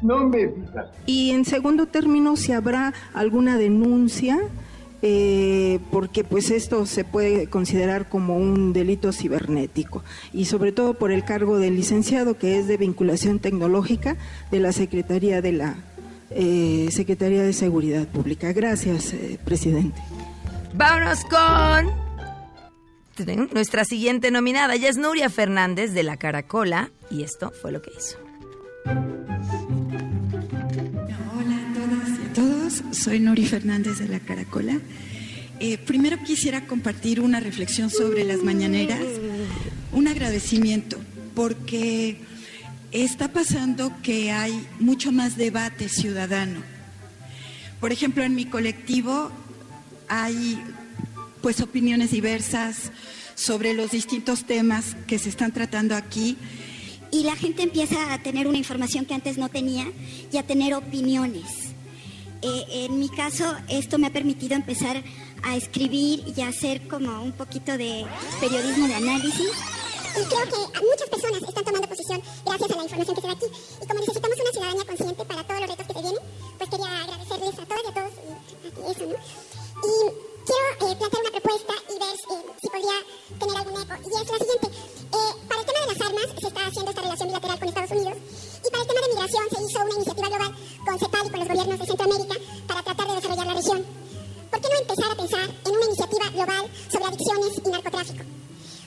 No 0.02 0.28
me 0.28 0.46
digas. 0.46 0.86
Y 1.06 1.30
en 1.30 1.44
segundo 1.44 1.86
término, 1.86 2.36
si 2.36 2.52
habrá 2.52 2.92
alguna 3.14 3.56
denuncia 3.56 4.38
eh, 5.02 5.78
porque 5.90 6.24
pues 6.24 6.50
esto 6.50 6.84
se 6.86 7.04
puede 7.04 7.46
considerar 7.46 8.08
como 8.08 8.36
un 8.36 8.72
delito 8.72 9.12
cibernético 9.12 10.04
y 10.32 10.44
sobre 10.44 10.72
todo 10.72 10.94
por 10.94 11.10
el 11.10 11.24
cargo 11.24 11.58
del 11.58 11.76
licenciado 11.76 12.36
que 12.36 12.58
es 12.58 12.66
de 12.66 12.76
vinculación 12.76 13.38
tecnológica 13.38 14.16
de 14.50 14.60
la 14.60 14.72
Secretaría 14.72 15.40
de 15.40 15.52
la 15.52 15.76
eh, 16.30 16.88
Secretaría 16.90 17.42
de 17.42 17.52
Seguridad 17.52 18.06
Pública. 18.06 18.52
Gracias, 18.52 19.12
eh, 19.14 19.38
presidente. 19.44 20.00
Vámonos 20.74 21.24
con 21.24 22.10
nuestra 23.52 23.84
siguiente 23.84 24.30
nominada. 24.30 24.74
Ella 24.74 24.88
es 24.88 24.96
Nuria 24.96 25.28
Fernández 25.30 25.92
de 25.92 26.02
la 26.02 26.16
Caracola 26.16 26.90
y 27.10 27.22
esto 27.22 27.50
fue 27.50 27.72
lo 27.72 27.82
que 27.82 27.90
hizo. 27.96 28.18
Soy 32.92 33.20
Nuri 33.20 33.46
Fernández 33.46 33.98
de 33.98 34.08
la 34.08 34.20
Caracola. 34.20 34.80
Eh, 35.58 35.78
primero 35.78 36.22
quisiera 36.22 36.66
compartir 36.66 37.20
una 37.20 37.40
reflexión 37.40 37.90
sobre 37.90 38.24
las 38.24 38.42
mañaneras, 38.42 39.02
un 39.92 40.08
agradecimiento, 40.08 40.98
porque 41.34 42.18
está 42.92 43.32
pasando 43.32 43.92
que 44.02 44.32
hay 44.32 44.66
mucho 44.78 45.12
más 45.12 45.36
debate 45.36 45.88
ciudadano. 45.88 46.62
Por 47.80 47.92
ejemplo, 47.92 48.22
en 48.24 48.34
mi 48.34 48.46
colectivo 48.46 49.30
hay 50.08 50.58
pues 51.42 51.60
opiniones 51.60 52.10
diversas 52.10 52.92
sobre 53.34 53.74
los 53.74 53.90
distintos 53.90 54.44
temas 54.44 54.96
que 55.06 55.18
se 55.18 55.28
están 55.28 55.52
tratando 55.52 55.94
aquí 55.94 56.36
y 57.10 57.24
la 57.24 57.36
gente 57.36 57.62
empieza 57.62 58.12
a 58.12 58.22
tener 58.22 58.46
una 58.46 58.58
información 58.58 59.04
que 59.04 59.14
antes 59.14 59.38
no 59.38 59.48
tenía 59.48 59.86
y 60.32 60.36
a 60.36 60.46
tener 60.46 60.74
opiniones. 60.74 61.69
Eh, 62.42 62.86
en 62.86 62.98
mi 62.98 63.08
caso, 63.08 63.44
esto 63.68 63.98
me 63.98 64.06
ha 64.06 64.12
permitido 64.12 64.54
empezar 64.54 65.02
a 65.42 65.56
escribir 65.56 66.24
y 66.34 66.40
a 66.40 66.48
hacer 66.48 66.88
como 66.88 67.22
un 67.22 67.32
poquito 67.32 67.76
de 67.76 68.06
periodismo 68.40 68.86
de 68.86 68.94
análisis. 68.94 69.50
Y 70.10 70.24
creo 70.24 70.44
que 70.44 70.80
muchas 70.80 71.08
personas 71.08 71.42
están 71.42 71.64
tomando 71.64 71.88
posición 71.88 72.22
gracias 72.44 72.70
a 72.70 72.76
la 72.76 72.82
información 72.82 73.14
que 73.14 73.20
se 73.20 73.26
da 73.26 73.32
aquí. 73.34 73.46
Y 73.82 73.86
como 73.86 74.00
necesitamos 74.00 74.38
una 74.40 74.52
ciudadanía 74.52 74.84
consciente 74.84 75.24
para 75.24 75.44
todos 75.44 75.60
los 75.60 75.70
retos 75.70 75.86
que 75.86 75.92
se 75.92 76.02
vienen, 76.02 76.22
pues 76.58 76.70
quería 76.70 77.02
agradecerles 77.02 77.58
a 77.58 77.66
todos 77.66 77.82
y 77.84 77.88
a 77.88 77.94
todos 77.94 78.12
y 78.16 78.90
eso, 78.90 79.04
¿no? 79.06 79.16
Y 79.80 79.94
quiero 80.48 80.66
eh, 80.80 80.96
plantear 80.96 81.22
una 81.22 81.40
propuesta 81.40 81.74
y 81.88 81.94
ver 82.00 82.16
eh, 82.16 82.52
si 82.60 82.68
podría 82.68 82.98
tener 83.38 83.56
algún 83.56 83.82
eco. 83.82 83.94
Y 84.00 84.08
es 84.16 84.30
la 84.32 84.38
siguiente. 84.40 84.68
para 85.46 85.60
el 85.60 85.66
tema 85.66 85.80
de 85.80 85.86
las 85.92 86.00
armas 86.00 86.26
se 86.40 86.48
está 86.48 86.66
haciendo 86.66 86.90
esta 86.90 87.02
relación 87.02 87.28
bilateral 87.28 87.58
con 87.58 87.68
Estados 87.68 87.90
Unidos. 87.92 88.16
Y 88.64 88.70
para 88.70 88.82
el 88.82 88.88
tema 88.88 89.00
de 89.00 89.08
migración 89.08 89.44
se 89.50 89.62
hizo 89.62 89.80
una 89.80 89.94
iniciativa 89.94 90.28
global 90.28 90.54
con 90.84 90.98
CEPAL 90.98 91.26
y 91.26 91.30
con 91.30 91.40
los 91.40 91.48
gobiernos 91.48 91.78
de 91.78 91.86
Centroamérica 91.86 92.36
para 92.66 92.82
tratar 92.82 93.06
de 93.08 93.14
desarrollar 93.14 93.46
la 93.46 93.54
región. 93.54 93.84
¿Por 94.50 94.60
qué 94.60 94.68
no 94.68 94.78
empezar 94.80 95.12
a 95.12 95.16
pensar 95.16 95.46
en 95.64 95.72
una 95.76 95.86
iniciativa 95.86 96.26
global 96.30 96.64
sobre 96.90 97.04
adicciones 97.06 97.52
y 97.64 97.68
narcotráfico? 97.70 98.24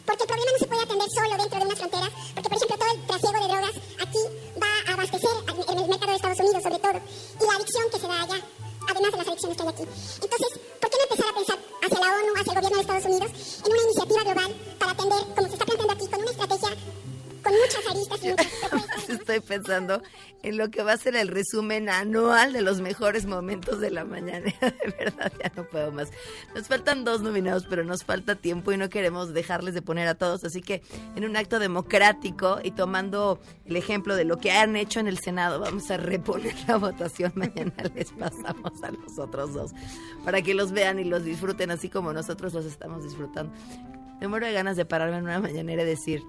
Porque 0.05 0.23
el 0.23 0.27
problema 0.27 0.51
no 0.51 0.59
se 0.59 0.67
puede 0.67 0.83
atender 0.83 1.09
solo 1.09 1.37
dentro 1.37 1.59
de 1.59 1.65
unas 1.65 1.79
fronteras, 1.79 2.11
porque 2.35 2.49
por 2.49 2.57
ejemplo 2.57 2.77
todo 2.77 2.91
el 2.93 2.99
trasiego 3.07 3.39
de 3.39 3.47
drogas 3.47 3.75
aquí 4.03 4.21
va 4.61 4.71
a 4.85 4.93
abastecer 4.93 5.35
en 5.47 5.77
el 5.79 5.87
mercado 5.87 6.11
de 6.11 6.17
Estados 6.17 6.39
Unidos 6.43 6.63
sobre 6.63 6.79
todo, 6.79 6.97
y 6.99 7.43
la 7.47 7.55
adicción 7.55 7.85
que 7.89 7.99
se 7.99 8.07
da 8.07 8.21
allá, 8.21 8.39
además 8.83 9.11
de 9.11 9.17
las 9.17 9.27
adicciones 9.27 9.57
que 9.57 9.63
hay 9.63 9.69
aquí. 9.69 9.85
Entonces, 10.21 10.49
¿por 10.81 10.89
qué 10.91 10.97
no 10.99 11.03
empezar 11.07 11.27
a 11.31 11.35
pensar 11.39 11.57
hacia 11.81 11.99
la 12.03 12.09
ONU, 12.13 12.31
hacia 12.35 12.51
el 12.51 12.57
gobierno 12.59 12.77
de 12.77 12.83
Estados 12.83 13.05
Unidos, 13.07 13.31
en 13.63 13.71
una 13.71 13.83
iniciativa 13.87 14.21
global 14.27 14.51
para 14.77 14.91
atender, 14.91 15.21
como 15.33 15.47
se 15.47 15.53
está 15.53 15.65
planteando 15.65 15.93
aquí, 15.93 16.07
con 16.11 16.21
una 16.21 16.31
estrategia 16.31 16.69
con 17.43 17.53
muchas 17.53 17.87
aristas 17.89 18.23
y 18.23 18.29
muchas 18.29 19.09
estoy 19.09 19.39
pensando 19.41 20.01
en 20.43 20.57
lo 20.57 20.69
que 20.69 20.83
va 20.83 20.93
a 20.93 20.97
ser 20.97 21.15
el 21.15 21.27
resumen 21.27 21.89
anual 21.89 22.53
de 22.53 22.61
los 22.61 22.81
mejores 22.81 23.25
momentos 23.25 23.79
de 23.79 23.91
la 23.91 24.05
mañana. 24.05 24.45
De 24.61 24.95
verdad, 24.99 25.31
ya 25.41 25.51
no 25.55 25.63
puedo 25.65 25.91
más. 25.91 26.09
Nos 26.53 26.67
faltan 26.67 27.03
dos 27.03 27.21
nominados, 27.21 27.65
pero 27.69 27.83
nos 27.83 28.03
falta 28.03 28.35
tiempo 28.35 28.71
y 28.71 28.77
no 28.77 28.89
queremos 28.89 29.33
dejarles 29.33 29.73
de 29.73 29.81
poner 29.81 30.07
a 30.07 30.15
todos. 30.15 30.43
Así 30.43 30.61
que 30.61 30.81
en 31.15 31.25
un 31.25 31.37
acto 31.37 31.59
democrático 31.59 32.59
y 32.63 32.71
tomando 32.71 33.39
el 33.65 33.77
ejemplo 33.77 34.15
de 34.15 34.25
lo 34.25 34.37
que 34.37 34.51
han 34.51 34.75
hecho 34.75 34.99
en 34.99 35.07
el 35.07 35.19
Senado, 35.19 35.59
vamos 35.59 35.89
a 35.91 35.97
reponer 35.97 36.55
la 36.67 36.77
votación. 36.77 37.31
Mañana 37.35 37.73
les 37.95 38.11
pasamos 38.11 38.83
a 38.83 38.91
los 38.91 39.17
otros 39.17 39.53
dos 39.53 39.71
para 40.25 40.41
que 40.41 40.53
los 40.53 40.71
vean 40.71 40.99
y 40.99 41.05
los 41.05 41.23
disfruten 41.23 41.71
así 41.71 41.89
como 41.89 42.11
nosotros 42.13 42.53
los 42.53 42.65
estamos 42.65 43.03
disfrutando. 43.03 43.53
Me 44.19 44.27
muero 44.27 44.45
de 44.45 44.53
ganas 44.53 44.77
de 44.77 44.85
pararme 44.85 45.17
en 45.17 45.23
una 45.23 45.39
mañanera 45.39 45.83
y 45.83 45.85
decir, 45.85 46.23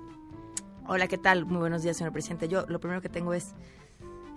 hola, 0.87 1.09
¿qué 1.09 1.19
tal? 1.19 1.45
Muy 1.47 1.59
buenos 1.59 1.83
días, 1.83 1.97
señor 1.97 2.13
presidente. 2.13 2.49
Yo 2.49 2.65
lo 2.69 2.79
primero 2.81 3.01
que 3.03 3.09
tengo 3.09 3.35
es, 3.35 3.55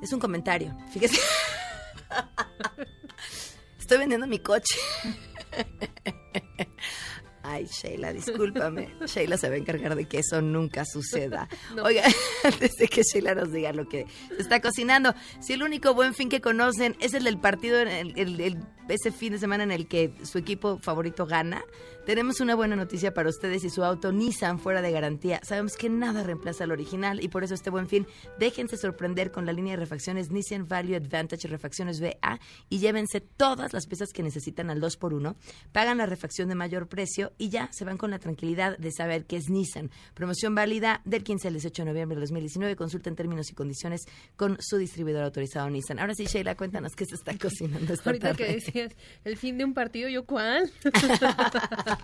es 0.02 0.12
un 0.14 0.20
comentario. 0.20 0.76
Fíjese. 0.92 1.20
Estoy 3.80 3.98
vendiendo 4.00 4.28
mi 4.28 4.40
coche. 4.40 4.80
Ay, 7.50 7.66
Sheila, 7.66 8.12
discúlpame. 8.12 8.94
Sheila 9.06 9.38
se 9.38 9.48
va 9.48 9.56
a 9.56 9.58
encargar 9.58 9.96
de 9.96 10.06
que 10.06 10.20
eso 10.20 10.42
nunca 10.42 10.84
suceda. 10.84 11.48
Oiga, 11.82 12.04
antes 12.44 12.76
de 12.76 12.90
que 12.90 13.04
Sheila 13.04 13.36
nos 13.36 13.54
diga 13.54 13.72
lo 13.72 13.88
que 13.88 14.06
se 14.36 14.42
está 14.42 14.60
cocinando, 14.60 15.14
si 15.40 15.54
el 15.54 15.64
único 15.64 15.94
buen 15.94 16.14
fin 16.14 16.28
que 16.28 16.42
conocen 16.42 16.98
es 17.00 17.14
el 17.14 17.24
del 17.24 17.40
partido, 17.40 17.80
el, 17.80 18.20
el- 18.20 18.42
el- 18.42 18.66
ese 18.90 19.14
fin 19.14 19.32
de 19.32 19.40
semana 19.40 19.64
en 19.64 19.72
el 19.72 19.88
que 19.88 20.14
su 20.24 20.38
equipo 20.38 20.78
favorito 20.80 21.26
gana, 21.26 21.64
tenemos 22.08 22.40
una 22.40 22.56
buena 22.56 22.78
noticia 22.78 23.14
para 23.14 23.28
ustedes 23.28 23.66
y 23.66 23.70
su 23.70 23.84
auto 23.84 24.14
Nissan 24.14 24.60
fuera 24.60 24.82
de 24.82 24.94
garantía. 24.94 25.42
Sabemos 25.44 25.76
que 25.76 25.90
nada 25.90 26.24
reemplaza 26.24 26.64
al 26.64 26.72
original 26.72 27.22
y 27.22 27.28
por 27.28 27.44
eso 27.44 27.54
este 27.54 27.70
buen 27.70 27.90
fin, 27.90 28.08
déjense 28.40 28.78
sorprender 28.78 29.30
con 29.30 29.46
la 29.46 29.52
línea 29.52 29.74
de 29.74 29.82
refacciones 29.82 30.32
Nissan 30.32 30.70
Value 30.70 30.96
Advantage 30.96 31.50
Refacciones 31.50 32.00
VA 32.00 32.40
y 32.70 32.80
llévense 32.80 33.20
todas 33.20 33.74
las 33.74 33.88
piezas 33.88 34.14
que 34.14 34.24
necesitan 34.24 34.70
al 34.70 34.80
2x1, 34.80 35.36
pagan 35.74 35.98
la 35.98 36.06
refacción 36.06 36.48
de 36.48 36.56
mayor 36.56 36.88
precio 36.88 37.34
y 37.38 37.50
ya 37.50 37.68
se 37.74 37.84
van 37.84 37.98
con 37.98 38.10
la 38.10 38.20
tranquilidad 38.20 38.78
de 38.78 38.94
saber 38.94 39.26
que 39.26 39.36
es 39.36 39.50
Nissan. 39.50 39.92
Promoción 40.14 40.56
válida 40.56 41.02
del 41.04 41.26
15 41.26 41.50
al 41.50 41.56
18 41.56 41.82
de 41.82 41.90
noviembre 41.90 42.16
de 42.16 42.22
2019. 42.22 42.78
Consulten 42.78 43.18
términos 43.18 43.52
y 43.52 43.54
condiciones 43.54 44.06
con 44.38 44.56
su 44.62 44.78
distribuidor 44.78 45.26
autorizado 45.26 45.70
Nissan. 45.70 46.00
Ahora 46.00 46.16
sí, 46.16 46.26
Sheila, 46.26 46.56
cuéntanos 46.56 46.96
qué 46.96 47.06
se 47.06 47.16
está 47.16 47.38
cocinando 47.38 47.94
esta 47.94 48.10
Ahorita 48.10 48.30
tarde. 48.30 48.46
que 48.46 48.54
decías, 48.54 48.96
el 49.26 49.36
fin 49.36 49.58
de 49.58 49.66
un 49.66 49.74
partido, 49.74 50.08
¿yo 50.08 50.26
cuál? 50.26 50.72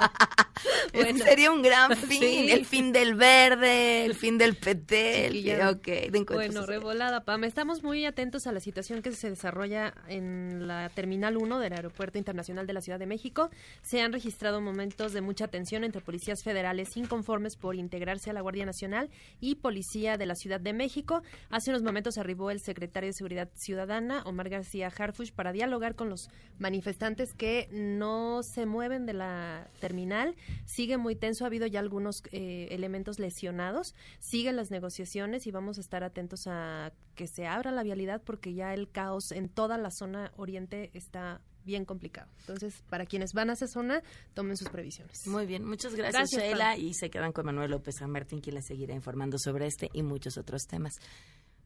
Ese 0.93 1.17
sería 1.23 1.51
un 1.51 1.61
gran 1.61 1.95
fin, 1.97 2.19
Sí. 2.21 2.51
el 2.51 2.65
fin 2.65 2.91
del 2.93 3.15
verde, 3.15 4.05
el 4.05 4.13
fin 4.15 4.37
del 4.37 4.55
PT, 4.55 5.25
el 5.27 5.33
Chiquilla. 5.33 5.69
ok, 5.71 5.85
de 5.85 6.05
encuentros 6.05 6.35
Bueno, 6.53 6.65
revolada, 6.65 7.25
Pam. 7.25 7.43
Estamos 7.43 7.83
muy 7.83 8.05
atentos 8.05 8.47
a 8.47 8.51
la 8.51 8.59
situación 8.59 9.01
que 9.01 9.11
se 9.11 9.29
desarrolla 9.29 9.93
en 10.07 10.67
la 10.67 10.89
Terminal 10.89 11.37
1 11.37 11.59
del 11.59 11.73
Aeropuerto 11.73 12.17
Internacional 12.17 12.67
de 12.67 12.73
la 12.73 12.81
Ciudad 12.81 12.99
de 12.99 13.07
México. 13.07 13.49
Se 13.81 14.01
han 14.01 14.13
registrado 14.13 14.61
momentos 14.61 15.13
de 15.13 15.21
mucha 15.21 15.47
tensión 15.47 15.83
entre 15.83 16.01
policías 16.01 16.43
federales 16.43 16.95
inconformes 16.95 17.55
por 17.55 17.75
integrarse 17.75 18.29
a 18.29 18.33
la 18.33 18.41
Guardia 18.41 18.65
Nacional 18.65 19.09
y 19.41 19.55
Policía 19.55 20.17
de 20.17 20.25
la 20.27 20.35
Ciudad 20.35 20.59
de 20.61 20.73
México. 20.73 21.23
Hace 21.49 21.71
unos 21.71 21.81
momentos 21.83 22.17
arribó 22.17 22.51
el 22.51 22.59
secretario 22.61 23.07
de 23.09 23.13
Seguridad 23.13 23.49
Ciudadana, 23.55 24.21
Omar 24.25 24.49
García 24.49 24.91
Harfush, 24.95 25.31
para 25.31 25.51
dialogar 25.51 25.95
con 25.95 26.09
los 26.09 26.29
manifestantes 26.59 27.33
que 27.33 27.67
no 27.71 28.41
se 28.43 28.65
mueven 28.65 29.05
de 29.05 29.13
la 29.13 29.67
terminal. 29.83 30.33
Sigue 30.65 30.97
muy 30.97 31.13
tenso, 31.13 31.43
ha 31.43 31.47
habido 31.47 31.67
ya 31.67 31.81
algunos 31.81 32.23
eh, 32.31 32.69
elementos 32.71 33.19
lesionados. 33.19 33.93
Siguen 34.19 34.55
las 34.55 34.71
negociaciones 34.71 35.45
y 35.45 35.51
vamos 35.51 35.77
a 35.77 35.81
estar 35.81 36.05
atentos 36.05 36.47
a 36.47 36.93
que 37.15 37.27
se 37.27 37.47
abra 37.47 37.69
la 37.71 37.83
vialidad 37.83 38.21
porque 38.23 38.53
ya 38.53 38.73
el 38.73 38.89
caos 38.89 39.33
en 39.33 39.49
toda 39.49 39.77
la 39.77 39.91
zona 39.91 40.31
oriente 40.37 40.89
está 40.93 41.41
bien 41.65 41.83
complicado. 41.83 42.29
Entonces, 42.39 42.81
para 42.89 43.05
quienes 43.05 43.33
van 43.33 43.49
a 43.49 43.53
esa 43.53 43.67
zona, 43.67 44.01
tomen 44.33 44.55
sus 44.55 44.69
previsiones. 44.69 45.17
Muy 45.25 45.45
bien, 45.45 45.65
muchas 45.65 45.95
gracias, 45.95 46.31
Gracias, 46.31 46.41
Sheila. 46.41 46.77
Y 46.77 46.93
se 46.93 47.09
quedan 47.09 47.33
con 47.33 47.45
Manuel 47.45 47.71
López 47.71 47.95
San 47.99 48.09
Martín, 48.09 48.39
quien 48.39 48.55
les 48.55 48.65
seguirá 48.65 48.93
informando 48.93 49.37
sobre 49.37 49.67
este 49.67 49.89
y 49.91 50.01
muchos 50.01 50.37
otros 50.37 50.61
temas. 50.63 50.93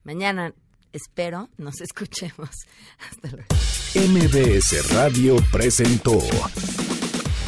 Mañana, 0.03 0.55
espero, 0.91 1.49
nos 1.57 1.81
escuchemos. 1.81 2.49
Hasta 2.97 3.29
luego. 3.29 3.47
MBS 3.93 4.91
Radio 4.91 5.35
presentó 5.51 6.17